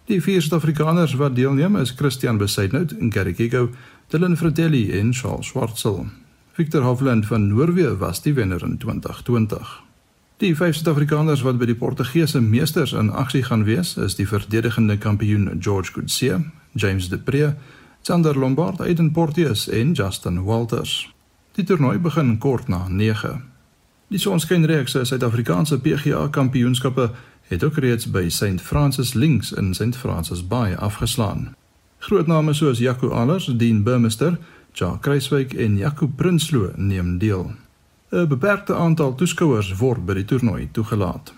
Die 0.05 0.23
vier 0.23 0.43
Suid-Afrikaners 0.43 1.15
wat 1.15 1.37
deelneem 1.37 1.77
is 1.77 1.91
Christian 1.91 2.37
Besaidnout, 2.37 2.95
Gary 2.99 3.33
Kigo, 3.33 3.71
Dylan 4.09 4.37
Fratelli 4.37 4.99
en 4.99 5.15
Charles 5.15 5.47
Schwartzel. 5.47 6.07
Victor 6.53 6.83
Hovland 6.83 7.27
van 7.27 7.49
Noorwe 7.49 7.97
was 7.97 8.23
die 8.23 8.35
wenner 8.35 8.63
in 8.63 8.79
2020. 8.79 9.83
Die 10.37 10.57
vyf 10.57 10.75
Suid-Afrikaners 10.75 11.43
wat 11.43 11.59
by 11.59 11.67
die 11.67 11.75
Portugese 11.79 12.41
meesters 12.41 12.93
in 12.93 13.11
aksie 13.11 13.43
gaan 13.43 13.65
wees, 13.65 13.97
is 13.97 14.15
die 14.15 14.29
verdedigende 14.29 14.99
kampioen 14.99 15.51
George 15.61 15.93
Goodseer, 15.93 16.41
James 16.73 17.09
De 17.09 17.19
Pre, 17.19 17.55
Sander 18.07 18.39
Lombard, 18.39 18.81
Aiden 18.81 19.11
Porteous 19.11 19.69
en 19.69 19.93
Justin 19.93 20.43
Walters. 20.43 21.15
Die 21.53 21.65
toernooi 21.65 21.99
begin 21.99 22.39
kort 22.39 22.69
na 22.69 22.83
9. 22.89 23.43
Die 24.13 24.19
sonskynreeks 24.21 24.93
Suid-Afrikaanse 24.93 25.79
PGA 25.81 26.27
Kampioenskappe 26.29 27.11
het 27.49 27.65
ook 27.65 27.79
reeds 27.81 28.11
by 28.11 28.29
St 28.29 28.61
Francis 28.61 29.15
Links 29.15 29.53
in 29.53 29.73
St 29.75 29.97
Francis 29.97 30.47
Bay 30.47 30.75
afgeslaan. 30.75 31.55
Groot 31.99 32.27
name 32.27 32.53
soos 32.53 32.79
Jaco 32.79 33.09
Allers, 33.09 33.47
Dean 33.57 33.83
Burmester, 33.83 34.37
Jacques 34.73 35.01
Kruiswyk 35.01 35.55
en 35.55 35.77
Jaco 35.77 36.07
Prinsloo 36.07 36.73
neem 36.77 37.19
deel. 37.19 37.55
'n 38.13 38.29
Beperkte 38.29 38.75
aantal 38.75 39.15
toeskouers 39.15 39.77
word 39.79 40.05
by 40.05 40.15
die 40.15 40.25
toernooi 40.25 40.69
toegelaat. 40.73 41.35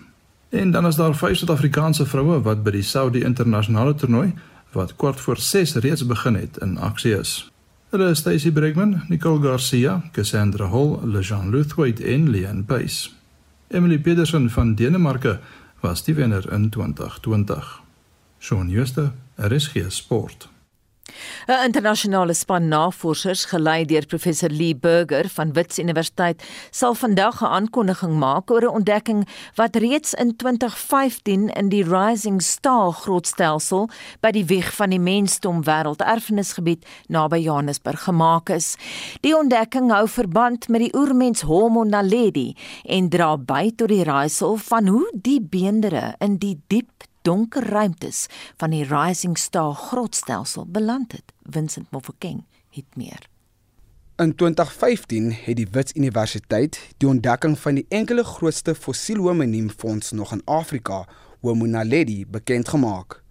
En 0.49 0.71
dan 0.71 0.85
is 0.85 0.95
daar 0.95 1.15
vyf 1.15 1.37
Suid-Afrikaanse 1.37 2.05
vroue 2.05 2.41
wat 2.41 2.63
by 2.63 2.71
die 2.71 2.83
Saudi 2.83 3.23
internasionale 3.23 3.95
toernooi 3.95 4.33
wat 4.71 4.95
kort 4.95 5.19
voor 5.19 5.37
6 5.37 5.75
reeds 5.75 6.05
begin 6.05 6.35
het 6.35 6.57
in 6.57 6.77
aksie 6.77 7.17
is. 7.19 7.51
Hulle 7.89 8.09
is 8.09 8.17
Stacy 8.17 8.51
Bregman, 8.51 9.03
Nicole 9.07 9.41
Garcia, 9.41 10.09
Cassandra 10.11 10.67
Hall, 10.67 10.99
Lejean 11.03 11.49
Luthwaite 11.49 12.03
en 12.03 12.29
Leanne 12.29 12.63
Pace. 12.63 13.09
Emily 13.67 13.99
Pedersen 13.99 14.49
van 14.49 14.75
Denemarke 14.75 15.39
was 15.79 16.03
die 16.03 16.15
wenner 16.15 16.51
in 16.51 16.69
2020. 16.69 17.81
Shaun 18.39 18.69
Schuster, 18.69 19.11
RSG 19.35 19.85
Sport. 19.87 20.49
'n 21.47 21.63
Internasionale 21.65 22.33
span 22.33 22.67
navorsers 22.67 23.45
gelei 23.45 23.85
deur 23.85 24.05
professor 24.05 24.49
Lee 24.49 24.75
Burger 24.75 25.29
van 25.29 25.53
Wits 25.53 25.79
Universiteit 25.79 26.43
sal 26.71 26.93
vandag 26.93 27.41
'n 27.41 27.45
aankondiging 27.57 28.15
maak 28.19 28.51
oor 28.51 28.61
'n 28.61 28.75
ontdekking 28.79 29.27
wat 29.55 29.75
reeds 29.75 30.13
in 30.13 30.35
2015 30.35 31.49
in 31.49 31.69
die 31.69 31.83
Rising 31.83 32.41
Star 32.41 32.91
grootstelsel 32.91 33.89
by 34.19 34.31
die 34.31 34.45
wieg 34.45 34.73
van 34.75 34.89
die 34.89 34.99
mensdom 34.99 35.63
wêrelderfenisgebied 35.63 36.85
naby 37.07 37.37
Johannesburg 37.37 38.03
gemaak 38.03 38.49
is. 38.49 38.75
Die 39.21 39.37
ontdekking 39.37 39.91
hou 39.91 40.07
verband 40.07 40.67
met 40.67 40.81
die 40.81 40.95
oermens 40.95 41.41
Homo 41.41 41.83
naledi 41.83 42.55
en 42.83 43.09
dra 43.09 43.37
by 43.37 43.71
tot 43.75 43.87
die 43.87 44.03
raaisel 44.03 44.57
van 44.57 44.87
hoe 44.87 45.07
die 45.13 45.41
beendere 45.41 46.15
in 46.19 46.37
die 46.37 46.61
diep 46.67 47.07
donker 47.27 47.65
ruimtes 47.67 48.27
van 48.57 48.71
die 48.71 48.85
Rising 48.87 49.35
Star 49.37 49.73
grootstelsel 49.75 50.65
beland 50.71 51.11
het. 51.11 51.33
Vincent 51.43 51.91
Mofokeng 51.91 52.45
het 52.71 52.95
meer. 52.95 53.27
In 54.17 54.35
2015 54.35 55.33
het 55.43 55.57
die 55.59 55.67
Wits 55.71 55.93
Universiteit 55.95 56.79
die 56.97 57.09
ontdekking 57.09 57.57
van 57.59 57.81
die 57.81 57.85
enkele 57.89 58.23
grootste 58.23 58.75
fossiel 58.75 59.19
hominiem 59.27 59.67
fonds 59.69 60.11
nog 60.11 60.31
in 60.31 60.41
Afrika, 60.45 61.03
Homo 61.41 61.65
naledi, 61.65 62.25
bekend 62.25 62.69
gemaak. 62.69 63.21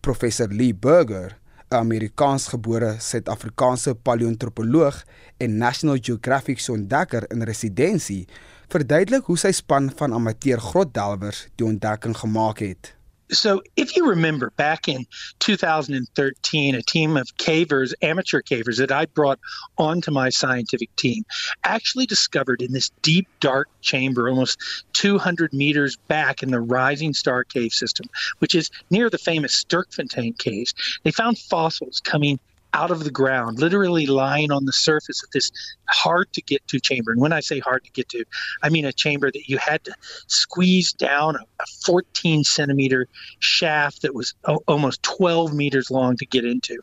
Professor 0.00 0.48
Lee 0.48 0.74
Burger, 0.74 1.38
'n 1.70 1.74
Amerikaansgebore 1.74 2.94
Suid-Afrikaanse 2.98 3.94
paleontropoloog 3.94 5.02
en 5.36 5.56
National 5.56 5.98
Geographic 6.00 6.60
se 6.60 6.72
ontdekker 6.72 7.30
in 7.30 7.42
residensie, 7.42 8.28
verduidelik 8.68 9.24
hoe 9.24 9.38
sy 9.38 9.52
span 9.52 9.92
van 9.96 10.14
amateur 10.14 10.60
grotdelwers 10.60 11.48
die 11.54 11.66
ontdekking 11.66 12.16
gemaak 12.16 12.58
het. 12.58 12.99
So, 13.30 13.62
if 13.76 13.96
you 13.96 14.08
remember 14.08 14.50
back 14.56 14.88
in 14.88 15.06
2013, 15.38 16.74
a 16.74 16.82
team 16.82 17.16
of 17.16 17.28
cavers, 17.36 17.92
amateur 18.02 18.42
cavers 18.42 18.78
that 18.78 18.90
I 18.90 19.06
brought 19.06 19.38
onto 19.78 20.10
my 20.10 20.30
scientific 20.30 20.94
team, 20.96 21.24
actually 21.64 22.06
discovered 22.06 22.60
in 22.60 22.72
this 22.72 22.90
deep, 23.02 23.28
dark 23.38 23.68
chamber, 23.82 24.28
almost 24.28 24.58
200 24.94 25.52
meters 25.52 25.96
back 26.08 26.42
in 26.42 26.50
the 26.50 26.60
Rising 26.60 27.14
Star 27.14 27.44
Cave 27.44 27.72
system, 27.72 28.08
which 28.38 28.54
is 28.54 28.70
near 28.90 29.08
the 29.08 29.18
famous 29.18 29.64
Sturkfontein 29.64 30.36
caves, 30.38 30.74
they 31.04 31.10
found 31.10 31.38
fossils 31.38 32.00
coming 32.04 32.40
out 32.74 32.90
of 32.90 33.04
the 33.04 33.10
ground, 33.10 33.58
literally 33.58 34.06
lying 34.06 34.50
on 34.50 34.64
the 34.64 34.72
surface 34.72 35.22
of 35.22 35.30
this 35.30 35.50
hard 35.88 36.32
to 36.32 36.42
get 36.42 36.66
to 36.68 36.80
chamber. 36.80 37.10
And 37.12 37.20
when 37.20 37.32
I 37.32 37.40
say 37.40 37.58
hard 37.58 37.84
to 37.84 37.90
get 37.92 38.08
to, 38.10 38.24
I 38.62 38.68
mean 38.68 38.84
a 38.84 38.92
chamber 38.92 39.30
that 39.30 39.48
you 39.48 39.58
had 39.58 39.84
to 39.84 39.94
squeeze 40.26 40.92
down 40.92 41.36
a 41.36 41.66
14 41.84 42.44
centimeter 42.44 43.08
shaft 43.40 44.02
that 44.02 44.14
was 44.14 44.34
almost 44.66 45.02
12 45.02 45.52
meters 45.54 45.90
long 45.90 46.16
to 46.16 46.26
get 46.26 46.44
into. 46.44 46.78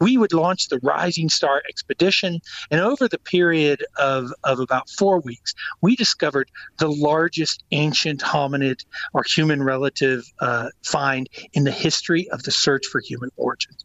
We 0.00 0.16
would 0.16 0.32
launch 0.32 0.68
the 0.68 0.78
Rising 0.82 1.28
Star 1.28 1.62
expedition, 1.68 2.40
and 2.70 2.80
over 2.80 3.08
the 3.08 3.18
period 3.18 3.84
of, 3.98 4.32
of 4.44 4.60
about 4.60 4.88
four 4.90 5.20
weeks, 5.20 5.54
we 5.80 5.96
discovered 5.96 6.50
the 6.78 6.88
largest 6.88 7.62
ancient 7.70 8.20
hominid 8.20 8.84
or 9.12 9.24
human 9.26 9.62
relative 9.62 10.24
uh, 10.40 10.68
find 10.84 11.28
in 11.52 11.64
the 11.64 11.70
history 11.70 12.28
of 12.30 12.42
the 12.44 12.50
search 12.50 12.86
for 12.86 13.00
human 13.00 13.30
origins 13.36 13.84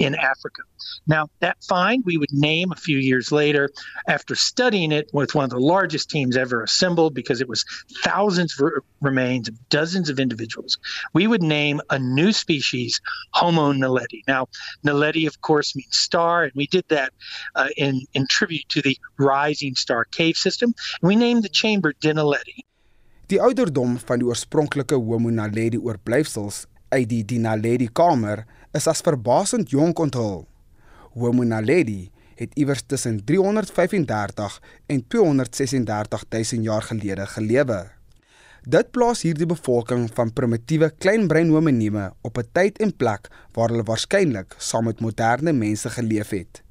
in 0.00 0.14
Africa. 0.14 0.62
Now, 1.06 1.28
that 1.40 1.62
find 1.62 2.02
we 2.06 2.16
would 2.16 2.32
name 2.32 2.72
a 2.72 2.76
few 2.76 2.96
years 2.96 3.30
later 3.30 3.68
after 4.08 4.34
studying 4.34 4.92
it 4.92 5.10
with 5.12 5.34
one 5.34 5.44
of 5.44 5.50
the 5.50 5.60
largest 5.60 6.08
teams 6.08 6.38
ever 6.38 6.62
assembled 6.62 7.14
because 7.14 7.42
it 7.42 7.48
was 7.48 7.64
thousands 8.02 8.58
of 8.58 8.70
remains 9.02 9.46
of 9.48 9.68
dozens 9.68 10.08
of 10.08 10.18
individuals. 10.18 10.78
We 11.12 11.26
would 11.26 11.42
name 11.42 11.82
a 11.90 11.98
new 11.98 12.32
species 12.32 13.00
Homo 13.34 13.72
naledi. 13.72 14.22
Now, 14.26 14.48
naledi, 14.86 15.26
of 15.26 15.42
course, 15.42 15.76
means 15.76 15.96
star, 15.96 16.44
and 16.44 16.52
we 16.54 16.66
did 16.66 16.86
that 16.88 17.12
uh, 17.54 17.68
in, 17.76 18.00
in 18.14 18.26
tribute 18.26 18.68
to 18.70 18.80
the 18.80 18.96
rising 19.18 19.74
star 19.74 20.06
cave 20.06 20.36
system. 20.36 20.74
We 21.02 21.14
named 21.14 21.42
the 21.42 21.50
chamber 21.50 21.92
Dinaledi. 21.92 22.64
Die 23.26 23.38
ouderdom 23.38 23.98
van 23.98 24.18
die 24.18 24.26
oorspronklike 24.26 24.96
Homo 24.96 25.30
naledi 25.30 25.78
oorblyfsels 25.78 26.64
uit 26.88 27.06
die 27.12 27.22
Dinaledi 27.24 27.86
kamer 27.92 28.46
is 28.72 28.86
as 28.86 29.02
verbasend 29.02 29.70
jonk 29.70 29.98
onthul. 29.98 30.46
Homo 31.14 31.44
naledi 31.44 32.10
het 32.40 32.54
iewers 32.56 32.82
tussen 32.86 33.24
335 33.24 34.60
en 34.86 35.06
236 35.06 36.24
000 36.28 36.62
jaar 36.62 36.82
gelede 36.82 37.26
gelewe. 37.26 37.90
Dit 38.60 38.90
plaas 38.92 39.22
hierdie 39.24 39.48
bevolking 39.48 40.08
van 40.14 40.32
primitiewe 40.32 40.90
kleinbrein 40.98 41.48
hominieme 41.48 42.10
op 42.22 42.38
'n 42.38 42.48
tyd 42.52 42.78
en 42.78 42.96
plek 42.96 43.28
waar 43.52 43.68
hulle 43.68 43.82
waarskynlik 43.82 44.54
saam 44.58 44.84
met 44.84 45.00
moderne 45.00 45.52
mense 45.52 45.90
geleef 45.90 46.30
het. 46.30 46.62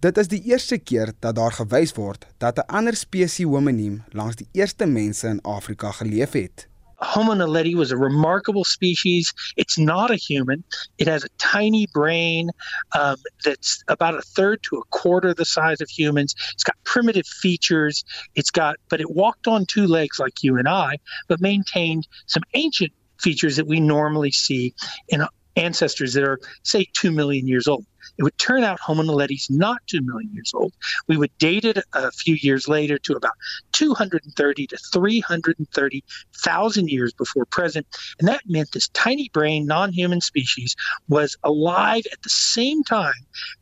Dit 0.00 0.18
is 0.18 0.28
die 0.28 0.42
eerste 0.42 0.78
keer 0.78 1.12
dat 1.20 1.36
daar 1.36 1.52
gewys 1.52 1.94
word 1.94 2.26
dat 2.38 2.58
'n 2.58 2.66
ander 2.66 2.96
spesies 2.96 3.46
hominiem 3.46 4.02
langs 4.10 4.36
die 4.36 4.48
eerste 4.52 4.86
mense 4.86 5.28
in 5.28 5.40
Afrika 5.42 5.90
geleef 5.90 6.32
het. 6.32 6.68
Homo 7.04 7.34
naledi 7.34 7.74
was 7.74 7.92
a 7.92 7.96
remarkable 7.96 8.64
species. 8.64 9.32
It's 9.56 9.78
not 9.78 10.10
a 10.10 10.16
human. 10.16 10.64
It 10.98 11.06
has 11.06 11.24
a 11.24 11.28
tiny 11.38 11.86
brain 11.92 12.50
um, 12.98 13.16
that's 13.44 13.82
about 13.88 14.14
a 14.14 14.22
third 14.22 14.62
to 14.64 14.76
a 14.78 14.84
quarter 14.90 15.34
the 15.34 15.44
size 15.44 15.80
of 15.80 15.88
humans. 15.88 16.34
It's 16.52 16.64
got 16.64 16.76
primitive 16.84 17.26
features. 17.26 18.04
It's 18.34 18.50
got, 18.50 18.76
but 18.88 19.00
it 19.00 19.10
walked 19.10 19.46
on 19.46 19.66
two 19.66 19.86
legs 19.86 20.18
like 20.18 20.42
you 20.42 20.56
and 20.56 20.68
I, 20.68 20.98
but 21.28 21.40
maintained 21.40 22.08
some 22.26 22.42
ancient 22.54 22.92
features 23.20 23.56
that 23.56 23.66
we 23.66 23.80
normally 23.80 24.30
see 24.30 24.74
in 25.08 25.24
ancestors 25.56 26.14
that 26.14 26.24
are, 26.24 26.40
say, 26.62 26.86
two 26.94 27.12
million 27.12 27.46
years 27.46 27.68
old. 27.68 27.86
It 28.18 28.22
would 28.22 28.36
turn 28.38 28.64
out 28.64 28.80
Homo 28.80 29.02
naledi 29.02 29.34
is 29.34 29.48
not 29.50 29.78
2 29.86 30.00
million 30.02 30.32
years 30.32 30.52
old. 30.54 30.72
We 31.08 31.16
would 31.16 31.36
date 31.38 31.64
it 31.64 31.78
a 31.92 32.10
few 32.10 32.36
years 32.40 32.68
later 32.68 32.98
to 32.98 33.14
about 33.14 33.32
230 33.72 34.66
to 34.68 34.76
330,000 34.92 36.88
years 36.88 37.12
before 37.12 37.44
present. 37.46 37.86
And 38.18 38.28
that 38.28 38.42
meant 38.46 38.72
this 38.72 38.88
tiny 38.88 39.30
brain, 39.32 39.66
non 39.66 39.92
human 39.92 40.20
species 40.20 40.76
was 41.08 41.36
alive 41.44 42.04
at 42.12 42.22
the 42.22 42.30
same 42.30 42.82
time 42.84 43.12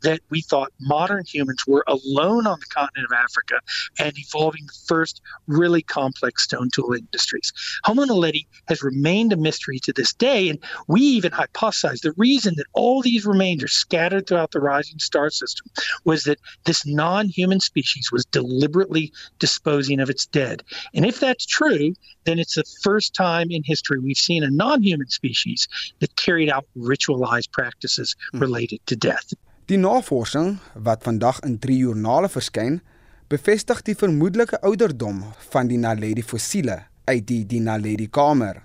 that 0.03 0.21
we 0.31 0.43
thought 0.43 0.73
modern 0.81 1.25
humans 1.27 1.65
were 1.67 1.85
alone 1.87 2.47
on 2.47 2.59
the 2.61 2.67
continent 2.67 3.07
of 3.11 3.17
Africa 3.17 3.61
and 3.99 4.13
evolving 4.17 4.67
the 4.67 4.79
first 4.87 5.21
really 5.47 5.83
complex 5.83 6.45
stone 6.45 6.69
tool 6.75 6.93
industries. 6.93 7.53
Homo 7.85 8.05
naledi 8.05 8.47
has 8.69 8.83
remained 8.83 9.33
a 9.33 9.37
mystery 9.37 9.79
to 9.81 9.93
this 9.93 10.13
day. 10.13 10.49
And 10.49 10.59
we 10.89 11.01
even 11.01 11.33
hypothesize 11.33 12.01
the 12.01 12.13
reason 12.17 12.55
that 12.57 12.67
all 12.73 13.03
these 13.03 13.27
remains 13.27 13.63
are 13.63 13.69
scattered 13.69 14.27
throughout 14.33 14.53
the 14.53 14.61
rising 14.61 14.99
star 14.99 15.29
system 15.29 15.67
was 16.05 16.25
that 16.25 16.39
this 16.65 16.87
non 16.87 17.29
human 17.29 17.61
species 17.61 18.11
was 18.11 18.25
deliberately 18.25 19.13
disposing 19.39 20.01
of 20.01 20.09
its 20.09 20.25
dead. 20.25 20.63
And 20.95 21.05
if 21.05 21.21
that's 21.21 21.45
true, 21.45 21.93
then 22.25 22.39
it's 22.39 22.55
the 22.55 22.65
first 22.83 23.15
time 23.15 23.49
in 23.51 23.63
history 23.65 23.99
we've 23.99 24.17
seen 24.17 24.43
a 24.43 24.51
non 24.51 24.83
human 24.83 25.09
species 25.09 25.69
that 26.01 26.17
carried 26.17 26.49
out 26.49 26.65
ritualized 26.79 27.53
practices 27.53 28.17
hmm. 28.33 28.39
related 28.39 28.81
to 28.87 28.97
death. 28.97 29.35
Die 29.67 29.77
navorsing 29.79 30.59
wat 30.75 31.05
vandag 31.05 31.45
in 31.45 31.59
drie 31.59 31.79
joernale 31.85 32.29
verskyn, 32.29 32.81
bevestig 33.29 33.85
die 33.85 33.95
vermoedelike 33.97 34.59
ouderdom 34.65 35.23
van 35.53 35.69
die 35.69 35.79
Naledi 35.79 36.25
fossiele 36.25 36.83
uit 37.05 37.27
die 37.29 37.45
die 37.47 37.61
Naledi 37.61 38.09
kamer 38.09 38.63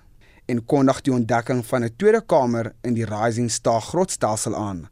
en 0.47 0.63
kondig 0.63 1.03
die 1.03 1.13
ontdekking 1.13 1.59
van 1.67 1.83
'n 1.83 1.95
tweede 1.99 2.23
kamer 2.23 2.71
in 2.87 2.95
die 2.95 3.05
Rising 3.05 3.51
Star 3.51 3.81
grotstelsel 3.81 4.55
aan 4.55 4.87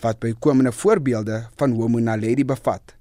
wat 0.00 0.18
bykomende 0.18 0.72
voorbeelde 0.72 1.46
van 1.56 1.70
Homo 1.70 1.98
naledi 1.98 2.44
bevat. 2.44 2.94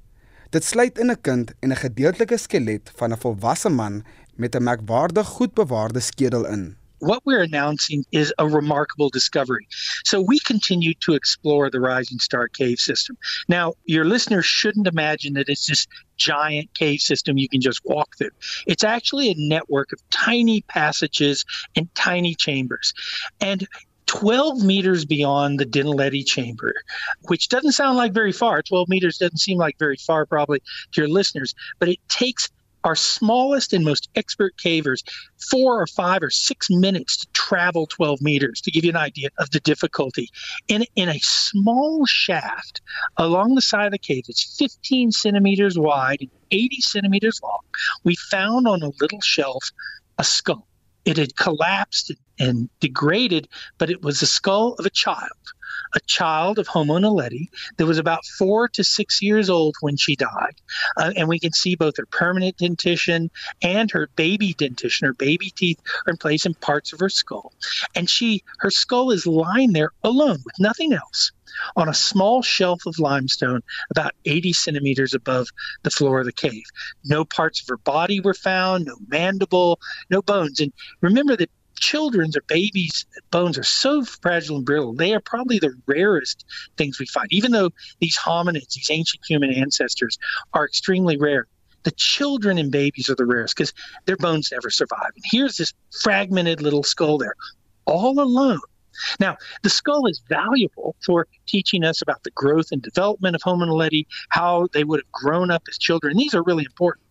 Dit 0.49 0.63
sluit 0.63 0.97
in 0.97 1.11
'n 1.11 1.21
kind 1.21 1.53
en 1.59 1.71
'n 1.71 1.75
gedeeltelike 1.85 2.37
skelet 2.37 2.91
van 2.95 3.11
'n 3.11 3.17
volwasse 3.17 3.69
man 3.69 4.03
met 4.35 4.55
'n 4.55 4.63
merkwaardig 4.63 5.27
goed 5.27 5.53
bewaarde 5.53 5.99
skedel 5.99 6.45
in. 6.45 6.79
what 6.99 7.21
we're 7.25 7.41
announcing 7.41 8.05
is 8.11 8.33
a 8.39 8.47
remarkable 8.47 9.09
discovery. 9.09 9.67
So 10.03 10.21
we 10.21 10.39
continue 10.39 10.93
to 11.01 11.13
explore 11.13 11.69
the 11.69 11.79
Rising 11.79 12.19
Star 12.19 12.47
cave 12.47 12.79
system. 12.79 13.17
Now, 13.47 13.73
your 13.85 14.05
listeners 14.05 14.45
shouldn't 14.45 14.87
imagine 14.87 15.33
that 15.33 15.49
it's 15.49 15.65
this 15.65 15.87
giant 16.17 16.73
cave 16.73 16.99
system 16.99 17.37
you 17.37 17.47
can 17.47 17.61
just 17.61 17.81
walk 17.85 18.17
through. 18.17 18.31
It's 18.67 18.83
actually 18.83 19.29
a 19.29 19.35
network 19.37 19.93
of 19.93 19.99
tiny 20.09 20.61
passages 20.61 21.45
and 21.75 21.93
tiny 21.95 22.35
chambers. 22.35 22.93
And 23.39 23.67
12 24.09 24.63
meters 24.63 25.05
beyond 25.05 25.59
the 25.59 25.67
Dinaledi 25.67 26.25
chamber, 26.25 26.73
which 27.27 27.47
doesn't 27.47 27.73
sound 27.73 27.95
like 27.95 28.11
very 28.11 28.31
far. 28.31 28.63
12 28.63 28.89
meters 28.89 29.19
doesn't 29.19 29.37
seem 29.37 29.59
like 29.59 29.77
very 29.77 29.97
far, 29.97 30.25
probably 30.25 30.59
to 30.93 31.01
your 31.01 31.07
listeners, 31.07 31.53
but 31.77 31.89
it 31.89 31.99
takes 32.09 32.49
our 32.83 32.95
smallest 32.95 33.71
and 33.71 33.85
most 33.85 34.09
expert 34.15 34.57
cavers 34.57 35.03
four 35.51 35.79
or 35.79 35.85
five 35.85 36.23
or 36.23 36.31
six 36.31 36.71
minutes 36.71 37.17
to 37.17 37.27
travel 37.33 37.85
12 37.85 38.19
meters 38.19 38.61
to 38.61 38.71
give 38.71 38.83
you 38.83 38.89
an 38.89 38.95
idea 38.95 39.29
of 39.37 39.51
the 39.51 39.59
difficulty 39.59 40.29
in 40.69 40.85
in 40.95 41.09
a 41.09 41.19
small 41.19 42.05
shaft 42.05 42.81
along 43.17 43.53
the 43.53 43.61
side 43.61 43.85
of 43.85 43.91
the 43.91 43.97
cave 43.97 44.23
it's 44.29 44.55
15 44.57 45.11
centimeters 45.11 45.77
wide 45.77 46.19
and 46.21 46.29
80 46.51 46.81
centimeters 46.81 47.41
long 47.43 47.59
we 48.05 48.15
found 48.15 48.65
on 48.65 48.81
a 48.81 48.91
little 49.01 49.19
shelf 49.19 49.71
a 50.17 50.23
skull 50.23 50.68
it 51.05 51.17
had 51.17 51.35
collapsed 51.35 52.11
and 52.39 52.69
degraded 52.79 53.47
but 53.77 53.89
it 53.89 54.01
was 54.01 54.19
the 54.19 54.25
skull 54.25 54.73
of 54.79 54.85
a 54.85 54.89
child 54.89 55.31
a 55.95 55.99
child 56.01 56.59
of 56.59 56.67
Homo 56.67 56.97
naledi 56.99 57.47
that 57.77 57.85
was 57.85 57.97
about 57.97 58.25
four 58.37 58.67
to 58.69 58.83
six 58.83 59.21
years 59.21 59.49
old 59.49 59.75
when 59.81 59.97
she 59.97 60.15
died. 60.15 60.55
Uh, 60.97 61.13
and 61.15 61.27
we 61.27 61.39
can 61.39 61.51
see 61.51 61.75
both 61.75 61.97
her 61.97 62.05
permanent 62.05 62.57
dentition 62.57 63.31
and 63.61 63.89
her 63.91 64.09
baby 64.15 64.53
dentition, 64.53 65.07
her 65.07 65.13
baby 65.13 65.51
teeth 65.55 65.79
are 66.05 66.11
in 66.11 66.17
place 66.17 66.45
in 66.45 66.53
parts 66.55 66.93
of 66.93 66.99
her 66.99 67.09
skull. 67.09 67.53
And 67.95 68.09
she, 68.09 68.43
her 68.59 68.69
skull 68.69 69.11
is 69.11 69.25
lying 69.25 69.73
there 69.73 69.91
alone 70.03 70.39
with 70.45 70.59
nothing 70.59 70.93
else 70.93 71.31
on 71.75 71.89
a 71.89 71.93
small 71.93 72.41
shelf 72.41 72.85
of 72.85 72.99
limestone 72.99 73.61
about 73.91 74.13
80 74.25 74.53
centimeters 74.53 75.13
above 75.13 75.47
the 75.83 75.91
floor 75.91 76.19
of 76.19 76.25
the 76.25 76.31
cave. 76.31 76.63
No 77.05 77.25
parts 77.25 77.61
of 77.61 77.67
her 77.67 77.77
body 77.77 78.19
were 78.19 78.33
found, 78.33 78.85
no 78.85 78.95
mandible, 79.07 79.79
no 80.09 80.21
bones. 80.21 80.59
And 80.59 80.73
remember 81.01 81.35
that 81.35 81.51
children's 81.79 82.35
or 82.35 82.41
babies' 82.47 83.05
bones 83.31 83.57
are 83.57 83.63
so 83.63 84.03
fragile 84.03 84.57
and 84.57 84.65
brittle. 84.65 84.93
They 84.93 85.13
are 85.13 85.21
probably 85.21 85.59
the 85.59 85.73
rarest 85.87 86.45
things 86.77 86.99
we 86.99 87.05
find. 87.05 87.31
Even 87.31 87.51
though 87.51 87.71
these 87.99 88.17
hominids, 88.17 88.73
these 88.73 88.89
ancient 88.91 89.23
human 89.27 89.51
ancestors, 89.51 90.17
are 90.53 90.65
extremely 90.65 91.17
rare, 91.17 91.47
the 91.83 91.91
children 91.91 92.57
and 92.57 92.71
babies 92.71 93.09
are 93.09 93.15
the 93.15 93.25
rarest 93.25 93.55
because 93.55 93.73
their 94.05 94.17
bones 94.17 94.49
never 94.51 94.69
survive. 94.69 95.11
And 95.15 95.23
here's 95.31 95.57
this 95.57 95.73
fragmented 96.01 96.61
little 96.61 96.83
skull 96.83 97.17
there, 97.17 97.35
all 97.85 98.19
alone. 98.19 98.59
Now, 99.19 99.37
the 99.63 99.69
skull 99.69 100.07
is 100.07 100.21
valuable 100.27 100.95
for 101.05 101.27
teaching 101.47 101.83
us 101.83 102.01
about 102.01 102.23
the 102.23 102.31
growth 102.31 102.67
and 102.71 102.81
development 102.81 103.35
of 103.35 103.41
Homo 103.41 103.65
naledi, 103.65 104.05
how 104.29 104.67
they 104.73 104.83
would 104.83 104.99
have 104.99 105.11
grown 105.11 105.51
up 105.51 105.63
as 105.69 105.77
children. 105.77 106.17
These 106.17 106.33
are 106.33 106.43
really 106.43 106.65
important. 106.65 107.05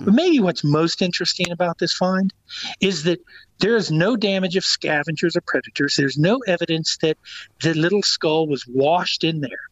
But 0.00 0.14
maybe 0.14 0.40
what's 0.40 0.64
most 0.64 1.00
interesting 1.00 1.50
about 1.50 1.78
this 1.78 1.94
find 1.94 2.32
is 2.80 3.04
that 3.04 3.20
there 3.60 3.76
is 3.76 3.90
no 3.90 4.16
damage 4.16 4.56
of 4.56 4.64
scavengers 4.64 5.36
or 5.36 5.42
predators. 5.42 5.94
There's 5.96 6.18
no 6.18 6.40
evidence 6.46 6.96
that 7.02 7.16
the 7.62 7.74
little 7.74 8.02
skull 8.02 8.48
was 8.48 8.64
washed 8.66 9.22
in 9.22 9.40
there. 9.40 9.68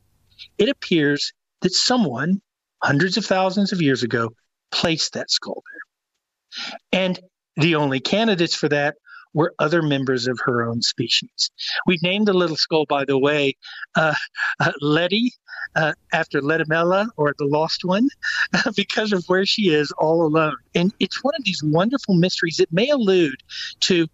It 0.56 0.68
appears 0.68 1.32
that 1.62 1.72
someone, 1.72 2.40
hundreds 2.82 3.16
of 3.16 3.26
thousands 3.26 3.72
of 3.72 3.82
years 3.82 4.02
ago, 4.02 4.30
placed 4.70 5.14
that 5.14 5.30
skull 5.30 5.64
there. 5.72 7.00
And 7.00 7.18
the 7.56 7.74
only 7.74 7.98
candidates 7.98 8.54
for 8.54 8.68
that 8.68 8.96
were 9.34 9.54
other 9.58 9.82
members 9.82 10.26
of 10.26 10.38
her 10.44 10.62
own 10.62 10.82
species. 10.82 11.50
We've 11.86 12.02
named 12.02 12.28
the 12.28 12.32
little 12.32 12.56
skull, 12.56 12.86
by 12.86 13.04
the 13.04 13.18
way, 13.18 13.56
uh, 13.94 14.14
uh, 14.60 14.72
Letty, 14.80 15.32
uh, 15.74 15.92
after 16.12 16.40
Letimella 16.40 17.08
or 17.16 17.34
the 17.38 17.44
lost 17.44 17.84
one, 17.84 18.08
because 18.76 19.12
of 19.12 19.24
where 19.26 19.46
she 19.46 19.68
is 19.68 19.92
all 19.98 20.24
alone. 20.24 20.56
And 20.74 20.92
it's 21.00 21.22
one 21.22 21.34
of 21.38 21.44
these 21.44 21.62
wonderful 21.62 22.14
mysteries 22.14 22.56
that 22.56 22.72
may 22.72 22.88
allude 22.88 23.42
to 23.80 24.06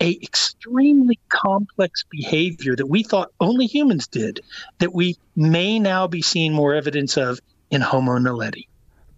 a 0.00 0.18
extremely 0.22 1.18
complex 1.28 2.04
behavior 2.10 2.76
that 2.76 2.88
we 2.88 3.02
thought 3.02 3.30
only 3.40 3.66
humans 3.66 4.06
did 4.06 4.40
that 4.78 4.92
we 4.92 5.16
may 5.36 5.78
now 5.78 6.06
be 6.06 6.20
seeing 6.20 6.52
more 6.52 6.74
evidence 6.74 7.16
of 7.16 7.40
in 7.70 7.80
Homo 7.80 8.18
naledi. 8.18 8.68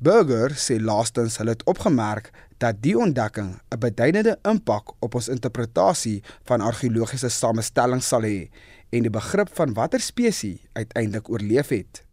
Burger 0.01 0.55
sê 0.55 0.79
laastens 0.79 1.37
hulle 1.41 1.57
het 1.57 1.65
opgemerk 1.67 2.31
dat 2.59 2.83
die 2.83 2.99
ontdekking 2.99 3.61
'n 3.71 3.79
beduidende 3.79 4.39
impak 4.43 4.93
op 4.99 5.15
ons 5.15 5.29
interpretasie 5.29 6.23
van 6.45 6.61
argeologiese 6.61 7.29
samestellings 7.29 8.09
sal 8.09 8.23
hê 8.23 8.51
en 8.91 9.03
die 9.03 9.11
begrip 9.11 9.49
van 9.53 9.75
watter 9.75 10.01
spesies 10.01 10.61
uiteindelik 10.73 11.29
oorleef 11.29 11.69
het. 11.69 12.08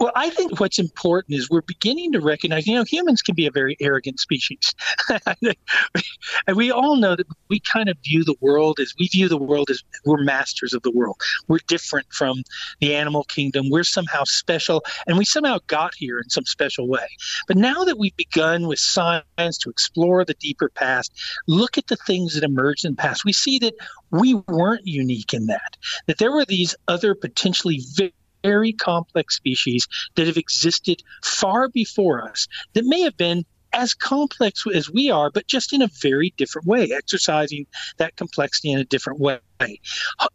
Well, 0.00 0.12
I 0.14 0.30
think 0.30 0.60
what's 0.60 0.78
important 0.78 1.36
is 1.36 1.50
we're 1.50 1.62
beginning 1.62 2.12
to 2.12 2.20
recognize, 2.20 2.66
you 2.66 2.74
know, 2.74 2.84
humans 2.84 3.20
can 3.20 3.34
be 3.34 3.46
a 3.46 3.50
very 3.50 3.76
arrogant 3.80 4.20
species. 4.20 4.74
and 5.42 6.56
we 6.56 6.70
all 6.70 6.96
know 6.96 7.16
that 7.16 7.26
we 7.48 7.58
kind 7.60 7.88
of 7.88 7.96
view 8.04 8.22
the 8.22 8.36
world 8.40 8.78
as 8.80 8.94
we 8.98 9.08
view 9.08 9.28
the 9.28 9.36
world 9.36 9.70
as 9.70 9.82
we're 10.04 10.22
masters 10.22 10.72
of 10.72 10.82
the 10.82 10.92
world. 10.92 11.16
We're 11.48 11.58
different 11.66 12.06
from 12.12 12.42
the 12.80 12.94
animal 12.94 13.24
kingdom. 13.24 13.70
We're 13.70 13.84
somehow 13.84 14.22
special, 14.24 14.84
and 15.06 15.18
we 15.18 15.24
somehow 15.24 15.58
got 15.66 15.94
here 15.96 16.18
in 16.20 16.30
some 16.30 16.44
special 16.44 16.86
way. 16.86 17.08
But 17.48 17.56
now 17.56 17.84
that 17.84 17.98
we've 17.98 18.16
begun 18.16 18.68
with 18.68 18.78
science 18.78 19.58
to 19.58 19.70
explore 19.70 20.24
the 20.24 20.34
deeper 20.34 20.68
past, 20.68 21.12
look 21.48 21.76
at 21.76 21.88
the 21.88 21.96
things 21.96 22.34
that 22.34 22.44
emerged 22.44 22.84
in 22.84 22.92
the 22.92 22.96
past, 22.96 23.24
we 23.24 23.32
see 23.32 23.58
that 23.58 23.74
we 24.10 24.34
weren't 24.46 24.86
unique 24.86 25.34
in 25.34 25.46
that, 25.46 25.76
that 26.06 26.18
there 26.18 26.32
were 26.32 26.44
these 26.44 26.76
other 26.86 27.14
potentially 27.14 27.82
very 27.94 28.12
very 28.42 28.72
complex 28.72 29.36
species 29.36 29.86
that 30.14 30.26
have 30.26 30.36
existed 30.36 31.02
far 31.24 31.68
before 31.68 32.28
us 32.28 32.46
that 32.74 32.84
may 32.84 33.00
have 33.00 33.16
been 33.16 33.44
as 33.72 33.94
complex 33.94 34.64
as 34.74 34.90
we 34.90 35.10
are, 35.10 35.30
but 35.30 35.46
just 35.46 35.72
in 35.72 35.82
a 35.82 35.88
very 36.00 36.32
different 36.36 36.66
way, 36.66 36.90
exercising 36.92 37.66
that 37.98 38.16
complexity 38.16 38.72
in 38.72 38.78
a 38.78 38.84
different 38.84 39.20
way. 39.20 39.38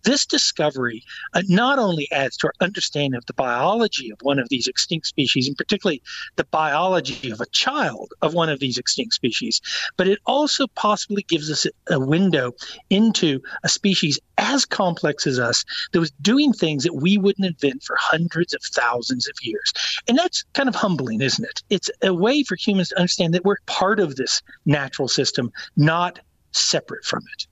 This 0.04 0.26
discovery 0.26 1.04
uh, 1.34 1.44
not 1.48 1.80
only 1.80 2.12
adds 2.12 2.38
to 2.38 2.48
our 2.48 2.54
understanding 2.60 3.16
of 3.16 3.26
the 3.26 3.34
biology 3.34 4.12
of 4.12 4.20
one 4.22 4.40
of 4.40 4.50
these 4.50 4.68
extinct 4.68 5.08
species, 5.08 5.48
and 5.48 5.58
particularly 5.58 6.02
the 6.36 6.44
biology 6.46 7.32
of 7.32 7.40
a 7.40 7.46
child 7.48 8.14
of 8.22 8.34
one 8.34 8.50
of 8.50 8.60
these 8.60 8.78
extinct 8.78 9.14
species, 9.14 9.62
but 9.98 10.08
it 10.08 10.20
also 10.26 10.68
possibly 10.68 11.24
gives 11.24 11.50
us 11.50 11.66
a 11.90 12.00
window 12.00 12.52
into 12.90 13.40
a 13.64 13.70
species 13.70 14.20
as 14.38 14.66
complex 14.66 15.26
as 15.26 15.40
us 15.40 15.64
that 15.92 16.00
was 16.00 16.12
doing 16.22 16.52
things 16.52 16.84
that 16.84 16.96
we 16.96 17.18
wouldn't 17.18 17.48
invent 17.48 17.84
for 17.84 17.96
hundreds 18.00 18.54
of 18.54 18.62
thousands 18.74 19.28
of 19.28 19.36
years. 19.42 19.74
And 20.08 20.18
that's 20.18 20.44
kind 20.54 20.68
of 20.68 20.76
humbling, 20.76 21.22
isn't 21.22 21.46
it? 21.46 21.64
It's 21.70 21.90
a 22.02 22.14
way 22.14 22.44
for 22.44 22.56
humans 22.56 22.90
to 22.90 22.98
understand 22.98 23.34
that 23.34 23.46
we're 23.46 23.58
part 23.68 24.00
of 24.00 24.16
this 24.16 24.42
natural 24.66 25.08
system, 25.08 25.52
not 25.78 26.20
separate 26.52 27.06
from 27.06 27.24
it. 27.34 27.48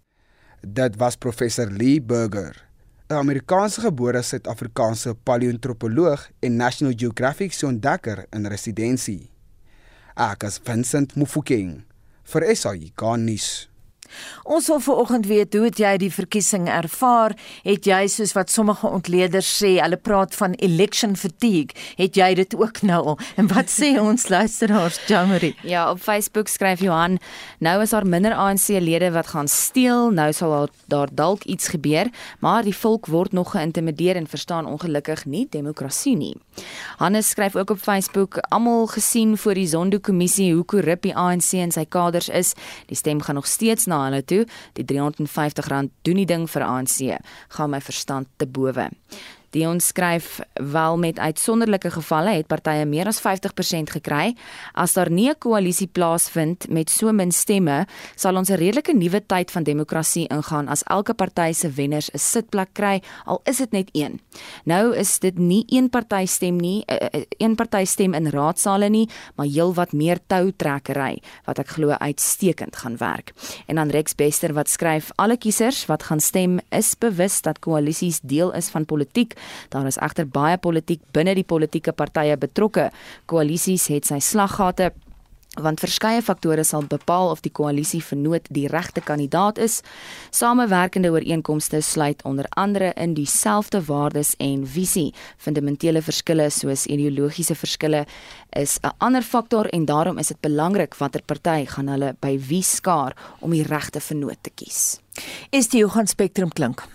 Dit 0.62 0.96
was 1.02 1.16
professor 1.18 1.66
Lee 1.72 2.02
Burger, 2.02 2.54
'n 3.10 3.14
Amerikaanse 3.14 3.82
gebore 3.82 4.22
Suid-Afrikaanse 4.22 5.16
paleontropoloog 5.16 6.30
en 6.40 6.56
National 6.56 6.94
Geographic 6.96 7.54
se 7.54 7.66
ontdekker 7.66 8.26
in 8.30 8.46
residensie. 8.46 9.32
Ek 10.16 10.44
is 10.44 10.60
Vincent 10.64 11.16
Mufokeng 11.16 11.84
vir 12.24 12.56
SAI 12.56 12.92
Garnis. 12.96 13.71
Ons 14.44 14.68
wil 14.68 14.80
vanoggend 14.80 15.26
weet 15.26 15.54
hoe 15.54 15.64
het 15.68 15.80
jy 15.80 15.92
die 16.02 16.12
verkiesing 16.14 16.68
ervaar? 16.70 17.36
Het 17.64 17.86
jy 17.86 18.02
soos 18.08 18.34
wat 18.38 18.52
sommige 18.52 18.88
ontleeders 18.88 19.50
sê, 19.62 19.76
hulle 19.82 19.98
praat 19.98 20.36
van 20.36 20.56
election 20.60 21.16
fatigue, 21.16 21.76
het 21.98 22.18
jy 22.18 22.34
dit 22.42 22.56
ook 22.56 22.82
nou? 22.82 23.16
En 23.36 23.48
wat 23.52 23.72
sê 23.72 23.94
ons 24.12 24.28
luisteraars, 24.28 25.00
Jamari? 25.08 25.54
Ja, 25.68 25.90
op 25.92 26.02
Facebook 26.02 26.48
skryf 26.48 26.82
Johan, 26.82 27.20
nou 27.60 27.78
is 27.82 27.94
daar 27.96 28.08
minder 28.08 28.34
ANC-lede 28.34 29.12
wat 29.16 29.32
gaan 29.34 29.48
steel, 29.48 30.12
nou 30.12 30.32
sal 30.34 30.70
daar 30.92 31.10
dalk 31.14 31.44
iets 31.44 31.72
gebeur, 31.72 32.10
maar 32.40 32.64
die 32.64 32.76
volk 32.76 33.08
word 33.12 33.32
nog 33.32 33.54
geïntimideer 33.56 34.16
en 34.16 34.28
verstaan 34.28 34.66
ongelukkig 34.66 35.26
nie 35.26 35.48
demokrasie 35.50 36.16
nie. 36.18 36.36
Hannes 36.98 37.30
skryf 37.30 37.56
ook 37.56 37.70
op 37.70 37.80
Facebook, 37.80 38.38
almal 38.50 38.88
gesien 38.88 39.38
voor 39.38 39.54
die 39.54 39.68
Zondo-kommissie 39.68 40.54
hoe 40.54 40.66
korrup 40.66 41.02
die 41.02 41.16
ANC 41.16 41.54
en 41.54 41.72
sy 41.72 41.86
kaders 41.90 42.30
is. 42.30 42.54
Die 42.92 42.98
stem 42.98 43.22
gaan 43.22 43.36
nog 43.36 43.48
steeds 43.48 43.86
na 43.86 44.01
hulle 44.10 44.24
toe. 44.26 44.46
Die 44.78 44.86
R350 44.86 45.92
doen 46.08 46.24
die 46.24 46.28
ding 46.30 46.48
vir 46.50 46.66
ANC. 46.68 46.98
Gaan 47.58 47.74
my 47.74 47.82
verstand 47.82 48.28
te 48.38 48.48
bowe. 48.48 48.90
Dion 49.52 49.80
skryf 49.80 50.40
wel 50.54 50.98
met 50.98 51.20
uitsonderlike 51.20 51.92
gevalle 51.92 52.38
het 52.38 52.48
partye 52.48 52.86
meer 52.86 53.10
as 53.12 53.20
50% 53.20 53.92
gekry. 53.98 54.36
As 54.74 54.94
daar 54.94 55.12
nie 55.12 55.30
'n 55.30 55.38
koalisie 55.38 55.88
plaasvind 55.88 56.70
met 56.70 56.90
so 56.90 57.12
min 57.12 57.32
stemme, 57.32 57.86
sal 58.16 58.36
ons 58.36 58.50
'n 58.50 58.56
redelike 58.56 58.94
nuwe 58.94 59.26
tyd 59.26 59.52
van 59.52 59.64
demokrasie 59.64 60.28
ingaan 60.28 60.68
as 60.68 60.84
elke 60.84 61.14
party 61.14 61.52
se 61.54 61.70
wenners 61.70 62.10
'n 62.14 62.18
sitplek 62.18 62.70
kry, 62.74 63.02
al 63.26 63.42
is 63.44 63.58
dit 63.58 63.72
net 63.72 63.90
een. 63.92 64.20
Nou 64.66 64.96
is 64.96 65.20
dit 65.20 65.38
nie 65.38 65.64
een 65.68 65.90
party 65.90 66.26
stem 66.26 66.58
nie, 66.58 66.86
eh, 66.86 67.08
eh, 67.12 67.24
een 67.38 67.56
party 67.56 67.86
stem 67.86 68.14
in 68.14 68.28
raadsale 68.28 68.90
nie, 68.90 69.10
maar 69.36 69.46
heelwat 69.46 69.92
meer 69.92 70.20
toutrekkery 70.28 71.22
wat 71.46 71.60
ek 71.60 71.68
glo 71.68 71.90
uitstekend 71.90 72.76
gaan 72.76 72.98
werk. 72.98 73.34
En 73.68 73.76
dan 73.76 73.90
Rex 73.90 74.16
Bester 74.16 74.54
wat 74.54 74.70
skryf 74.70 75.10
alle 75.16 75.38
kiesers 75.38 75.86
wat 75.86 76.04
gaan 76.04 76.20
stem 76.20 76.60
is 76.70 76.96
bewus 76.98 77.42
dat 77.42 77.60
koalisies 77.60 78.20
deel 78.24 78.54
is 78.54 78.70
van 78.70 78.86
politiek. 78.86 79.34
Daar 79.70 79.88
is 79.88 79.98
egter 79.98 80.28
baie 80.28 80.58
politiek 80.58 81.02
binne 81.14 81.36
die 81.36 81.48
politieke 81.48 81.92
partye 81.92 82.38
betrokke. 82.38 82.90
Koalisies 83.26 83.88
het 83.88 84.06
sy 84.06 84.20
slaggate 84.20 84.92
want 85.60 85.82
verskeie 85.84 86.22
faktore 86.24 86.64
sal 86.64 86.86
bepaal 86.88 87.30
of 87.34 87.42
die 87.44 87.52
koalisie 87.52 88.00
vernoot 88.04 88.46
die 88.56 88.70
regte 88.72 89.02
kandidaat 89.04 89.58
is. 89.60 89.82
Samewerkende 90.32 91.12
ooreenkomste 91.12 91.82
sluit 91.84 92.24
onder 92.24 92.48
andere 92.56 92.94
in 92.96 93.14
dieselfde 93.14 93.82
waardes 93.84 94.36
en 94.40 94.64
visie. 94.68 95.12
Fundamentele 95.38 96.02
verskille 96.02 96.48
soos 96.50 96.86
ideologiese 96.88 97.56
verskille 97.56 98.06
is 98.56 98.80
'n 98.84 98.96
ander 99.00 99.22
faktor 99.22 99.68
en 99.74 99.86
daarom 99.86 100.18
is 100.18 100.28
dit 100.28 100.42
belangrik 100.42 100.96
watter 100.96 101.22
party 101.26 101.66
gaan 101.66 101.88
hulle 101.88 102.16
by 102.20 102.40
wie 102.40 102.64
skaar 102.64 103.16
om 103.40 103.52
die 103.52 103.64
regte 103.64 104.00
vernoot 104.00 104.38
te 104.42 104.50
kies. 104.50 105.00
Is 105.52 105.68
die 105.68 105.80
Johan 105.80 106.08
Spectrum 106.08 106.50
klink? 106.50 106.88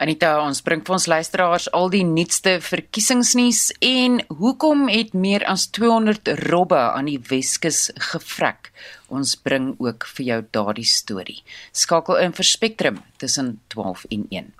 Anita, 0.00 0.38
ons 0.40 0.62
bring 0.64 0.80
vir 0.80 0.94
ons 0.96 1.04
luisteraars 1.12 1.66
al 1.76 1.90
die 1.92 2.06
nuutste 2.08 2.54
verkiesingsnuus 2.64 3.66
en 3.84 4.22
hoekom 4.38 4.86
het 4.88 5.12
meer 5.12 5.44
as 5.44 5.66
200 5.76 6.30
robbe 6.46 6.78
aan 6.80 7.10
die 7.10 7.18
Weskus 7.28 7.90
gevrek? 8.08 8.70
Ons 9.12 9.34
bring 9.36 9.74
ook 9.76 10.08
vir 10.14 10.26
jou 10.30 10.40
daardie 10.56 10.88
storie. 10.88 11.42
Skakel 11.76 12.16
in 12.24 12.32
vir 12.32 12.48
Spectrum 12.48 13.02
tussen 13.20 13.58
12 13.76 14.08
en 14.16 14.24
1. 14.40 14.50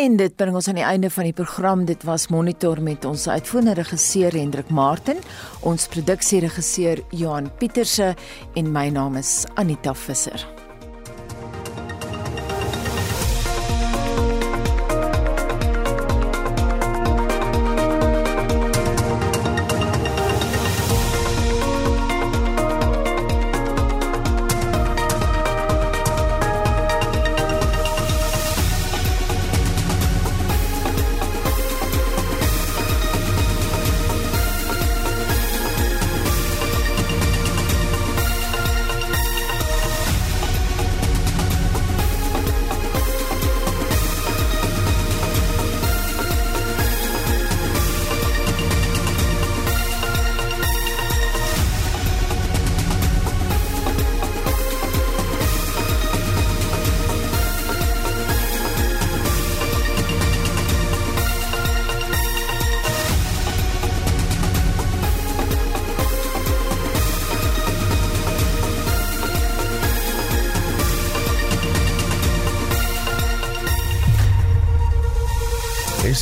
En 0.00 0.16
dit 0.16 0.40
bring 0.40 0.56
ons 0.56 0.72
aan 0.72 0.80
die 0.80 0.88
einde 0.88 1.12
van 1.12 1.28
die 1.28 1.36
program. 1.36 1.84
Dit 1.84 2.08
was 2.08 2.30
Monitor 2.32 2.80
met 2.80 3.04
ons 3.04 3.28
uitvoerende 3.28 3.76
regisseur 3.82 4.32
Hendrik 4.32 4.72
Martin, 4.72 5.20
ons 5.60 5.90
produksieregisseur 5.92 7.04
Johan 7.12 7.52
Pieterse 7.60 8.14
en 8.56 8.72
my 8.72 8.88
naam 8.88 9.20
is 9.20 9.42
Anita 9.60 9.92
Visser. 9.92 10.63